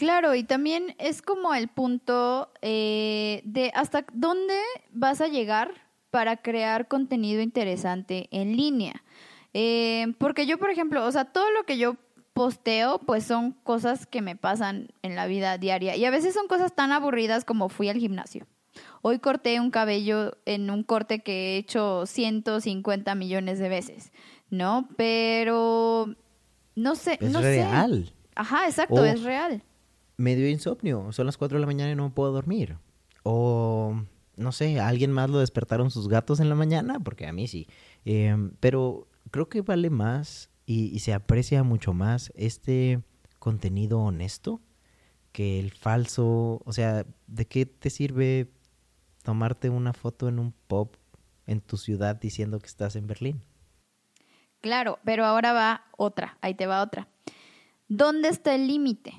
Claro, 0.01 0.35
y 0.35 0.45
también 0.45 0.95
es 0.97 1.21
como 1.21 1.55
el 1.55 1.69
punto 1.69 2.51
eh, 2.63 3.43
de 3.45 3.71
hasta 3.75 4.07
dónde 4.15 4.59
vas 4.93 5.21
a 5.21 5.29
llegar 5.29 5.73
para 6.11 6.39
crear 6.39 6.89
contenido 6.89 7.43
interesante 7.43 8.27
en 8.31 8.57
línea. 8.57 9.05
Eh, 9.53 10.15
porque 10.17 10.47
yo, 10.47 10.57
por 10.57 10.71
ejemplo, 10.71 11.05
o 11.05 11.13
sea, 11.13 11.27
todo 11.27 11.51
lo 11.51 11.65
que 11.65 11.77
yo 11.77 11.97
posteo, 12.33 13.01
pues 13.01 13.25
son 13.25 13.53
cosas 13.53 14.07
que 14.07 14.23
me 14.23 14.37
pasan 14.37 14.89
en 15.03 15.17
la 15.17 15.27
vida 15.27 15.59
diaria. 15.59 15.95
Y 15.97 16.07
a 16.07 16.11
veces 16.11 16.33
son 16.33 16.49
cosas 16.49 16.75
tan 16.75 16.93
aburridas 16.93 17.45
como 17.45 17.69
fui 17.69 17.91
al 17.91 17.99
gimnasio. 17.99 18.47
Hoy 19.03 19.19
corté 19.19 19.61
un 19.61 19.71
cabello 19.71 20.39
en 20.47 20.71
un 20.71 20.83
corte 20.83 21.19
que 21.19 21.33
he 21.33 21.57
hecho 21.59 22.07
150 22.07 23.15
millones 23.17 23.59
de 23.59 23.69
veces, 23.69 24.13
¿no? 24.49 24.89
Pero 24.97 26.15
no 26.75 26.95
sé, 26.95 27.19
es 27.21 27.31
no 27.31 27.43
real. 27.43 28.07
sé. 28.07 28.15
Ajá, 28.35 28.65
exacto, 28.65 29.05
es 29.05 29.23
real 29.25 29.63
me 30.21 30.37
dio 30.37 30.49
insomnio, 30.49 31.13
son 31.13 31.25
las 31.25 31.39
4 31.39 31.57
de 31.57 31.61
la 31.61 31.67
mañana 31.67 31.93
y 31.93 31.97
no 31.97 32.15
puedo 32.15 32.31
dormir. 32.31 32.77
O, 33.23 34.03
no 34.37 34.53
sé, 34.53 34.79
alguien 34.79 35.13
más 35.13 35.31
lo 35.31 35.39
despertaron 35.39 35.91
sus 35.91 36.09
gatos 36.09 36.41
en 36.41 36.51
la 36.51 36.55
mañana, 36.55 37.01
porque 37.01 37.27
a 37.27 37.33
mí 37.33 37.49
sí. 37.49 37.67
Em, 38.05 38.53
pero 38.61 39.09
creo 39.31 39.49
que 39.49 39.63
vale 39.63 39.89
más 39.89 40.51
y, 40.67 40.99
se 40.99 41.15
aprecia 41.15 41.63
mucho 41.63 41.95
más 41.95 42.33
este 42.37 43.03
contenido 43.39 43.99
honesto 43.99 44.61
que 45.33 45.59
el 45.59 45.73
falso. 45.73 46.61
O 46.67 46.73
sea, 46.75 47.07
¿de 47.27 47.47
qué 47.47 47.65
te 47.65 47.89
sirve 47.89 48.53
tomarte 49.23 49.71
una 49.71 49.95
foto 49.95 50.29
en 50.29 50.39
un 50.39 50.53
pop 50.53 50.97
en 51.47 51.63
tu 51.63 51.79
ciudad 51.79 52.17
diciendo 52.17 52.59
que 52.59 52.67
estás 52.67 52.95
en 52.95 53.07
Berlín? 53.07 53.43
Claro, 54.61 54.99
pero 55.03 55.25
ahora 55.25 55.55
va 55.55 55.87
otra, 55.97 56.37
ahí 56.43 56.55
te 56.55 56.67
va 56.67 56.83
otra. 56.83 57.09
¿Dónde 57.89 58.29
está 58.29 58.55
el 58.55 58.67
límite? 58.67 59.15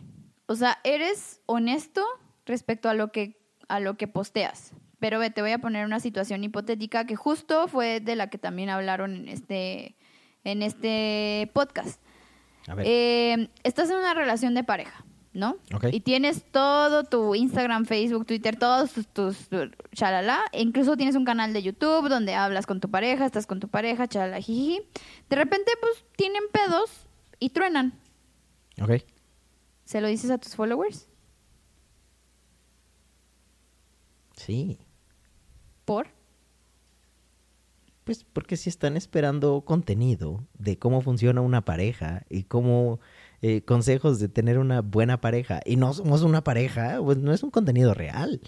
O 0.52 0.56
sea, 0.58 0.80
eres 0.84 1.40
honesto 1.46 2.04
respecto 2.46 2.90
a 2.90 2.94
lo 2.94 3.14
que, 3.14 3.40
a 3.70 3.80
lo 3.80 3.96
que 3.96 4.10
posteas. 4.10 4.74
Pero 5.00 5.18
ve, 5.18 5.30
te 5.30 5.42
voy 5.42 5.52
a 5.52 5.60
poner 5.60 5.86
una 5.86 6.02
situación 6.02 6.44
hipotética 6.44 7.06
que 7.06 7.16
justo 7.16 7.70
fue 7.70 8.02
de 8.02 8.18
la 8.18 8.30
que 8.30 8.38
también 8.38 8.70
hablaron 8.70 9.16
en 9.16 9.30
este, 9.30 9.96
en 10.44 10.62
este 10.62 11.50
podcast. 11.54 12.02
A 12.68 12.76
ver. 12.76 12.86
Eh, 12.86 13.50
estás 13.64 13.90
en 13.92 13.96
una 13.96 14.14
relación 14.14 14.54
de 14.54 14.66
pareja, 14.66 15.06
¿no? 15.32 15.56
Y 15.90 16.02
tienes 16.02 16.44
todo 16.44 17.06
tu 17.06 17.34
Instagram, 17.34 17.86
Facebook, 17.86 18.26
Twitter, 18.26 18.58
todos 18.58 18.92
tus, 18.92 19.08
tus, 19.08 19.50
chalala. 19.94 20.42
E 20.52 20.62
incluso 20.62 20.98
tienes 20.98 21.16
un 21.16 21.24
canal 21.24 21.54
de 21.54 21.64
YouTube 21.64 22.10
donde 22.10 22.36
hablas 22.36 22.66
con 22.66 22.82
tu 22.82 22.92
pareja, 22.92 23.26
estás 23.26 23.48
con 23.48 23.62
tu 23.62 23.70
pareja, 23.70 24.06
chalala, 24.06 24.42
jiji. 24.42 24.82
De 25.30 25.36
repente, 25.38 25.72
pues, 25.80 26.04
tienen 26.18 26.44
pedos 26.52 27.08
y 27.40 27.52
truenan. 27.52 27.94
Ok. 28.82 29.02
¿Se 29.92 30.00
lo 30.00 30.08
dices 30.08 30.32
a 30.32 30.38
tus 30.38 30.56
followers? 30.56 31.10
Sí. 34.38 34.80
¿Por? 35.84 36.08
Pues 38.06 38.24
porque 38.24 38.56
si 38.56 38.70
están 38.70 38.96
esperando 38.96 39.66
contenido 39.66 40.48
de 40.58 40.80
cómo 40.80 41.02
funciona 41.02 41.42
una 41.42 41.66
pareja 41.66 42.24
y 42.30 42.44
cómo 42.44 43.02
eh, 43.42 43.66
consejos 43.66 44.20
de 44.20 44.30
tener 44.30 44.60
una 44.60 44.80
buena 44.80 45.20
pareja 45.20 45.60
y 45.66 45.76
no 45.76 45.94
somos 45.94 46.22
una 46.22 46.42
pareja, 46.42 47.02
pues 47.04 47.18
no 47.18 47.34
es 47.34 47.44
un 47.44 47.52
contenido 47.52 47.94
real. 47.94 48.40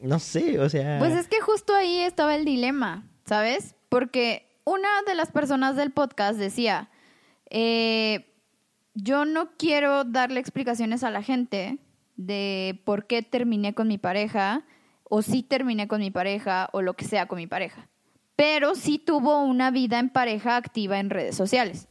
No 0.00 0.20
sé, 0.20 0.58
o 0.58 0.70
sea... 0.70 0.98
Pues 0.98 1.12
es 1.12 1.28
que 1.28 1.42
justo 1.42 1.74
ahí 1.74 1.98
estaba 1.98 2.34
el 2.34 2.46
dilema, 2.46 3.10
¿sabes? 3.26 3.76
Porque 3.90 4.58
una 4.64 4.88
de 5.06 5.14
las 5.14 5.30
personas 5.32 5.76
del 5.76 5.92
podcast 5.92 6.38
decía, 6.38 6.88
eh, 7.50 8.30
yo 8.94 9.24
no 9.24 9.50
quiero 9.56 10.04
darle 10.04 10.40
explicaciones 10.40 11.04
a 11.04 11.10
la 11.10 11.22
gente 11.22 11.78
de 12.16 12.80
por 12.84 13.06
qué 13.06 13.22
terminé 13.22 13.74
con 13.74 13.88
mi 13.88 13.98
pareja 13.98 14.64
o 15.02 15.22
si 15.22 15.42
terminé 15.42 15.88
con 15.88 16.00
mi 16.00 16.10
pareja 16.10 16.68
o 16.72 16.80
lo 16.80 16.94
que 16.94 17.04
sea 17.04 17.26
con 17.26 17.38
mi 17.38 17.46
pareja. 17.46 17.88
Pero 18.36 18.74
sí 18.74 18.98
tuvo 18.98 19.42
una 19.42 19.70
vida 19.70 19.98
en 19.98 20.10
pareja 20.10 20.56
activa 20.56 20.98
en 20.98 21.10
redes 21.10 21.36
sociales. 21.36 21.88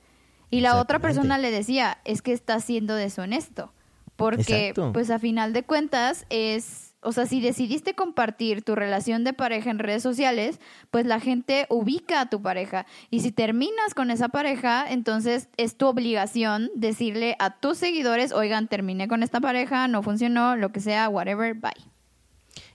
Y 0.50 0.62
la 0.62 0.80
otra 0.80 1.00
persona 1.00 1.38
le 1.38 1.52
decía, 1.52 2.00
es 2.06 2.22
que 2.22 2.32
está 2.32 2.60
siendo 2.60 2.96
deshonesto. 2.96 3.74
Porque, 4.16 4.74
pues 4.94 5.10
a 5.10 5.18
final 5.20 5.52
de 5.54 5.64
cuentas, 5.64 6.26
es 6.30 6.93
o 7.04 7.12
sea, 7.12 7.26
si 7.26 7.42
decidiste 7.42 7.94
compartir 7.94 8.64
tu 8.64 8.76
relación 8.76 9.24
de 9.24 9.34
pareja 9.34 9.70
en 9.70 9.80
redes 9.80 10.04
sociales, 10.04 10.60
pues 10.92 11.06
la 11.06 11.20
gente 11.20 11.66
ubica 11.70 12.22
a 12.22 12.30
tu 12.30 12.42
pareja. 12.42 12.86
Y 13.10 13.22
si 13.22 13.32
terminas 13.32 13.94
con 13.96 14.12
esa 14.12 14.30
pareja, 14.30 14.90
entonces 14.90 15.50
es 15.58 15.78
tu 15.78 15.88
obligación 15.88 16.72
decirle 16.76 17.36
a 17.40 17.60
tus 17.60 17.78
seguidores, 17.78 18.32
oigan, 18.32 18.68
terminé 18.68 19.08
con 19.08 19.24
esta 19.24 19.40
pareja, 19.42 19.88
no 19.88 20.04
funcionó, 20.04 20.56
lo 20.56 20.72
que 20.72 20.80
sea, 20.80 21.10
whatever, 21.10 21.54
bye. 21.54 21.72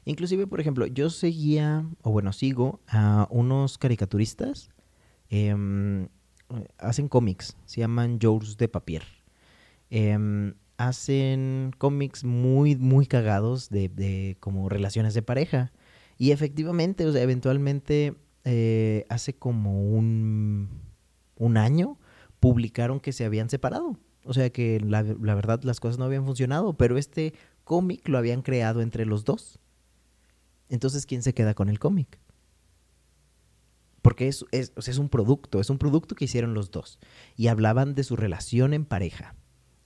Inclusive, 0.04 0.46
por 0.46 0.60
ejemplo, 0.60 0.86
yo 0.86 1.10
seguía, 1.10 1.84
o 2.02 2.10
bueno, 2.10 2.32
sigo 2.32 2.80
a 2.88 3.26
unos 3.30 3.78
caricaturistas. 3.78 4.70
Em, 5.28 6.08
hacen 6.78 7.08
cómics, 7.08 7.56
se 7.66 7.80
llaman 7.80 8.18
Jours 8.20 8.56
de 8.56 8.68
Papier. 8.68 9.02
Eh, 9.90 10.52
hacen 10.78 11.72
cómics 11.76 12.24
muy, 12.24 12.76
muy 12.76 13.06
cagados 13.06 13.68
de, 13.68 13.88
de, 13.88 14.36
como 14.40 14.68
relaciones 14.68 15.12
de 15.12 15.22
pareja. 15.22 15.72
Y 16.16 16.30
efectivamente, 16.30 17.04
o 17.04 17.12
sea, 17.12 17.22
eventualmente, 17.22 18.14
eh, 18.44 19.04
hace 19.10 19.34
como 19.34 19.82
un, 19.82 20.70
un 21.36 21.56
año, 21.56 21.98
publicaron 22.40 23.00
que 23.00 23.12
se 23.12 23.24
habían 23.24 23.50
separado. 23.50 23.98
O 24.24 24.32
sea 24.32 24.50
que 24.50 24.80
la, 24.80 25.02
la 25.02 25.34
verdad 25.34 25.62
las 25.64 25.80
cosas 25.80 25.98
no 25.98 26.04
habían 26.04 26.24
funcionado, 26.24 26.76
pero 26.76 26.96
este 26.96 27.34
cómic 27.64 28.08
lo 28.08 28.18
habían 28.18 28.42
creado 28.42 28.80
entre 28.80 29.04
los 29.04 29.24
dos. 29.24 29.58
Entonces, 30.68 31.06
¿quién 31.06 31.22
se 31.22 31.34
queda 31.34 31.54
con 31.54 31.68
el 31.68 31.78
cómic? 31.78 32.20
Porque 34.02 34.28
es, 34.28 34.44
es, 34.52 34.72
es 34.76 34.98
un 34.98 35.08
producto, 35.08 35.60
es 35.60 35.70
un 35.70 35.78
producto 35.78 36.14
que 36.14 36.26
hicieron 36.26 36.54
los 36.54 36.70
dos. 36.70 36.98
Y 37.36 37.48
hablaban 37.48 37.94
de 37.94 38.04
su 38.04 38.16
relación 38.16 38.74
en 38.74 38.84
pareja. 38.84 39.34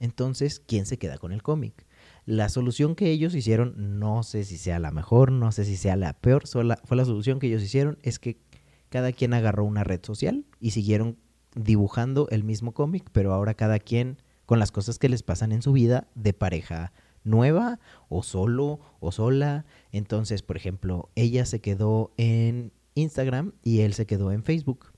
Entonces, 0.03 0.61
¿quién 0.67 0.85
se 0.85 0.99
queda 0.99 1.17
con 1.17 1.31
el 1.31 1.45
cómic? 1.45 1.87
La 2.27 2.49
solución 2.49 2.97
que 2.97 3.13
ellos 3.13 3.37
hicieron, 3.37 4.01
no 4.01 4.25
sé 4.25 4.43
si 4.43 4.59
sea 4.59 4.81
la 4.81 4.91
mejor, 4.91 5.31
no 5.31 5.53
sé 5.53 5.65
si 5.65 5.77
sea 5.77 5.95
la 5.95 6.13
peor, 6.13 6.43
fue 6.49 6.65
la 6.65 7.05
solución 7.05 7.39
que 7.39 7.47
ellos 7.47 7.63
hicieron, 7.63 7.99
es 8.03 8.19
que 8.19 8.41
cada 8.89 9.13
quien 9.13 9.33
agarró 9.33 9.65
una 9.65 9.85
red 9.85 10.01
social 10.03 10.45
y 10.59 10.73
siguieron 10.73 11.19
dibujando 11.55 12.27
el 12.31 12.43
mismo 12.43 12.73
cómic, 12.73 13.11
pero 13.13 13.33
ahora 13.33 13.55
cada 13.55 13.79
quien 13.79 14.19
con 14.45 14.59
las 14.59 14.73
cosas 14.73 14.99
que 14.99 15.09
les 15.09 15.23
pasan 15.23 15.53
en 15.53 15.63
su 15.63 15.71
vida 15.73 16.09
de 16.17 16.33
pareja 16.33 16.93
nueva 17.23 17.79
o 18.09 18.25
solo 18.25 18.81
o 18.99 19.13
sola. 19.13 19.67
Entonces, 19.93 20.43
por 20.43 20.57
ejemplo, 20.57 21.11
ella 21.15 21.47
se 21.47 21.61
quedó 21.61 22.13
en 22.17 22.73
Instagram 22.95 23.53
y 23.63 23.83
él 23.83 23.95
se 23.95 24.05
quedó 24.07 24.33
en 24.33 24.43
Facebook. 24.43 24.93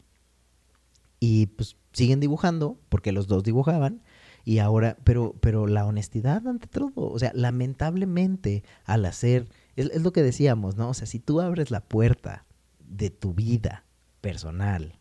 Y 1.21 1.47
pues 1.47 1.77
siguen 1.93 2.21
dibujando 2.21 2.79
porque 2.89 3.13
los 3.13 3.27
dos 3.27 3.43
dibujaban 3.43 4.03
y 4.45 4.59
ahora, 4.59 4.97
pero, 5.05 5.35
pero 5.41 5.67
la 5.67 5.87
honestidad 5.87 6.47
ante 6.47 6.67
todo, 6.67 6.93
o 6.97 7.19
sea, 7.19 7.33
lamentablemente 7.35 8.63
al 8.85 9.05
hacer, 9.07 9.49
es, 9.77 9.91
es 9.91 10.03
lo 10.03 10.13
que 10.13 10.23
decíamos, 10.23 10.77
¿no? 10.77 10.91
O 10.91 10.95
sea, 10.95 11.07
si 11.07 11.19
tú 11.19 11.41
abres 11.41 11.71
la 11.71 11.81
puerta 11.81 12.45
de 12.79 13.11
tu 13.11 13.33
vida 13.33 13.85
personal 14.21 14.99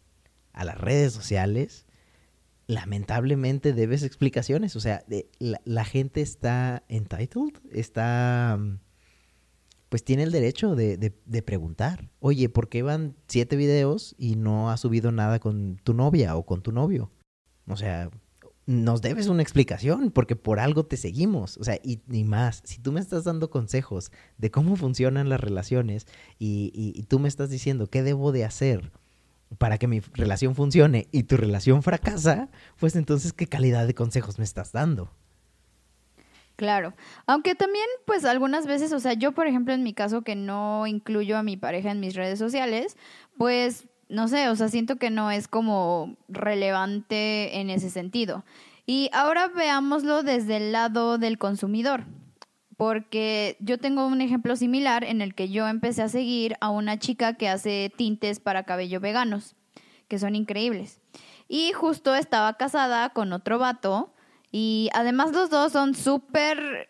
a 0.53 0.63
las 0.63 0.77
redes 0.77 1.13
sociales, 1.13 1.85
lamentablemente 2.67 3.73
debes 3.73 4.03
explicaciones. 4.03 4.75
O 4.75 4.79
sea, 4.79 5.03
la, 5.39 5.85
gente 5.85 6.21
está 6.21 6.83
entitled, 6.87 7.55
está, 7.71 8.59
pues 9.89 10.03
tiene 10.03 10.23
el 10.23 10.31
derecho 10.31 10.75
de, 10.75 10.97
de, 10.97 11.13
de, 11.25 11.41
preguntar, 11.41 12.09
oye, 12.19 12.49
¿por 12.49 12.69
qué 12.69 12.81
van 12.81 13.15
siete 13.27 13.55
videos 13.55 14.15
y 14.17 14.35
no 14.35 14.71
has 14.71 14.81
subido 14.81 15.11
nada 15.11 15.39
con 15.39 15.77
tu 15.83 15.93
novia 15.93 16.35
o 16.35 16.45
con 16.45 16.61
tu 16.61 16.71
novio? 16.71 17.11
O 17.67 17.77
sea, 17.77 18.09
nos 18.66 19.01
debes 19.01 19.28
una 19.28 19.41
explicación 19.41 20.11
porque 20.11 20.36
por 20.36 20.59
algo 20.59 20.86
te 20.86 20.97
seguimos. 20.97 21.57
O 21.57 21.64
sea, 21.64 21.78
y, 21.84 21.99
más, 22.24 22.61
si 22.64 22.80
tú 22.80 22.91
me 22.91 22.99
estás 22.99 23.24
dando 23.26 23.49
consejos 23.49 24.11
de 24.38 24.51
cómo 24.51 24.76
funcionan 24.76 25.30
las 25.30 25.39
relaciones 25.39 26.07
y, 26.39 26.72
y 26.74 27.03
tú 27.03 27.20
me 27.20 27.28
estás 27.28 27.49
diciendo 27.49 27.88
qué 27.88 28.03
debo 28.03 28.32
de 28.32 28.45
hacer 28.45 28.91
para 29.57 29.78
que 29.78 29.88
mi 29.88 29.99
relación 29.99 30.55
funcione 30.55 31.07
y 31.11 31.24
tu 31.24 31.38
relación 31.38 31.84
fracasa, 31.84 32.49
pues 32.80 32.95
entonces 32.95 33.34
qué 33.34 33.47
calidad 33.47 33.88
de 33.88 33.93
consejos 33.93 34.39
me 34.39 34.45
estás 34.45 34.72
dando. 34.72 35.11
Claro, 36.55 36.93
aunque 37.26 37.55
también 37.55 37.86
pues 38.05 38.26
algunas 38.26 38.68
veces, 38.68 38.93
o 38.93 38.99
sea, 38.99 39.14
yo 39.14 39.32
por 39.32 39.47
ejemplo 39.47 39.74
en 39.74 39.84
mi 39.84 39.93
caso 39.93 40.22
que 40.22 40.36
no 40.36 40.86
incluyo 40.86 41.38
a 41.38 41.43
mi 41.43 41.57
pareja 41.57 41.91
en 41.91 41.99
mis 41.99 42.14
redes 42.14 42.38
sociales, 42.38 42.95
pues 43.38 43.88
no 44.09 44.27
sé, 44.27 44.49
o 44.49 44.55
sea, 44.55 44.69
siento 44.69 44.97
que 44.97 45.09
no 45.09 45.31
es 45.31 45.47
como 45.47 46.15
relevante 46.27 47.59
en 47.59 47.69
ese 47.69 47.89
sentido. 47.89 48.43
Y 48.85 49.09
ahora 49.13 49.47
veámoslo 49.47 50.23
desde 50.23 50.57
el 50.57 50.71
lado 50.71 51.17
del 51.17 51.37
consumidor 51.37 52.05
porque 52.77 53.57
yo 53.59 53.77
tengo 53.77 54.07
un 54.07 54.21
ejemplo 54.21 54.55
similar 54.55 55.03
en 55.03 55.21
el 55.21 55.35
que 55.35 55.49
yo 55.49 55.67
empecé 55.67 56.01
a 56.01 56.09
seguir 56.09 56.55
a 56.61 56.69
una 56.69 56.99
chica 56.99 57.35
que 57.35 57.49
hace 57.49 57.91
tintes 57.95 58.39
para 58.39 58.63
cabello 58.63 58.99
veganos, 58.99 59.55
que 60.07 60.19
son 60.19 60.35
increíbles. 60.35 60.99
Y 61.47 61.71
justo 61.73 62.15
estaba 62.15 62.57
casada 62.57 63.09
con 63.09 63.33
otro 63.33 63.59
vato 63.59 64.13
y 64.51 64.89
además 64.93 65.31
los 65.31 65.49
dos 65.49 65.71
son 65.71 65.95
súper 65.95 66.87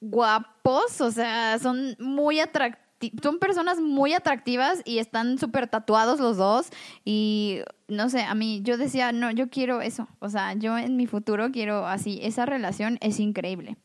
guapos, 0.00 1.00
o 1.00 1.10
sea, 1.10 1.58
son 1.58 1.96
muy 1.98 2.40
atractivos. 2.40 2.85
Son 3.22 3.38
personas 3.38 3.80
muy 3.80 4.12
atractivas 4.12 4.82
y 4.84 4.98
están 4.98 5.38
súper 5.38 5.68
tatuados 5.68 6.20
los 6.20 6.36
dos. 6.36 6.68
Y 7.04 7.60
no 7.88 8.08
sé, 8.08 8.22
a 8.22 8.34
mí 8.34 8.60
yo 8.62 8.76
decía, 8.76 9.12
no, 9.12 9.30
yo 9.30 9.48
quiero 9.48 9.80
eso. 9.80 10.08
O 10.18 10.28
sea, 10.28 10.54
yo 10.54 10.76
en 10.78 10.96
mi 10.96 11.06
futuro 11.06 11.50
quiero 11.52 11.86
así. 11.86 12.20
Esa 12.22 12.46
relación 12.46 12.98
es 13.00 13.20
increíble. 13.20 13.76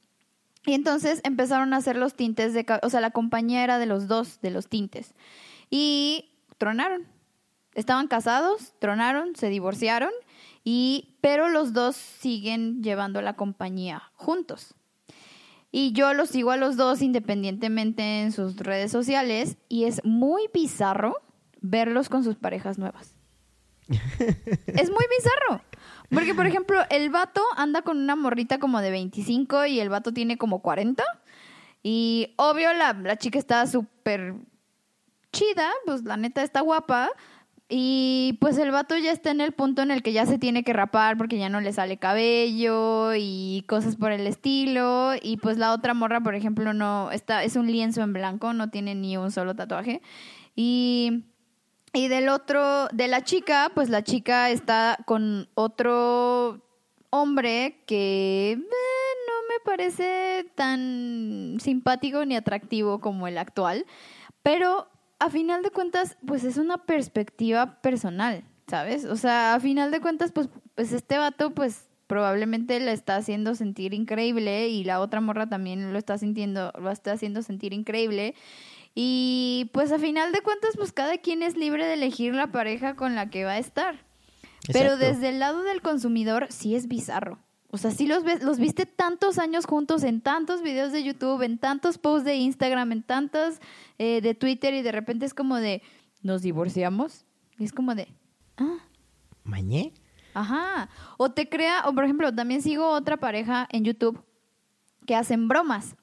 Y 0.66 0.74
entonces 0.74 1.22
empezaron 1.24 1.74
a 1.74 1.78
hacer 1.78 1.96
los 1.96 2.14
tintes 2.16 2.54
de, 2.54 2.66
o 2.84 2.90
sea, 2.90 3.02
la 3.02 3.12
compañía 3.12 3.64
era 3.64 3.80
de 3.80 3.88
los 3.88 4.08
dos, 4.08 4.42
de 4.42 4.52
los 4.52 4.68
tintes. 4.68 5.16
Y 5.70 6.32
tronaron. 6.58 7.08
Estaban 7.74 8.08
casados, 8.08 8.74
tronaron, 8.80 9.36
se 9.36 9.48
divorciaron, 9.48 10.12
y, 10.64 11.16
pero 11.22 11.50
los 11.50 11.74
dos 11.74 11.96
siguen 11.96 12.84
llevando 12.84 13.22
la 13.22 13.34
compañía 13.34 14.12
juntos. 14.14 14.76
Y 15.72 15.94
yo 15.94 16.14
los 16.14 16.30
sigo 16.30 16.52
a 16.52 16.58
los 16.58 16.76
dos 16.76 17.02
independientemente 17.02 18.22
en 18.22 18.32
sus 18.32 18.58
redes 18.58 18.92
sociales 18.92 19.58
y 19.70 19.86
es 19.86 20.04
muy 20.04 20.50
bizarro 20.54 21.16
verlos 21.62 22.10
con 22.10 22.24
sus 22.24 22.36
parejas 22.36 22.78
nuevas. 22.78 23.16
es 23.90 24.90
muy 24.90 25.06
bizarro. 25.18 25.64
Porque, 26.10 26.36
por 26.36 26.46
ejemplo, 26.46 26.82
el 26.90 27.10
vato 27.10 27.42
anda 27.56 27.84
con 27.84 27.98
una 27.98 28.18
morrita 28.18 28.60
como 28.60 28.82
de 28.82 28.92
25 28.92 29.66
y 29.68 29.80
el 29.80 29.88
vato 29.90 30.12
tiene 30.12 30.38
como 30.38 30.62
40. 30.62 31.04
Y 31.84 32.34
obvio, 32.38 32.74
la, 32.74 32.94
la 32.94 33.18
chica 33.18 33.40
está 33.40 33.66
súper 33.66 34.36
chida, 35.32 35.72
pues 35.86 36.04
la 36.04 36.18
neta 36.18 36.44
está 36.44 36.60
guapa. 36.62 37.10
Y 37.74 38.38
pues 38.42 38.58
el 38.58 38.70
vato 38.72 38.98
ya 38.98 39.14
está 39.14 39.32
en 39.32 39.40
el 39.40 39.54
punto 39.54 39.82
en 39.82 39.92
el 39.92 40.04
que 40.04 40.12
ya 40.12 40.26
se 40.26 40.38
tiene 40.38 40.66
que 40.66 40.74
rapar 40.74 41.18
porque 41.18 41.38
ya 41.38 41.48
no 41.48 41.62
le 41.62 41.72
sale 41.72 41.98
cabello 41.98 43.16
y 43.16 43.64
cosas 43.66 43.96
por 43.96 44.12
el 44.12 44.28
estilo. 44.28 45.14
Y 45.22 45.38
pues 45.38 45.58
la 45.58 45.72
otra 45.72 45.94
morra, 45.94 46.20
por 46.20 46.36
ejemplo, 46.36 46.74
no 46.74 47.12
está, 47.12 47.46
es 47.46 47.56
un 47.56 47.72
lienzo 47.72 48.02
en 48.02 48.12
blanco, 48.12 48.52
no 48.52 48.70
tiene 48.70 48.94
ni 48.94 49.16
un 49.16 49.32
solo 49.32 49.56
tatuaje. 49.56 50.02
Y 50.54 51.24
y 51.94 52.08
del 52.08 52.30
otro, 52.30 52.88
de 52.90 53.10
la 53.10 53.24
chica, 53.24 53.70
pues 53.76 53.90
la 53.90 54.02
chica 54.02 54.50
está 54.50 54.98
con 55.06 55.50
otro 55.56 56.62
hombre 57.10 57.84
que 57.86 58.52
eh, 58.52 58.56
no 58.56 59.34
me 59.50 59.60
parece 59.66 60.50
tan 60.56 61.58
simpático 61.60 62.24
ni 62.26 62.38
atractivo 62.38 63.02
como 63.02 63.28
el 63.28 63.38
actual, 63.38 63.86
pero 64.42 64.88
a 65.22 65.30
final 65.30 65.62
de 65.62 65.70
cuentas, 65.70 66.18
pues 66.26 66.44
es 66.44 66.58
una 66.58 66.80
perspectiva 66.80 67.80
personal, 67.82 68.44
¿sabes? 68.68 69.06
O 69.06 69.16
sea, 69.16 69.54
a 69.54 69.60
final 69.60 69.92
de 69.92 70.02
cuentas, 70.02 70.32
pues, 70.32 70.50
pues 70.74 70.92
este 70.94 71.20
vato, 71.20 71.52
pues 71.52 71.86
probablemente 72.08 72.80
la 72.80 72.92
está 72.92 73.18
haciendo 73.18 73.54
sentir 73.54 73.94
increíble 73.94 74.70
y 74.70 74.84
la 74.84 75.00
otra 75.00 75.22
morra 75.22 75.48
también 75.48 75.94
lo 75.94 76.00
está 76.00 76.18
sintiendo, 76.18 76.74
lo 76.76 76.90
está 76.90 77.12
haciendo 77.12 77.44
sentir 77.44 77.72
increíble. 77.72 78.34
Y 78.96 79.70
pues 79.74 79.92
a 79.92 80.00
final 80.00 80.32
de 80.32 80.42
cuentas, 80.42 80.72
pues 80.76 80.92
cada 80.92 81.20
quien 81.20 81.44
es 81.44 81.56
libre 81.56 81.86
de 81.86 81.94
elegir 81.94 82.34
la 82.34 82.48
pareja 82.48 82.96
con 82.96 83.14
la 83.14 83.30
que 83.30 83.46
va 83.46 83.52
a 83.52 83.60
estar. 83.60 83.94
Exacto. 83.94 84.74
Pero 84.74 84.98
desde 84.98 85.30
el 85.30 85.40
lado 85.40 85.62
del 85.62 85.84
consumidor 85.84 86.48
sí 86.50 86.76
es 86.76 86.88
bizarro. 86.88 87.38
O 87.72 87.78
sea, 87.78 87.92
sí 87.92 88.06
los, 88.06 88.24
ves, 88.24 88.44
los 88.44 88.60
viste 88.60 88.86
tantos 88.86 89.40
años 89.40 89.66
juntos 89.66 90.04
en 90.04 90.20
tantos 90.20 90.62
videos 90.62 90.92
de 90.92 91.04
YouTube, 91.04 91.42
en 91.42 91.58
tantos 91.58 91.98
posts 91.98 92.26
de 92.26 92.36
Instagram, 92.36 92.92
en 92.92 93.04
tantos 93.04 93.60
eh, 93.98 94.20
de 94.22 94.36
Twitter 94.36 94.74
y 94.74 94.82
de 94.82 94.92
repente 94.92 95.26
es 95.26 95.34
como 95.34 95.56
de, 95.56 95.82
¿nos 96.22 96.42
divorciamos? 96.42 97.26
Y 97.58 97.64
es 97.64 97.72
como 97.72 97.96
de, 97.96 98.10
ah. 98.58 98.78
¿Mañé? 99.44 99.94
Ajá. 100.34 100.90
O 101.18 101.32
te 101.32 101.48
crea, 101.48 101.84
o 101.88 101.94
por 101.94 102.04
ejemplo, 102.04 102.34
también 102.34 102.62
sigo 102.62 102.90
otra 102.90 103.18
pareja 103.18 103.68
en 103.72 103.86
YouTube 103.86 104.22
que 105.06 105.16
hacen 105.16 105.48
bromas. 105.48 105.96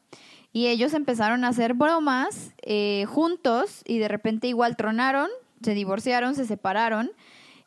Y 0.53 0.69
ellos 0.69 0.95
empezaron 0.95 1.45
a 1.45 1.49
hacer 1.49 1.75
bromas 1.75 2.55
eh, 2.63 3.05
juntos 3.07 3.83
y 3.87 3.99
de 3.99 4.09
repente 4.09 4.49
igual 4.49 4.77
tronaron, 4.77 5.29
se 5.63 5.75
divorciaron, 5.75 6.35
se 6.35 6.47
separaron. 6.47 7.11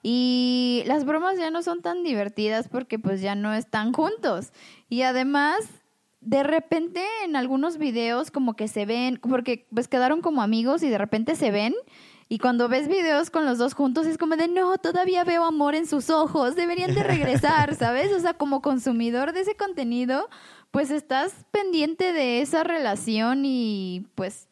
Y 0.03 0.83
las 0.87 1.05
bromas 1.05 1.37
ya 1.37 1.51
no 1.51 1.61
son 1.61 1.81
tan 1.81 2.03
divertidas 2.03 2.67
porque 2.67 2.97
pues 2.97 3.21
ya 3.21 3.35
no 3.35 3.53
están 3.53 3.93
juntos. 3.93 4.51
Y 4.89 5.03
además, 5.03 5.67
de 6.21 6.43
repente 6.43 7.03
en 7.23 7.35
algunos 7.35 7.77
videos 7.77 8.31
como 8.31 8.55
que 8.55 8.67
se 8.67 8.85
ven, 8.85 9.19
porque 9.21 9.67
pues 9.73 9.87
quedaron 9.87 10.21
como 10.21 10.41
amigos 10.41 10.83
y 10.83 10.89
de 10.89 10.97
repente 10.97 11.35
se 11.35 11.51
ven. 11.51 11.73
Y 12.29 12.39
cuando 12.39 12.69
ves 12.69 12.87
videos 12.87 13.29
con 13.29 13.45
los 13.45 13.57
dos 13.57 13.73
juntos 13.73 14.07
es 14.07 14.17
como 14.17 14.37
de, 14.37 14.47
no, 14.47 14.77
todavía 14.77 15.25
veo 15.25 15.43
amor 15.43 15.75
en 15.75 15.85
sus 15.85 16.09
ojos, 16.09 16.55
deberían 16.55 16.95
de 16.95 17.03
regresar, 17.03 17.75
¿sabes? 17.77 18.13
O 18.13 18.19
sea, 18.21 18.35
como 18.35 18.61
consumidor 18.61 19.33
de 19.33 19.41
ese 19.41 19.55
contenido, 19.55 20.29
pues 20.71 20.91
estás 20.91 21.45
pendiente 21.51 22.13
de 22.13 22.41
esa 22.41 22.63
relación 22.63 23.43
y 23.43 24.07
pues... 24.15 24.47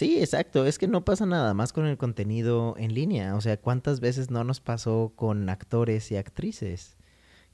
Sí, 0.00 0.18
exacto. 0.18 0.64
Es 0.64 0.78
que 0.78 0.88
no 0.88 1.04
pasa 1.04 1.26
nada 1.26 1.52
más 1.52 1.74
con 1.74 1.84
el 1.84 1.98
contenido 1.98 2.74
en 2.78 2.94
línea. 2.94 3.36
O 3.36 3.42
sea, 3.42 3.58
¿cuántas 3.58 4.00
veces 4.00 4.30
no 4.30 4.44
nos 4.44 4.58
pasó 4.58 5.12
con 5.14 5.46
actores 5.50 6.10
y 6.10 6.16
actrices? 6.16 6.96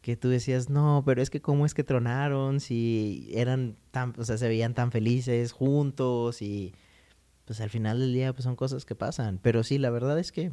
Que 0.01 0.17
tú 0.17 0.29
decías, 0.29 0.71
no, 0.71 1.03
pero 1.05 1.21
es 1.23 1.29
que 1.29 1.43
cómo 1.43 1.67
es 1.67 1.75
que 1.75 1.83
tronaron 1.83 2.61
si 2.61 3.29
eran 3.35 3.77
tan, 3.91 4.15
o 4.17 4.25
sea, 4.25 4.39
se 4.39 4.47
veían 4.47 4.75
tan 4.75 4.93
felices 4.93 5.51
juntos 5.51 6.41
y 6.41 6.73
pues 7.47 7.61
al 7.61 7.69
final 7.69 7.99
del 7.99 8.13
día 8.15 8.33
pues 8.33 8.45
son 8.45 8.55
cosas 8.55 8.85
que 8.85 8.95
pasan. 8.95 9.41
Pero 9.43 9.65
sí, 9.65 9.79
la 9.79 9.91
verdad 9.91 10.17
es 10.17 10.31
que 10.31 10.53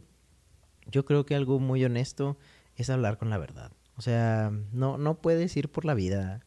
yo 0.90 1.06
creo 1.06 1.28
que 1.28 1.36
algo 1.36 1.60
muy 1.60 1.86
honesto 1.86 2.40
es 2.76 2.90
hablar 2.90 3.20
con 3.20 3.30
la 3.30 3.38
verdad. 3.38 3.72
O 3.98 4.02
sea, 4.02 4.52
no, 4.72 4.98
no 4.98 5.22
puedes 5.22 5.56
ir 5.58 5.70
por 5.70 5.86
la 5.86 5.94
vida 5.94 6.42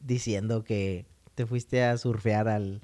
diciendo 0.00 0.64
que 0.64 1.06
te 1.36 1.46
fuiste 1.46 1.84
a 1.84 1.96
surfear 1.98 2.48
al 2.48 2.82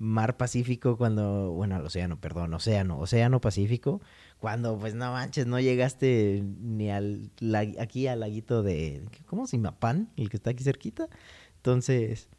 mar 0.00 0.38
Pacífico 0.38 0.96
cuando, 0.96 1.52
bueno, 1.52 1.76
al 1.76 1.84
océano, 1.84 2.18
perdón, 2.18 2.54
océano, 2.54 2.98
océano 2.98 3.40
Pacífico, 3.40 4.00
cuando 4.38 4.78
pues 4.78 4.94
no 4.94 5.12
manches, 5.12 5.46
no 5.46 5.60
llegaste 5.60 6.42
ni 6.42 6.90
al 6.90 7.30
aquí 7.78 8.06
al 8.06 8.20
laguito 8.20 8.62
de, 8.62 9.04
¿cómo 9.26 9.46
se 9.46 9.58
llama? 9.58 9.76
El 10.16 10.30
que 10.30 10.38
está 10.38 10.50
aquí 10.50 10.64
cerquita. 10.64 11.08
Entonces, 11.56 12.30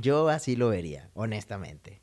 yo 0.00 0.28
así 0.30 0.56
lo 0.56 0.70
vería, 0.70 1.10
honestamente. 1.14 2.00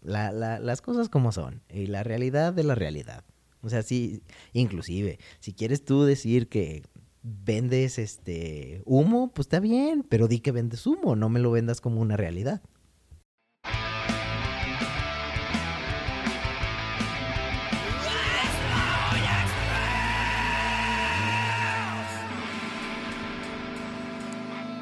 La, 0.00 0.32
la, 0.32 0.58
las 0.58 0.80
cosas 0.80 1.08
como 1.08 1.30
son 1.30 1.62
y 1.70 1.86
la 1.86 2.02
realidad 2.02 2.54
de 2.54 2.64
la 2.64 2.74
realidad. 2.74 3.24
O 3.60 3.68
sea, 3.68 3.82
sí, 3.82 4.22
inclusive, 4.54 5.18
si 5.40 5.52
quieres 5.52 5.84
tú 5.84 6.04
decir 6.04 6.48
que 6.48 6.82
vendes 7.22 7.98
este 7.98 8.82
humo, 8.86 9.32
pues 9.34 9.46
está 9.46 9.60
bien, 9.60 10.02
pero 10.08 10.28
di 10.28 10.40
que 10.40 10.52
vendes 10.52 10.86
humo, 10.86 11.14
no 11.14 11.28
me 11.28 11.40
lo 11.40 11.50
vendas 11.50 11.82
como 11.82 12.00
una 12.00 12.16
realidad. 12.16 12.62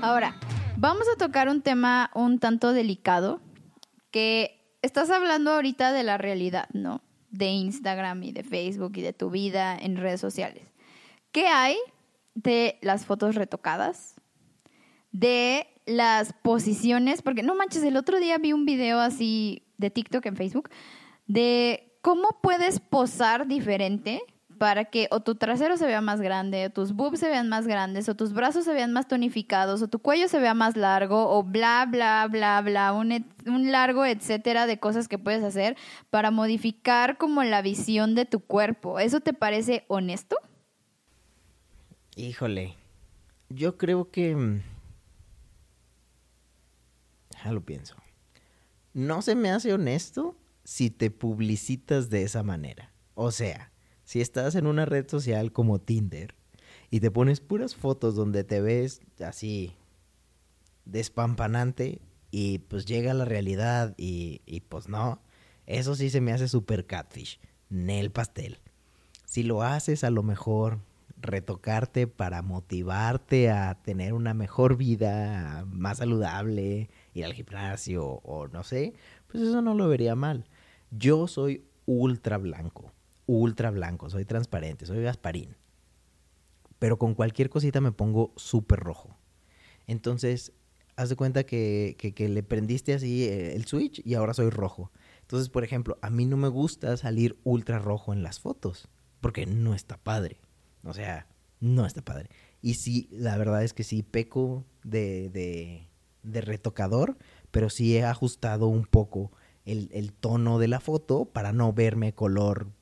Ahora, 0.02 0.34
vamos 0.76 1.06
a 1.08 1.16
tocar 1.16 1.48
un 1.48 1.62
tema 1.62 2.10
un 2.16 2.40
tanto 2.40 2.72
delicado, 2.72 3.40
que 4.10 4.76
estás 4.82 5.10
hablando 5.10 5.52
ahorita 5.52 5.92
de 5.92 6.02
la 6.02 6.18
realidad, 6.18 6.68
¿no? 6.72 7.02
De 7.30 7.46
Instagram 7.46 8.20
y 8.24 8.32
de 8.32 8.42
Facebook 8.42 8.94
y 8.96 9.02
de 9.02 9.12
tu 9.12 9.30
vida 9.30 9.78
en 9.78 9.96
redes 9.96 10.20
sociales. 10.20 10.64
¿Qué 11.30 11.46
hay 11.46 11.76
de 12.34 12.80
las 12.82 13.06
fotos 13.06 13.36
retocadas? 13.36 14.16
De 15.12 15.68
las 15.86 16.32
posiciones, 16.32 17.22
porque 17.22 17.44
no 17.44 17.54
manches, 17.54 17.84
el 17.84 17.96
otro 17.96 18.18
día 18.18 18.38
vi 18.38 18.52
un 18.52 18.66
video 18.66 18.98
así 18.98 19.62
de 19.78 19.90
TikTok 19.90 20.26
en 20.26 20.34
Facebook 20.34 20.68
de 21.28 21.96
cómo 22.02 22.40
puedes 22.42 22.80
posar 22.80 23.46
diferente 23.46 24.20
para 24.62 24.84
que 24.84 25.08
o 25.10 25.18
tu 25.18 25.34
trasero 25.34 25.76
se 25.76 25.86
vea 25.86 26.00
más 26.00 26.20
grande, 26.20 26.66
o 26.66 26.70
tus 26.70 26.92
boobs 26.92 27.18
se 27.18 27.28
vean 27.28 27.48
más 27.48 27.66
grandes, 27.66 28.08
o 28.08 28.14
tus 28.14 28.32
brazos 28.32 28.64
se 28.64 28.72
vean 28.72 28.92
más 28.92 29.08
tonificados, 29.08 29.82
o 29.82 29.88
tu 29.88 29.98
cuello 29.98 30.28
se 30.28 30.38
vea 30.38 30.54
más 30.54 30.76
largo, 30.76 31.36
o 31.36 31.42
bla, 31.42 31.84
bla, 31.90 32.28
bla, 32.30 32.60
bla, 32.60 32.92
un, 32.92 33.26
un 33.44 33.72
largo 33.72 34.06
etcétera 34.06 34.68
de 34.68 34.78
cosas 34.78 35.08
que 35.08 35.18
puedes 35.18 35.42
hacer 35.42 35.76
para 36.10 36.30
modificar 36.30 37.18
como 37.18 37.42
la 37.42 37.60
visión 37.60 38.14
de 38.14 38.24
tu 38.24 38.38
cuerpo. 38.38 39.00
¿Eso 39.00 39.18
te 39.18 39.32
parece 39.32 39.84
honesto? 39.88 40.36
Híjole, 42.14 42.76
yo 43.48 43.76
creo 43.76 44.12
que... 44.12 44.36
mm, 44.36 44.62
Ya 47.44 47.50
lo 47.50 47.62
pienso. 47.62 47.96
No 48.94 49.22
se 49.22 49.34
me 49.34 49.50
hace 49.50 49.72
honesto 49.72 50.36
si 50.62 50.88
te 50.88 51.10
publicitas 51.10 52.10
de 52.10 52.22
esa 52.22 52.44
manera. 52.44 52.92
O 53.14 53.32
sea, 53.32 53.71
si 54.12 54.20
estás 54.20 54.56
en 54.56 54.66
una 54.66 54.84
red 54.84 55.08
social 55.08 55.52
como 55.52 55.78
Tinder 55.78 56.34
y 56.90 57.00
te 57.00 57.10
pones 57.10 57.40
puras 57.40 57.74
fotos 57.74 58.14
donde 58.14 58.44
te 58.44 58.60
ves 58.60 59.00
así 59.24 59.74
despampanante 60.84 62.02
y 62.30 62.58
pues 62.58 62.84
llega 62.84 63.14
la 63.14 63.24
realidad 63.24 63.94
y, 63.96 64.42
y 64.44 64.60
pues 64.60 64.90
no, 64.90 65.22
eso 65.64 65.94
sí 65.94 66.10
se 66.10 66.20
me 66.20 66.32
hace 66.32 66.46
super 66.46 66.84
catfish, 66.84 67.40
Nel 67.70 68.10
pastel. 68.10 68.58
Si 69.24 69.44
lo 69.44 69.62
haces 69.62 70.04
a 70.04 70.10
lo 70.10 70.22
mejor 70.22 70.80
retocarte 71.18 72.06
para 72.06 72.42
motivarte 72.42 73.48
a 73.50 73.80
tener 73.80 74.12
una 74.12 74.34
mejor 74.34 74.76
vida, 74.76 75.64
más 75.70 75.96
saludable, 75.98 76.90
ir 77.14 77.24
al 77.24 77.32
gimnasio 77.32 78.04
o 78.04 78.46
no 78.48 78.62
sé, 78.62 78.92
pues 79.28 79.42
eso 79.42 79.62
no 79.62 79.72
lo 79.72 79.88
vería 79.88 80.14
mal. 80.14 80.44
Yo 80.90 81.26
soy 81.28 81.64
ultra 81.86 82.36
blanco, 82.36 82.91
ultra 83.26 83.70
blanco, 83.70 84.10
soy 84.10 84.24
transparente, 84.24 84.86
soy 84.86 85.02
Gasparín. 85.02 85.56
Pero 86.78 86.98
con 86.98 87.14
cualquier 87.14 87.48
cosita 87.48 87.80
me 87.80 87.92
pongo 87.92 88.32
súper 88.36 88.80
rojo. 88.80 89.16
Entonces, 89.86 90.52
haz 90.96 91.08
de 91.08 91.16
cuenta 91.16 91.44
que, 91.44 91.96
que- 91.98 92.28
le 92.28 92.42
prendiste 92.42 92.94
así 92.94 93.24
eh, 93.24 93.54
el 93.54 93.66
switch 93.66 94.02
y 94.04 94.14
ahora 94.14 94.34
soy 94.34 94.50
rojo. 94.50 94.90
Entonces, 95.22 95.48
por 95.48 95.64
ejemplo, 95.64 95.98
a 96.02 96.10
mí 96.10 96.26
no 96.26 96.36
me 96.36 96.48
gusta 96.48 96.96
salir 96.96 97.38
ultra 97.44 97.78
rojo 97.78 98.12
en 98.12 98.22
las 98.22 98.40
fotos, 98.40 98.88
porque 99.20 99.46
no 99.46 99.74
está 99.74 99.96
padre. 99.96 100.40
O 100.84 100.92
sea, 100.92 101.26
no 101.60 101.86
está 101.86 102.02
padre. 102.02 102.28
Y 102.60 102.74
sí, 102.74 103.08
la 103.12 103.36
verdad 103.38 103.62
es 103.62 103.72
que 103.72 103.84
sí, 103.84 104.02
peco 104.02 104.64
de, 104.82 105.30
de, 106.22 106.40
retocador, 106.40 107.16
pero 107.50 107.70
sí 107.70 107.96
he 107.96 108.04
ajustado 108.04 108.66
un 108.66 108.84
poco 108.84 109.32
el 109.64 110.12
tono 110.12 110.58
de 110.58 110.66
la 110.66 110.80
foto 110.80 111.24
para 111.26 111.52
no 111.52 111.72
verme 111.72 112.14
color 112.14 112.72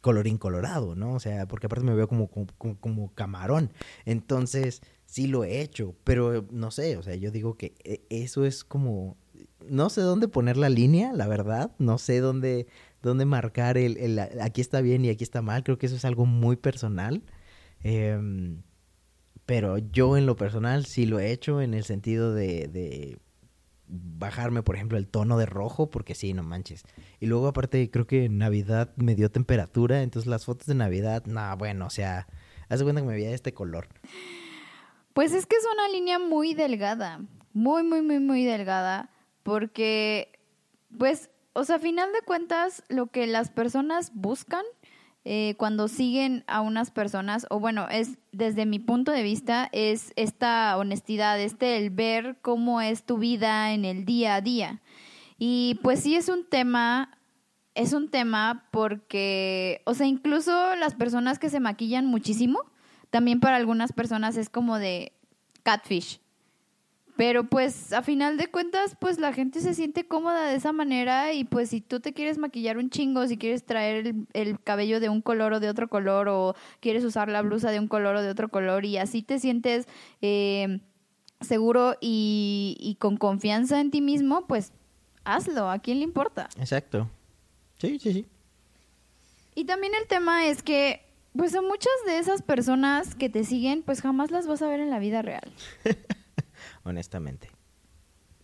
colorín 0.00 0.38
colorado, 0.38 0.94
¿no? 0.94 1.14
O 1.14 1.20
sea, 1.20 1.46
porque 1.46 1.66
aparte 1.66 1.84
me 1.84 1.94
veo 1.94 2.08
como, 2.08 2.28
como, 2.28 3.14
camarón. 3.14 3.72
Entonces, 4.04 4.82
sí 5.06 5.26
lo 5.26 5.44
he 5.44 5.60
hecho, 5.60 5.94
pero 6.04 6.46
no 6.50 6.70
sé, 6.70 6.96
o 6.96 7.02
sea, 7.02 7.14
yo 7.16 7.30
digo 7.30 7.56
que 7.56 7.74
eh, 7.84 8.02
eso 8.10 8.44
es 8.46 8.64
como, 8.64 9.16
no 9.68 9.90
sé 9.90 10.00
dónde 10.02 10.28
poner 10.28 10.56
la 10.56 10.68
línea, 10.68 11.12
la 11.12 11.26
verdad, 11.28 11.72
no 11.78 11.98
sé 11.98 12.20
dónde, 12.20 12.66
dónde 13.02 13.24
marcar 13.24 13.76
el, 13.78 13.96
el 13.98 14.18
aquí 14.18 14.60
está 14.60 14.80
bien 14.80 15.04
y 15.04 15.10
aquí 15.10 15.24
está 15.24 15.42
mal, 15.42 15.62
creo 15.64 15.78
que 15.78 15.86
eso 15.86 15.96
es 15.96 16.04
algo 16.04 16.26
muy 16.26 16.56
personal. 16.56 17.22
Em, 17.82 18.62
pero 19.46 19.78
yo 19.78 20.16
en 20.16 20.26
lo 20.26 20.36
personal 20.36 20.86
sí 20.86 21.06
lo 21.06 21.18
he 21.18 21.32
hecho 21.32 21.60
en 21.60 21.74
el 21.74 21.84
sentido 21.84 22.34
de 22.34 23.18
bajarme, 23.90 24.62
por 24.62 24.76
ejemplo, 24.76 24.96
el 24.98 25.08
tono 25.08 25.36
de 25.36 25.46
rojo, 25.46 25.90
porque 25.90 26.14
sí, 26.14 26.32
no 26.32 26.42
manches. 26.42 26.84
Y 27.18 27.26
luego 27.26 27.48
aparte 27.48 27.90
creo 27.90 28.06
que 28.06 28.28
Navidad 28.28 28.92
me 28.96 29.14
dio 29.14 29.30
temperatura, 29.30 30.02
entonces 30.02 30.28
las 30.28 30.44
fotos 30.44 30.66
de 30.66 30.74
Navidad, 30.74 31.24
no, 31.26 31.56
bueno, 31.56 31.86
o 31.86 31.90
sea, 31.90 32.26
haz 32.68 32.78
de 32.78 32.84
cuenta 32.84 33.00
que 33.00 33.08
me 33.08 33.14
veía 33.14 33.30
este 33.30 33.52
color. 33.52 33.88
Pues 35.12 35.32
es 35.32 35.46
que 35.46 35.56
es 35.56 35.64
una 35.72 35.88
línea 35.88 36.18
muy 36.18 36.54
delgada, 36.54 37.20
muy, 37.52 37.82
muy, 37.82 38.02
muy, 38.02 38.20
muy 38.20 38.44
delgada, 38.44 39.10
porque, 39.42 40.38
pues, 40.96 41.30
o 41.52 41.64
sea, 41.64 41.76
a 41.76 41.80
final 41.80 42.12
de 42.12 42.22
cuentas, 42.22 42.84
lo 42.88 43.08
que 43.08 43.26
las 43.26 43.50
personas 43.50 44.12
buscan 44.14 44.64
eh, 45.24 45.54
cuando 45.58 45.88
siguen 45.88 46.44
a 46.46 46.62
unas 46.62 46.90
personas, 46.90 47.46
o 47.50 47.60
bueno, 47.60 47.88
es 47.90 48.18
desde 48.32 48.64
mi 48.64 48.78
punto 48.78 49.12
de 49.12 49.22
vista, 49.22 49.68
es 49.72 50.12
esta 50.16 50.76
honestidad, 50.78 51.38
este 51.38 51.76
el 51.76 51.90
ver 51.90 52.38
cómo 52.40 52.80
es 52.80 53.04
tu 53.04 53.18
vida 53.18 53.72
en 53.72 53.84
el 53.84 54.04
día 54.04 54.36
a 54.36 54.40
día. 54.40 54.80
Y 55.38 55.78
pues 55.82 56.00
sí 56.00 56.16
es 56.16 56.28
un 56.28 56.46
tema, 56.48 57.18
es 57.74 57.92
un 57.92 58.10
tema 58.10 58.68
porque, 58.70 59.82
o 59.84 59.94
sea, 59.94 60.06
incluso 60.06 60.74
las 60.76 60.94
personas 60.94 61.38
que 61.38 61.50
se 61.50 61.60
maquillan 61.60 62.06
muchísimo, 62.06 62.60
también 63.10 63.40
para 63.40 63.56
algunas 63.56 63.92
personas 63.92 64.36
es 64.36 64.48
como 64.48 64.78
de 64.78 65.12
catfish. 65.62 66.19
Pero 67.20 67.44
pues 67.44 67.92
a 67.92 68.00
final 68.00 68.38
de 68.38 68.46
cuentas, 68.46 68.96
pues 68.98 69.18
la 69.18 69.34
gente 69.34 69.60
se 69.60 69.74
siente 69.74 70.08
cómoda 70.08 70.46
de 70.46 70.54
esa 70.54 70.72
manera 70.72 71.34
y 71.34 71.44
pues 71.44 71.68
si 71.68 71.82
tú 71.82 72.00
te 72.00 72.14
quieres 72.14 72.38
maquillar 72.38 72.78
un 72.78 72.88
chingo, 72.88 73.26
si 73.26 73.36
quieres 73.36 73.62
traer 73.66 74.06
el, 74.06 74.26
el 74.32 74.58
cabello 74.58 75.00
de 75.00 75.10
un 75.10 75.20
color 75.20 75.52
o 75.52 75.60
de 75.60 75.68
otro 75.68 75.90
color 75.90 76.30
o 76.30 76.56
quieres 76.80 77.04
usar 77.04 77.28
la 77.28 77.42
blusa 77.42 77.70
de 77.72 77.78
un 77.78 77.88
color 77.88 78.16
o 78.16 78.22
de 78.22 78.30
otro 78.30 78.48
color 78.48 78.86
y 78.86 78.96
así 78.96 79.20
te 79.20 79.38
sientes 79.38 79.86
eh, 80.22 80.80
seguro 81.42 81.98
y, 82.00 82.78
y 82.80 82.94
con 82.94 83.18
confianza 83.18 83.82
en 83.82 83.90
ti 83.90 84.00
mismo, 84.00 84.46
pues 84.46 84.72
hazlo, 85.24 85.68
¿a 85.68 85.78
quién 85.78 85.98
le 85.98 86.04
importa? 86.04 86.48
Exacto. 86.58 87.06
Sí, 87.76 87.98
sí, 87.98 88.14
sí. 88.14 88.26
Y 89.54 89.66
también 89.66 89.92
el 89.94 90.06
tema 90.06 90.46
es 90.46 90.62
que, 90.62 91.02
pues 91.36 91.54
a 91.54 91.60
muchas 91.60 91.92
de 92.06 92.16
esas 92.16 92.40
personas 92.40 93.14
que 93.14 93.28
te 93.28 93.44
siguen, 93.44 93.82
pues 93.82 94.00
jamás 94.00 94.30
las 94.30 94.46
vas 94.46 94.62
a 94.62 94.68
ver 94.68 94.80
en 94.80 94.88
la 94.88 94.98
vida 94.98 95.20
real. 95.20 95.52
Honestamente. 96.84 97.50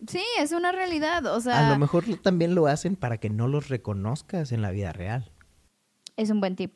Sí, 0.07 0.23
es 0.39 0.51
una 0.51 0.71
realidad, 0.71 1.25
o 1.25 1.41
sea, 1.41 1.67
A 1.67 1.71
lo 1.71 1.79
mejor 1.79 2.03
también 2.21 2.53
lo 2.53 2.67
hacen 2.67 2.95
para 2.95 3.17
que 3.17 3.29
no 3.29 3.47
los 3.47 3.67
reconozcas 3.67 4.51
en 4.51 4.61
la 4.61 4.71
vida 4.71 4.93
real. 4.93 5.31
es 6.15 6.29
un 6.29 6.39
buen 6.39 6.55
tip, 6.55 6.73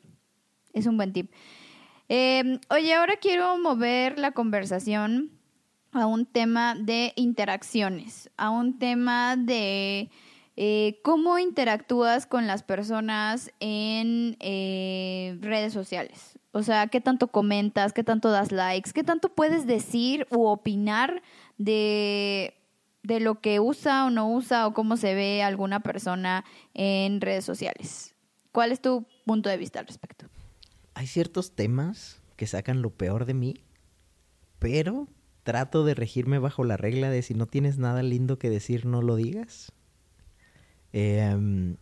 es 0.72 0.86
un 0.86 0.96
buen 0.96 1.12
tip. 1.12 1.30
Eh, 2.08 2.58
oye, 2.68 2.94
ahora 2.94 3.14
quiero 3.20 3.56
mover 3.58 4.18
la 4.18 4.32
conversación 4.32 5.30
a 5.92 6.06
un 6.06 6.26
tema 6.26 6.74
de 6.74 7.12
interacciones, 7.16 8.30
a 8.36 8.50
un 8.50 8.78
tema 8.78 9.36
de 9.36 10.10
eh, 10.56 11.00
cómo 11.02 11.38
interactúas 11.38 12.26
con 12.26 12.46
las 12.46 12.62
personas 12.62 13.52
en 13.60 14.36
eh, 14.40 15.38
redes 15.40 15.72
sociales. 15.72 16.38
O 16.52 16.62
sea, 16.62 16.88
qué 16.88 17.00
tanto 17.00 17.28
comentas, 17.28 17.92
qué 17.92 18.04
tanto 18.04 18.30
das 18.30 18.52
likes, 18.52 18.92
qué 18.92 19.04
tanto 19.04 19.30
puedes 19.30 19.66
decir 19.66 20.26
u 20.30 20.46
opinar 20.46 21.22
de, 21.64 22.54
de 23.02 23.20
lo 23.20 23.40
que 23.40 23.60
usa 23.60 24.06
o 24.06 24.10
no 24.10 24.32
usa 24.32 24.66
o 24.66 24.74
cómo 24.74 24.96
se 24.96 25.14
ve 25.14 25.42
alguna 25.42 25.80
persona 25.80 26.44
en 26.74 27.20
redes 27.20 27.44
sociales. 27.44 28.14
¿Cuál 28.50 28.72
es 28.72 28.80
tu 28.80 29.06
punto 29.24 29.48
de 29.48 29.56
vista 29.56 29.80
al 29.80 29.86
respecto? 29.86 30.26
Hay 30.94 31.06
ciertos 31.06 31.54
temas 31.54 32.20
que 32.36 32.46
sacan 32.46 32.82
lo 32.82 32.90
peor 32.90 33.24
de 33.24 33.34
mí, 33.34 33.54
pero 34.58 35.08
trato 35.42 35.84
de 35.84 35.94
regirme 35.94 36.38
bajo 36.38 36.64
la 36.64 36.76
regla 36.76 37.10
de 37.10 37.22
si 37.22 37.34
no 37.34 37.46
tienes 37.46 37.78
nada 37.78 38.02
lindo 38.02 38.38
que 38.38 38.50
decir, 38.50 38.84
no 38.84 39.00
lo 39.00 39.16
digas. 39.16 39.72
Em, 40.92 41.76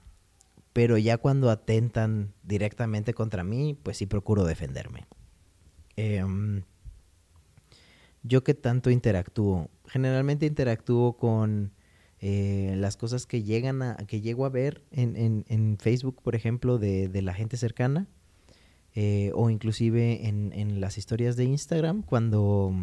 pero 0.72 0.97
ya 0.99 1.18
cuando 1.18 1.51
atentan 1.51 2.33
directamente 2.43 3.14
contra 3.14 3.43
mí, 3.43 3.76
pues 3.83 3.97
sí 3.97 4.07
procuro 4.07 4.45
defenderme. 4.45 5.07
Em, 5.97 6.62
yo 8.23 8.43
que 8.45 8.55
tanto 8.55 8.91
interactúo, 8.91 9.68
generalmente 9.87 10.47
interactúo 10.47 11.14
con 11.16 11.73
eh, 12.21 12.75
las 12.77 12.97
cosas 12.97 13.27
que 13.27 13.43
llegan 13.43 13.83
a, 13.83 13.97
que 13.97 14.21
llego 14.21 14.45
a 14.45 14.51
ver 14.51 14.83
en, 14.91 15.16
en- 15.16 15.45
en 15.49 15.79
Facebook, 15.79 16.21
por 16.23 16.35
ejemplo, 16.35 16.79
de, 16.79 17.09
de 17.09 17.23
la 17.23 17.35
gente 17.35 17.57
cercana. 17.57 18.07
Eh, 18.97 19.31
o 19.35 19.51
inclusive 19.51 20.27
en, 20.27 20.53
en, 20.53 20.81
las 20.81 20.99
historias 20.99 21.37
de 21.37 21.45
Instagram, 21.45 22.03
cuando, 22.03 22.75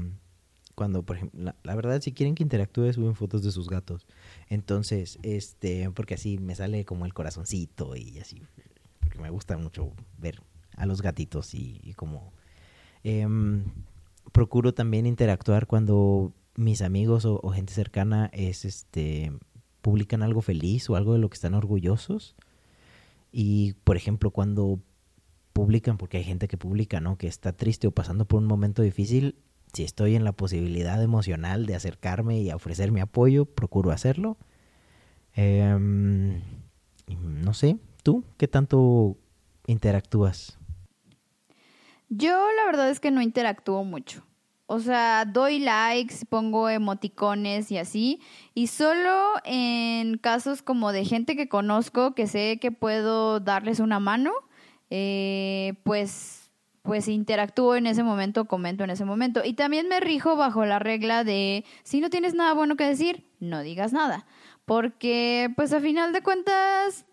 cuando 0.74 1.04
por 1.04 1.18
ejemplo, 1.18 1.44
la, 1.44 1.56
la, 1.64 1.76
verdad, 1.76 2.00
si 2.02 2.14
quieren 2.14 2.34
que 2.34 2.44
interactúe, 2.44 2.94
suben 2.94 3.14
fotos 3.14 3.44
de 3.44 3.52
sus 3.52 3.68
gatos. 3.68 4.08
Entonces, 4.48 5.20
este, 5.22 5.92
porque 5.92 6.14
así 6.14 6.38
me 6.38 6.56
sale 6.56 6.86
como 6.86 7.06
el 7.06 7.14
corazoncito 7.14 7.96
y 7.98 8.20
así, 8.20 8.42
porque 9.02 9.20
me 9.20 9.30
gusta 9.30 9.58
mucho 9.58 9.92
ver 10.18 10.42
a 10.78 10.86
los 10.86 11.02
gatitos 11.02 11.54
y, 11.54 11.82
y 11.84 11.94
como... 11.94 12.32
Eh, 13.04 13.28
procuro 14.32 14.74
también 14.74 15.06
interactuar 15.06 15.68
cuando 15.68 16.34
mis 16.56 16.82
amigos 16.82 17.26
o, 17.26 17.40
gente 17.50 17.74
cercana 17.74 18.30
es 18.34 18.66
este 18.66 19.32
publican 19.82 20.24
algo 20.24 20.42
feliz 20.42 20.90
o 20.90 20.96
algo 20.96 21.14
de 21.14 21.20
lo 21.20 21.30
que 21.30 21.36
están 21.36 21.54
orgullosos. 21.54 22.36
Y 23.32 23.74
por 23.84 23.96
ejemplo, 23.96 24.32
cuando 24.32 24.80
publican, 25.54 25.98
porque 25.98 26.18
hay 26.18 26.24
gente 26.24 26.48
que 26.48 26.58
publica, 26.58 27.00
¿no? 27.00 27.18
Que 27.18 27.28
está 27.28 27.54
triste 27.54 27.88
o 27.88 27.92
pasando 27.92 28.26
por 28.26 28.40
un 28.40 28.48
momento 28.48 28.82
difícil, 28.82 29.36
si 29.74 29.84
estoy 29.84 30.16
en 30.16 30.24
la 30.24 30.32
posibilidad 30.32 31.02
emocional 31.02 31.66
de 31.66 31.76
acercarme 31.76 32.42
y 32.42 32.52
ofrecer 32.52 32.92
mi 32.92 33.02
apoyo, 33.02 33.46
procuro 33.46 33.92
hacerlo. 33.92 34.38
Eh, 35.36 35.78
no 37.08 37.54
sé, 37.54 37.78
¿tú 38.04 38.24
qué 38.38 38.48
tanto 38.48 39.18
interactúas? 39.68 40.57
Yo 42.10 42.52
la 42.56 42.66
verdad 42.66 42.90
es 42.90 43.00
que 43.00 43.12
no 43.12 43.22
interactúo 43.22 43.84
mucho. 43.84 44.24
O 44.70 44.80
sea, 44.80 45.24
doy 45.24 45.60
likes, 45.60 46.26
pongo 46.30 46.70
emoticones 46.70 47.72
y 47.72 47.78
así. 47.78 48.20
Y 48.54 48.68
solo 48.68 49.36
en 49.46 50.18
casos 50.18 50.62
como 50.62 50.92
de 50.92 51.06
gente 51.06 51.38
que 51.38 51.48
conozco, 51.48 52.14
que 52.14 52.28
sé 52.28 52.60
que 52.60 52.72
puedo 52.72 53.40
darles 53.40 53.80
una 53.80 54.00
mano, 54.00 54.34
eh, 54.90 55.76
pues, 55.84 56.52
pues 56.82 57.08
interactúo 57.08 57.76
en 57.76 57.88
ese 57.88 58.04
momento, 58.04 58.46
comento 58.46 58.84
en 58.84 58.90
ese 58.90 59.06
momento. 59.06 59.42
Y 59.46 59.54
también 59.54 59.88
me 59.88 60.02
rijo 60.02 60.36
bajo 60.36 60.66
la 60.66 60.80
regla 60.80 61.24
de, 61.24 61.64
si 61.84 62.02
no 62.02 62.10
tienes 62.10 62.34
nada 62.34 62.54
bueno 62.54 62.76
que 62.76 62.86
decir, 62.86 63.26
no 63.40 63.62
digas 63.62 63.94
nada. 63.94 64.26
Porque, 64.66 65.50
pues 65.56 65.72
a 65.72 65.80
final 65.80 66.12
de 66.12 66.22
cuentas, 66.22 67.06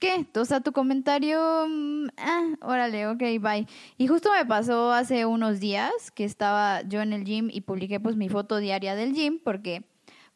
¿qué? 0.00 0.26
O 0.34 0.44
sea, 0.44 0.60
tu 0.60 0.72
comentario, 0.72 1.66
mm, 1.68 2.08
ah, 2.16 2.48
órale, 2.62 3.06
ok, 3.06 3.22
bye. 3.40 3.66
Y 3.98 4.08
justo 4.08 4.30
me 4.36 4.44
pasó 4.46 4.92
hace 4.92 5.26
unos 5.26 5.60
días 5.60 5.92
que 6.12 6.24
estaba 6.24 6.82
yo 6.82 7.02
en 7.02 7.12
el 7.12 7.24
gym 7.24 7.48
y 7.52 7.60
publiqué 7.60 8.00
pues 8.00 8.16
mi 8.16 8.28
foto 8.28 8.56
diaria 8.56 8.96
del 8.96 9.12
gym 9.12 9.38
porque 9.44 9.84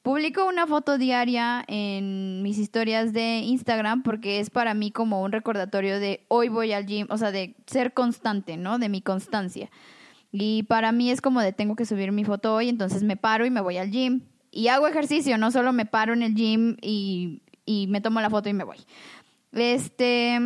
publico 0.03 0.45
una 0.45 0.67
foto 0.67 0.99
diaria 0.99 1.65
en 1.67 2.43
mis 2.43 2.59
historias 2.59 3.12
de 3.15 3.39
Instagram 3.39 4.03
porque 4.03 4.39
es 4.39 4.51
para 4.51 4.75
mí 4.75 4.91
como 4.93 5.23
un 5.23 5.33
recordatorio 5.33 5.99
de 5.99 6.25
hoy 6.29 6.49
voy 6.49 6.73
al 6.73 6.87
gym, 6.87 7.07
o 7.11 7.17
sea, 7.17 7.33
de 7.33 7.57
ser 7.67 7.95
constante, 7.95 8.57
¿no? 8.57 8.79
De 8.79 8.89
mi 8.89 9.01
constancia. 9.01 9.71
Y 10.31 10.65
para 10.65 10.93
mí 10.93 11.11
es 11.11 11.21
como 11.21 11.41
de 11.41 11.53
tengo 11.53 11.75
que 11.75 11.87
subir 11.87 12.12
mi 12.12 12.25
foto 12.25 12.55
hoy, 12.55 12.69
entonces 12.69 13.03
me 13.03 13.17
paro 13.17 13.47
y 13.47 13.51
me 13.51 13.62
voy 13.62 13.79
al 13.79 13.91
gym. 13.91 14.23
Y 14.51 14.69
hago 14.69 14.87
ejercicio, 14.87 15.39
no 15.39 15.51
solo 15.51 15.73
me 15.73 15.87
paro 15.87 16.12
en 16.12 16.23
el 16.23 16.35
gym 16.35 16.77
y, 16.83 17.41
y 17.65 17.87
me 17.87 18.01
tomo 18.01 18.21
la 18.21 18.31
foto 18.31 18.49
y 18.49 18.53
me 18.53 18.65
voy. 18.65 18.79
Este, 19.55 20.38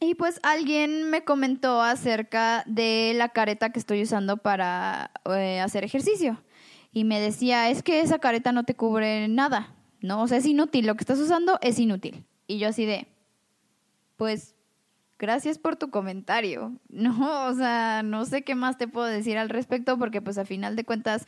y 0.00 0.14
pues 0.14 0.40
alguien 0.42 1.10
me 1.10 1.24
comentó 1.24 1.82
acerca 1.82 2.64
de 2.66 3.12
la 3.14 3.28
careta 3.30 3.70
que 3.70 3.78
estoy 3.78 4.02
usando 4.02 4.38
para 4.38 5.10
eh, 5.26 5.60
hacer 5.60 5.84
ejercicio. 5.84 6.42
Y 6.92 7.04
me 7.04 7.20
decía, 7.20 7.70
es 7.70 7.82
que 7.82 8.00
esa 8.00 8.18
careta 8.18 8.52
no 8.52 8.64
te 8.64 8.74
cubre 8.74 9.28
nada, 9.28 9.74
¿no? 10.00 10.22
O 10.22 10.28
sea, 10.28 10.38
es 10.38 10.46
inútil, 10.46 10.86
lo 10.86 10.94
que 10.94 11.02
estás 11.02 11.18
usando 11.18 11.58
es 11.60 11.78
inútil. 11.78 12.24
Y 12.46 12.58
yo 12.58 12.68
así 12.68 12.84
de, 12.84 13.06
pues, 14.16 14.56
gracias 15.18 15.58
por 15.58 15.76
tu 15.76 15.90
comentario. 15.90 16.72
No, 16.88 17.46
o 17.46 17.54
sea, 17.54 18.02
no 18.02 18.24
sé 18.24 18.42
qué 18.42 18.54
más 18.54 18.76
te 18.76 18.88
puedo 18.88 19.06
decir 19.06 19.38
al 19.38 19.48
respecto 19.48 19.98
porque 19.98 20.20
pues 20.20 20.38
a 20.38 20.44
final 20.44 20.76
de 20.76 20.84
cuentas, 20.84 21.26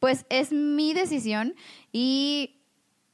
pues 0.00 0.26
es 0.28 0.52
mi 0.52 0.92
decisión 0.92 1.54
y 1.92 2.63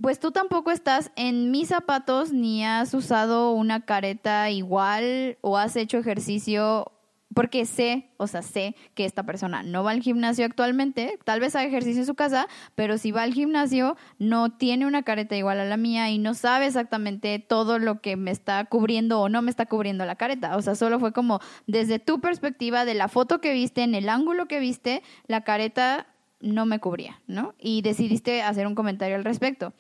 pues 0.01 0.19
tú 0.19 0.31
tampoco 0.31 0.71
estás 0.71 1.13
en 1.17 1.51
mis 1.51 1.69
zapatos 1.69 2.33
ni 2.33 2.65
has 2.65 2.95
usado 2.95 3.53
una 3.53 3.85
careta 3.85 4.51
igual 4.51 5.39
o 5.43 5.59
has 5.59 5.77
hecho 5.77 5.99
ejercicio 5.99 6.93
porque 7.33 7.65
sé, 7.65 8.11
o 8.17 8.27
sea, 8.27 8.43
sé 8.43 8.75
que 8.95 9.05
esta 9.05 9.23
persona 9.23 9.63
no 9.63 9.85
va 9.85 9.93
al 9.93 10.03
gimnasio 10.03 10.45
actualmente, 10.45 11.17
tal 11.25 11.39
vez 11.39 11.55
haga 11.55 11.67
ejercicio 11.67 12.01
en 12.01 12.07
su 12.07 12.17
casa, 12.17 12.49
pero 12.75 12.99
si 12.99 13.13
va 13.13 13.23
al 13.23 13.33
gimnasio 13.33 13.97
no 14.19 14.51
tiene 14.51 14.85
una 14.85 15.05
careta 15.05 15.37
igual 15.37 15.61
a 15.61 15.65
la 15.65 15.77
mía 15.77 16.11
y 16.11 16.19
no 16.19 16.35
sabe 16.35 16.67
exactamente 16.67 17.39
todo 17.39 17.79
lo 17.79 18.01
que 18.01 18.17
me 18.17 18.33
está 18.33 18.65
cubriendo 18.65 19.21
o 19.21 19.29
no 19.29 19.43
me 19.43 19.51
está 19.51 19.67
cubriendo 19.67 20.05
la 20.07 20.17
careta. 20.17 20.57
O 20.57 20.63
sea, 20.63 20.75
solo 20.75 20.99
fue 20.99 21.13
como 21.13 21.39
desde 21.69 22.01
tu 22.01 22.21
perspectiva 22.21 22.85
de 22.85 22.95
la 22.95 23.07
foto 23.07 23.41
que 23.41 23.53
viste, 23.53 23.83
en 23.83 23.95
el 23.95 24.09
ángulo 24.09 24.47
que 24.47 24.59
viste, 24.59 25.03
la 25.29 25.43
careta 25.43 26.09
no 26.41 26.67
me 26.67 26.81
cubría, 26.81 27.21
¿no? 27.27 27.55
Y 27.59 27.83
decidiste 27.83 28.43
hacer 28.43 28.67
un 28.67 28.75
comentario 28.75 29.17
al 29.17 29.25
respecto. 29.25 29.73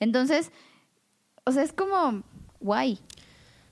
Entonces, 0.00 0.50
o 1.44 1.52
sea, 1.52 1.62
es 1.62 1.72
como, 1.72 2.22
guay. 2.60 2.98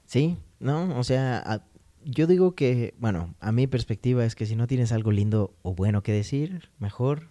Sí, 0.07 0.37
no, 0.61 0.99
o 0.99 1.05
sea, 1.05 1.65
yo 2.05 2.27
digo 2.27 2.55
que, 2.55 2.95
bueno, 2.99 3.35
a 3.41 3.53
mi 3.53 3.67
perspectiva 3.67 4.25
es 4.25 4.35
que 4.35 4.47
si 4.47 4.57
no 4.57 4.67
tienes 4.67 4.93
algo 4.93 5.11
lindo 5.11 5.55
o 5.63 5.75
bueno 5.75 6.03
que 6.03 6.13
decir, 6.13 6.71
mejor 6.79 7.29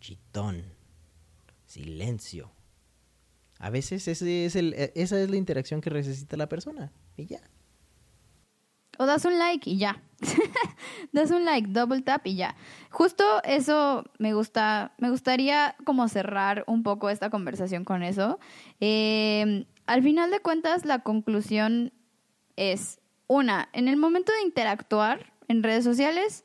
chitón, 0.00 0.64
silencio. 1.66 2.50
A 3.58 3.70
veces 3.70 4.08
ese 4.08 4.46
es 4.46 4.56
el, 4.56 4.74
e, 4.74 4.92
esa 4.94 5.20
es 5.20 5.30
la 5.30 5.36
interacción 5.36 5.80
que 5.80 5.90
necesita 5.90 6.36
la 6.36 6.48
persona 6.48 6.92
y 7.16 7.26
ya. 7.26 7.40
O 9.00 9.06
das 9.06 9.24
un 9.24 9.38
like 9.38 9.70
y 9.70 9.78
ya. 9.78 10.02
das 11.12 11.30
un 11.30 11.46
like, 11.46 11.68
double 11.68 12.02
tap 12.02 12.26
y 12.26 12.34
ya. 12.34 12.54
Justo 12.90 13.24
eso 13.44 14.04
me 14.18 14.34
gusta, 14.34 14.92
me 14.98 15.08
gustaría 15.08 15.74
como 15.86 16.06
cerrar 16.06 16.64
un 16.66 16.82
poco 16.82 17.08
esta 17.08 17.30
conversación 17.30 17.86
con 17.86 18.02
eso. 18.02 18.38
Eh, 18.78 19.64
al 19.86 20.02
final 20.02 20.30
de 20.30 20.40
cuentas, 20.40 20.84
la 20.84 20.98
conclusión 20.98 21.94
es, 22.56 23.00
una, 23.26 23.70
en 23.72 23.88
el 23.88 23.96
momento 23.96 24.32
de 24.32 24.42
interactuar 24.42 25.32
en 25.48 25.62
redes 25.62 25.82
sociales, 25.82 26.44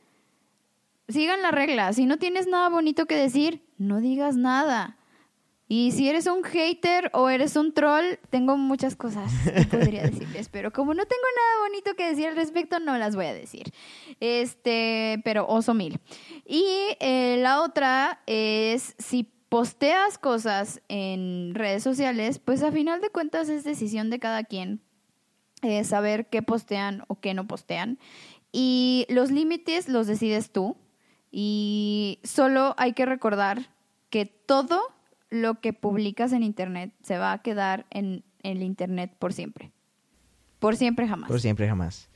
sigan 1.09 1.41
la 1.41 1.51
regla. 1.51 1.91
Si 1.91 2.05
no 2.05 2.17
tienes 2.19 2.47
nada 2.47 2.69
bonito 2.69 3.05
que 3.05 3.17
decir, 3.17 3.65
no 3.77 3.99
digas 3.99 4.37
nada. 4.37 4.95
Y 5.67 5.91
si 5.91 6.07
eres 6.07 6.27
un 6.27 6.43
hater 6.43 7.09
o 7.13 7.29
eres 7.29 7.55
un 7.55 7.73
troll, 7.73 8.19
tengo 8.29 8.55
muchas 8.55 8.95
cosas 8.95 9.31
que 9.43 9.65
podría 9.77 10.03
decirles, 10.03 10.47
pero 10.49 10.71
como 10.71 10.93
no 10.93 11.05
tengo 11.05 11.23
nada 11.35 11.67
bonito 11.67 11.95
que 11.95 12.07
decir 12.07 12.27
al 12.27 12.35
respecto, 12.35 12.79
no 12.79 12.97
las 12.97 13.15
voy 13.15 13.25
a 13.25 13.33
decir. 13.33 13.73
Este, 14.19 15.21
pero 15.23 15.47
oso 15.47 15.73
mil. 15.73 15.99
Y 16.45 16.65
eh, 16.99 17.37
la 17.39 17.61
otra 17.61 18.21
es 18.27 18.95
si 18.99 19.23
posteas 19.49 20.19
cosas 20.19 20.81
en 20.87 21.55
redes 21.55 21.81
sociales, 21.81 22.37
pues 22.37 22.61
a 22.61 22.71
final 22.71 23.01
de 23.01 23.09
cuentas 23.09 23.49
es 23.49 23.63
decisión 23.63 24.11
de 24.11 24.19
cada 24.19 24.43
quien 24.43 24.81
eh, 25.63 25.83
saber 25.83 26.27
qué 26.27 26.43
postean 26.43 27.03
o 27.07 27.19
qué 27.19 27.33
no 27.33 27.47
postean. 27.47 27.97
Y 28.51 29.07
los 29.09 29.31
límites 29.31 29.89
los 29.89 30.05
decides 30.05 30.51
tú. 30.51 30.77
Y 31.31 32.19
solo 32.23 32.75
hay 32.77 32.93
que 32.93 33.05
recordar 33.05 33.69
que 34.09 34.25
todo 34.25 34.79
lo 35.29 35.59
que 35.59 35.73
publicas 35.73 36.33
en 36.33 36.43
Internet 36.43 36.93
se 37.01 37.17
va 37.17 37.31
a 37.31 37.41
quedar 37.41 37.85
en 37.89 38.23
el 38.43 38.61
Internet 38.61 39.15
por 39.17 39.33
siempre. 39.33 39.71
Por 40.59 40.75
siempre 40.75 41.07
jamás. 41.07 41.27
Por 41.27 41.41
siempre 41.41 41.67
jamás. 41.67 42.09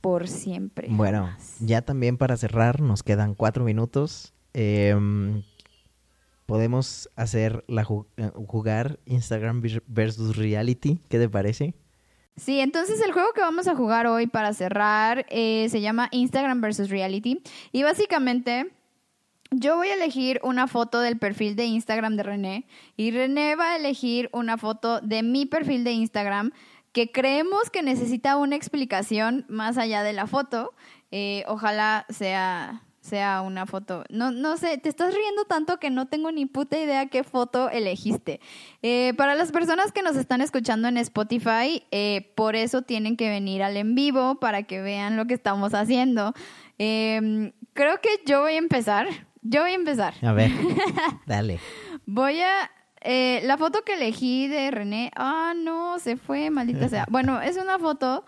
Por 0.00 0.28
siempre. 0.28 0.88
Bueno, 0.90 1.30
ya 1.60 1.82
también 1.82 2.16
para 2.16 2.36
cerrar, 2.36 2.80
nos 2.80 3.02
quedan 3.02 3.34
cuatro 3.34 3.64
minutos. 3.64 4.34
Em, 4.52 5.42
podemos 6.46 7.08
hacer 7.16 7.64
la 7.68 7.86
eh, 8.16 8.30
jugar 8.46 8.98
Instagram 9.06 9.62
versus 9.86 10.36
reality. 10.36 11.00
¿Qué 11.08 11.18
te 11.18 11.28
parece? 11.28 11.74
Sí, 12.36 12.60
entonces 12.60 13.00
el 13.00 13.12
juego 13.12 13.32
que 13.34 13.42
vamos 13.42 13.68
a 13.68 13.76
jugar 13.76 14.06
hoy 14.06 14.26
para 14.26 14.54
cerrar 14.54 15.26
eh, 15.28 15.68
se 15.68 15.80
llama 15.80 16.08
Instagram 16.10 16.60
versus 16.60 16.88
reality. 16.88 17.42
Y 17.72 17.82
básicamente 17.82 18.72
yo 19.52 19.76
voy 19.76 19.88
a 19.88 19.94
elegir 19.94 20.40
una 20.42 20.66
foto 20.66 21.00
del 21.00 21.18
perfil 21.18 21.56
de 21.56 21.64
Instagram 21.66 22.16
de 22.16 22.22
René 22.22 22.66
y 22.96 23.10
René 23.10 23.56
va 23.56 23.72
a 23.72 23.76
elegir 23.76 24.28
una 24.32 24.56
foto 24.56 25.00
de 25.00 25.22
mi 25.22 25.46
perfil 25.46 25.84
de 25.84 25.92
Instagram 25.92 26.52
que 26.92 27.10
creemos 27.10 27.70
que 27.70 27.82
necesita 27.82 28.36
una 28.36 28.56
explicación 28.56 29.44
más 29.48 29.78
allá 29.78 30.02
de 30.02 30.12
la 30.12 30.26
foto. 30.26 30.74
Eh, 31.10 31.44
ojalá 31.46 32.06
sea, 32.10 32.82
sea 33.00 33.40
una 33.40 33.66
foto. 33.66 34.04
No, 34.10 34.30
no 34.30 34.56
sé, 34.58 34.76
te 34.78 34.88
estás 34.88 35.14
riendo 35.14 35.44
tanto 35.46 35.78
que 35.78 35.90
no 35.90 36.06
tengo 36.06 36.30
ni 36.32 36.46
puta 36.46 36.78
idea 36.78 37.06
qué 37.06 37.24
foto 37.24 37.70
elegiste. 37.70 38.40
Eh, 38.82 39.14
para 39.16 39.34
las 39.34 39.52
personas 39.52 39.90
que 39.92 40.02
nos 40.02 40.16
están 40.16 40.42
escuchando 40.42 40.88
en 40.88 40.98
Spotify, 40.98 41.82
eh, 41.90 42.32
por 42.34 42.56
eso 42.56 42.82
tienen 42.82 43.16
que 43.16 43.30
venir 43.30 43.62
al 43.62 43.76
en 43.76 43.94
vivo 43.94 44.38
para 44.38 44.64
que 44.64 44.82
vean 44.82 45.16
lo 45.16 45.26
que 45.26 45.34
estamos 45.34 45.72
haciendo. 45.72 46.34
Em, 46.78 47.52
creo 47.72 48.00
que 48.00 48.10
yo 48.26 48.42
voy 48.42 48.54
a 48.54 48.58
empezar. 48.58 49.08
Yo 49.42 49.62
voy 49.62 49.72
a 49.72 49.74
empezar. 49.74 50.14
A 50.22 50.32
ver, 50.32 50.50
dale. 51.26 51.58
voy 52.06 52.40
a... 52.40 52.70
Eh, 53.04 53.40
la 53.44 53.58
foto 53.58 53.82
que 53.82 53.94
elegí 53.94 54.46
de 54.46 54.70
René, 54.70 55.10
ah, 55.16 55.54
no, 55.56 55.98
se 55.98 56.16
fue, 56.16 56.50
maldita 56.50 56.88
sea. 56.88 57.04
Bueno, 57.10 57.40
es 57.40 57.56
una 57.56 57.80
foto 57.80 58.24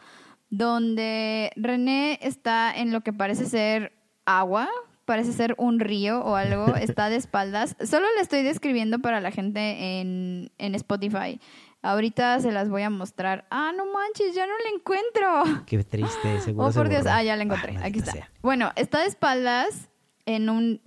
donde 0.51 1.53
René 1.55 2.19
está 2.23 2.73
en 2.75 2.93
lo 2.93 3.03
que 3.03 3.12
parece 3.12 3.47
ser 3.47 3.93
agua, 4.27 4.69
parece 5.05 5.33
ser 5.33 5.55
un 5.59 5.79
río 5.79 6.21
o 6.25 6.35
algo, 6.35 6.75
está 6.75 7.09
de 7.09 7.17
espaldas. 7.17 7.77
Solo 7.85 8.07
le 8.17 8.21
estoy 8.21 8.43
describiendo 8.43 8.99
para 8.99 9.21
la 9.21 9.31
gente 9.31 10.01
en, 10.01 10.51
en 10.59 10.75
Spotify. 10.75 11.41
Ahorita 11.83 12.41
se 12.41 12.51
las 12.51 12.69
voy 12.69 12.83
a 12.83 12.91
mostrar. 12.91 13.47
Ah, 13.51 13.71
no 13.77 13.85
manches, 13.93 14.35
ya 14.35 14.47
no 14.47 14.55
la 14.59 14.71
encuentro. 14.75 15.62
Qué 15.67 15.85
triste, 15.85 16.41
seguro. 16.41 16.67
Oh, 16.69 16.73
por 16.73 16.89
Dios. 16.89 17.07
Ah, 17.07 17.23
ya 17.23 17.37
la 17.37 17.45
encontré. 17.45 17.77
Ah, 17.77 17.83
Aquí 17.85 17.99
está. 18.01 18.11
sea. 18.11 18.31
Bueno, 18.43 18.73
está 18.75 19.01
de 19.03 19.07
espaldas 19.07 19.91
en 20.25 20.49
un 20.49 20.81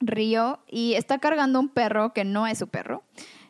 río 0.00 0.60
y 0.68 0.94
está 0.94 1.18
cargando 1.18 1.60
un 1.60 1.68
perro 1.68 2.12
que 2.12 2.24
no 2.24 2.46
es 2.46 2.58
su 2.58 2.68
perro. 2.68 3.02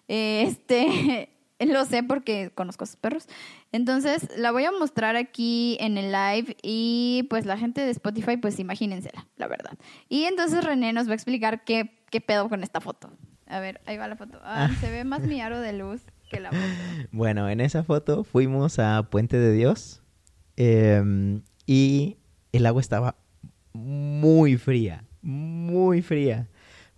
Eh, 0.09 0.42
Este, 0.48 1.30
lo 1.61 1.84
sé 1.84 2.03
porque 2.03 2.51
conozco 2.55 2.84
a 2.84 2.86
sus 2.86 2.96
perros. 2.96 3.26
Entonces, 3.72 4.28
la 4.36 4.51
voy 4.51 4.64
a 4.64 4.72
mostrar 4.72 5.14
aquí 5.16 5.76
en 5.80 5.96
el 5.98 6.11
live 6.12 6.57
y 6.62 7.26
pues 7.30 7.46
la 7.46 7.57
gente 7.59 7.80
de 7.82 7.90
Spotify, 7.90 8.36
pues 8.36 8.59
imagínensela, 8.59 9.26
la 9.36 9.46
verdad. 9.46 9.72
Y 10.09 10.24
entonces 10.24 10.64
René 10.64 10.92
nos 10.92 11.07
va 11.07 11.12
a 11.12 11.14
explicar 11.14 11.64
qué, 11.64 12.03
qué 12.11 12.20
pedo 12.20 12.48
con 12.48 12.62
esta 12.62 12.80
foto. 12.80 13.11
A 13.46 13.61
ver, 13.61 13.80
ahí 13.86 13.96
va 13.96 14.09
la 14.09 14.16
foto. 14.16 14.38
Ah, 14.42 14.68
Ah. 14.70 14.76
Se 14.80 14.90
ve 14.90 15.05
más 15.05 15.20
mi 15.22 15.40
aro 15.40 15.61
de 15.61 15.72
luz 15.72 16.03
que 16.30 16.40
la 16.40 16.51
foto. 16.51 16.62
Bueno, 17.12 17.48
en 17.48 17.61
esa 17.61 17.82
foto 17.84 18.24
fuimos 18.24 18.78
a 18.78 19.03
Puente 19.11 19.38
de 19.38 19.53
Dios 19.53 20.03
em, 20.57 21.42
y 21.66 22.16
el 22.53 22.66
agua 22.66 22.80
estaba 22.80 23.16
muy 23.72 24.57
fría, 24.57 25.05
muy 25.23 26.03
fría. 26.03 26.49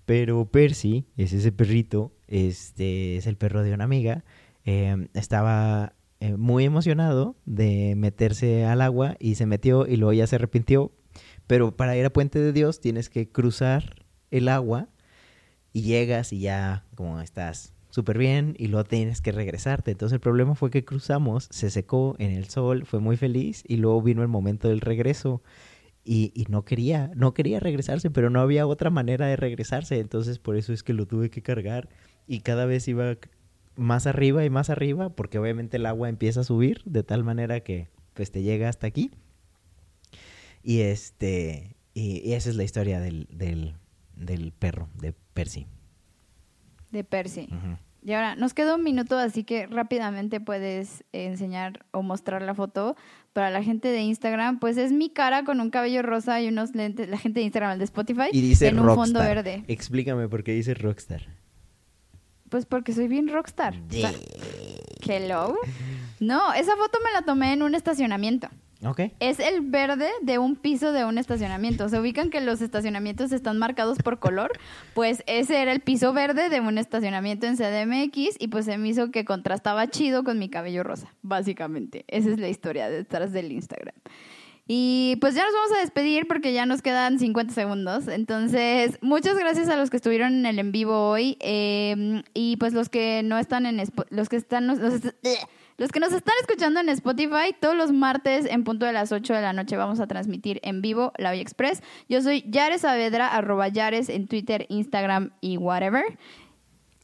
Pero 0.05 0.47
Percy, 0.47 1.07
es 1.17 1.33
ese 1.33 1.53
perrito, 1.53 2.13
este 2.27 3.17
es 3.17 3.27
el 3.27 3.37
perro 3.37 3.63
de 3.63 3.73
una 3.73 3.85
amiga, 3.85 4.25
em, 4.65 5.09
estaba 5.15 5.95
eh, 6.21 6.37
muy 6.37 6.65
emocionado 6.65 7.37
de 7.47 7.95
meterse 7.97 8.65
al 8.65 8.81
agua 8.81 9.17
y 9.19 9.37
se 9.37 9.47
metió 9.47 9.87
y 9.87 9.97
luego 9.97 10.13
ya 10.13 10.27
se 10.27 10.37
arrepintió. 10.37 10.93
Pero 11.47 11.77
para 11.77 11.97
ir 11.97 12.05
a 12.05 12.13
Puente 12.13 12.39
de 12.39 12.53
Dios 12.53 12.81
tienes 12.81 13.11
que 13.11 13.29
cruzar 13.29 14.07
el 14.31 14.49
agua 14.49 14.89
y 15.73 15.83
llegas 15.83 16.33
y 16.33 16.41
ya 16.41 16.85
como 16.95 17.21
estás 17.21 17.75
súper 17.91 18.19
bien 18.19 18.55
y 18.59 18.69
luego 18.69 18.85
tienes 18.85 19.21
que 19.21 19.33
regresarte. 19.33 19.91
Entonces 19.91 20.15
el 20.15 20.21
problema 20.21 20.55
fue 20.55 20.71
que 20.71 20.85
cruzamos, 20.85 21.49
se 21.51 21.71
secó 21.71 22.17
en 22.19 22.31
el 22.31 22.49
sol, 22.49 22.87
fue 22.87 23.01
muy 23.01 23.17
feliz 23.17 23.65
y 23.67 23.77
luego 23.77 24.01
vino 24.03 24.23
el 24.23 24.29
momento 24.29 24.69
del 24.69 24.81
regreso 24.81 25.43
y, 26.05 26.33
y 26.35 26.47
no 26.51 26.65
quería, 26.65 27.11
no 27.15 27.35
quería 27.35 27.61
regresarse, 27.61 28.11
pero 28.11 28.31
no 28.31 28.41
había 28.41 28.67
otra 28.67 28.91
manera 28.91 29.27
de 29.27 29.37
regresarse. 29.37 29.99
Entonces 30.01 30.39
por 30.39 30.57
eso 30.57 30.73
es 30.73 30.83
que 30.83 30.93
lo 30.93 31.07
tuve 31.07 31.31
que 31.31 31.43
cargar 31.43 31.89
y 32.27 32.41
cada 32.41 32.67
vez 32.67 32.89
iba 32.89 33.17
más 33.77 34.07
arriba 34.07 34.45
y 34.45 34.51
más 34.51 34.71
arriba 34.71 35.11
porque 35.11 35.39
obviamente 35.39 35.77
el 35.77 35.87
agua 35.87 36.09
empieza 36.09 36.41
a 36.41 36.45
subir 36.45 36.83
de 36.85 37.03
tal 37.03 37.25
manera 37.25 37.61
que 37.61 37.89
pues 38.15 38.31
te 38.31 38.43
llega 38.43 38.69
hasta 38.69 38.87
aquí. 38.87 39.11
Y 40.63 40.81
este, 40.81 41.77
y, 41.95 42.21
y 42.29 42.35
esa 42.35 42.51
es 42.51 42.57
la 42.57 42.65
historia 42.65 43.01
del, 43.01 43.27
del, 43.31 43.75
del 44.15 44.53
perro, 44.53 44.89
de 45.01 45.15
Percy. 45.35 45.67
De 46.91 47.05
Percy. 47.05 47.49
Y 48.05 48.13
ahora, 48.15 48.35
nos 48.35 48.53
queda 48.53 48.75
un 48.75 48.83
minuto, 48.83 49.17
así 49.17 49.45
que 49.45 49.67
rápidamente 49.69 50.41
puedes 50.41 51.05
enseñar 51.13 51.87
o 51.93 52.03
mostrar 52.03 52.43
la 52.43 52.53
foto 52.55 52.97
para 53.33 53.51
la 53.51 53.63
gente 53.63 53.89
de 53.89 54.01
Instagram. 54.01 54.59
Pues 54.59 54.77
es 54.77 54.91
mi 54.93 55.09
cara 55.09 55.45
con 55.45 55.61
un 55.61 55.71
cabello 55.71 56.03
rosa 56.03 56.41
y 56.41 56.49
unos 56.49 56.75
lentes, 56.75 57.09
la 57.09 57.17
gente 57.19 57.39
de 57.41 57.45
Instagram, 57.45 57.73
el 57.75 57.79
de 57.79 57.85
Spotify, 57.85 58.29
Y 58.33 58.41
dice 58.41 58.67
en 58.69 58.81
un 58.81 58.87
Rockstar. 58.87 59.05
fondo 59.07 59.21
verde. 59.21 59.65
Explícame 59.69 60.29
por 60.29 60.43
qué 60.43 60.53
dice 60.53 60.75
Rockstar. 60.75 61.23
Pues 62.49 62.67
porque 62.67 62.93
soy 62.93 63.09
bien 63.09 63.29
rockstar. 63.29 63.75
O 63.89 63.93
sea, 63.93 64.13
hello. 65.09 65.57
No, 66.21 66.53
esa 66.53 66.77
foto 66.77 66.99
me 67.05 67.11
la 67.13 67.23
tomé 67.23 67.53
en 67.55 67.63
un 67.63 67.75
estacionamiento. 67.75 68.49
Ok. 68.85 69.01
Es 69.21 69.39
el 69.39 69.61
verde 69.61 70.09
de 70.23 70.39
un 70.39 70.57
piso 70.57 70.93
de 70.93 71.05
un 71.05 71.17
estacionamiento. 71.19 71.89
Se 71.89 72.01
ubican 72.01 72.31
que 72.31 72.41
los 72.41 72.61
estacionamientos 72.61 73.31
están 73.31 73.59
marcados 73.59 73.99
por 73.99 74.19
color. 74.19 74.51
Pues 74.95 75.23
ese 75.27 75.63
era 75.63 75.71
el 75.73 75.81
piso 75.81 76.13
verde 76.13 76.49
de 76.49 76.61
un 76.61 76.79
estacionamiento 76.79 77.47
en 77.47 77.57
CDMX 77.57 78.37
y 78.41 78.49
pues 78.49 78.65
se 78.65 78.79
me 78.79 78.89
hizo 78.89 79.11
que 79.13 79.25
contrastaba 79.25 79.87
chido 79.89 80.25
con 80.25 80.39
mi 80.39 80.49
cabello 80.49 80.83
rosa, 80.83 81.15
básicamente. 81.23 82.05
Esa 82.09 82.31
es 82.31 82.39
la 82.41 82.49
historia 82.49 82.89
detrás 82.91 83.33
del 83.33 83.53
Instagram. 83.53 83.95
Y 84.69 85.17
pues 85.21 85.35
ya 85.35 85.45
nos 85.45 85.53
vamos 85.55 85.73
a 85.77 85.81
despedir 85.81 86.27
porque 86.29 86.53
ya 86.53 86.67
nos 86.67 86.83
quedan 86.83 87.19
50 87.19 87.53
segundos. 87.53 88.07
Entonces, 88.09 88.97
muchas 89.03 89.37
gracias 89.37 89.69
a 89.69 89.77
los 89.77 89.91
que 89.91 89.97
estuvieron 89.97 90.35
en 90.35 90.47
el 90.47 90.59
en 90.61 90.73
vivo 90.73 91.09
hoy. 91.11 91.37
eh, 91.41 92.23
y 92.33 92.57
pues 92.59 92.73
los 92.73 92.89
que 92.89 93.23
no 93.25 93.39
están 93.39 93.67
en 93.67 93.83
los 94.11 94.29
que 94.29 94.37
están 94.37 94.67
los- 94.69 94.79
los 95.79 95.91
que 95.91 96.01
nos 96.01 96.13
están 96.13 96.35
escuchando 96.41 96.81
en 96.81 96.89
Spotify, 96.91 97.55
todos 97.61 97.77
los 97.77 97.93
martes 97.93 98.47
en 98.47 98.65
punto 98.65 98.87
de 98.87 98.93
las 98.93 99.13
8 99.13 99.35
de 99.35 99.41
la 99.41 99.53
noche 99.53 99.77
vamos 99.77 100.01
a 100.01 100.07
transmitir 100.07 100.61
en 100.63 100.83
vivo 100.83 101.13
la 101.19 101.31
Hoy 101.31 101.41
Express. 101.41 101.83
Yo 102.09 102.23
soy 102.23 102.45
Yares 102.49 102.83
Saavedra, 102.83 103.29
arroba 103.29 103.69
Yares 103.69 104.09
en 104.09 104.27
Twitter, 104.29 104.67
Instagram 104.69 105.31
y 105.41 105.57
whatever. 105.57 106.05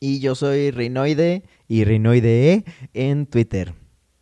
Y 0.00 0.20
yo 0.20 0.34
soy 0.34 0.70
Rinoide 0.70 1.42
y 1.66 1.84
Rinoide 1.84 2.52
E 2.52 2.64
en 2.94 3.26
Twitter. 3.26 3.74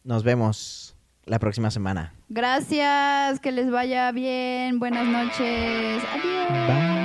Nos 0.04 0.24
vemos 0.24 0.96
la 1.24 1.38
próxima 1.38 1.70
semana. 1.70 2.14
Gracias, 2.28 3.40
que 3.40 3.52
les 3.52 3.70
vaya 3.70 4.10
bien, 4.12 4.78
buenas 4.78 5.06
noches, 5.06 6.02
adiós. 6.12 6.66
Bye. 6.66 6.95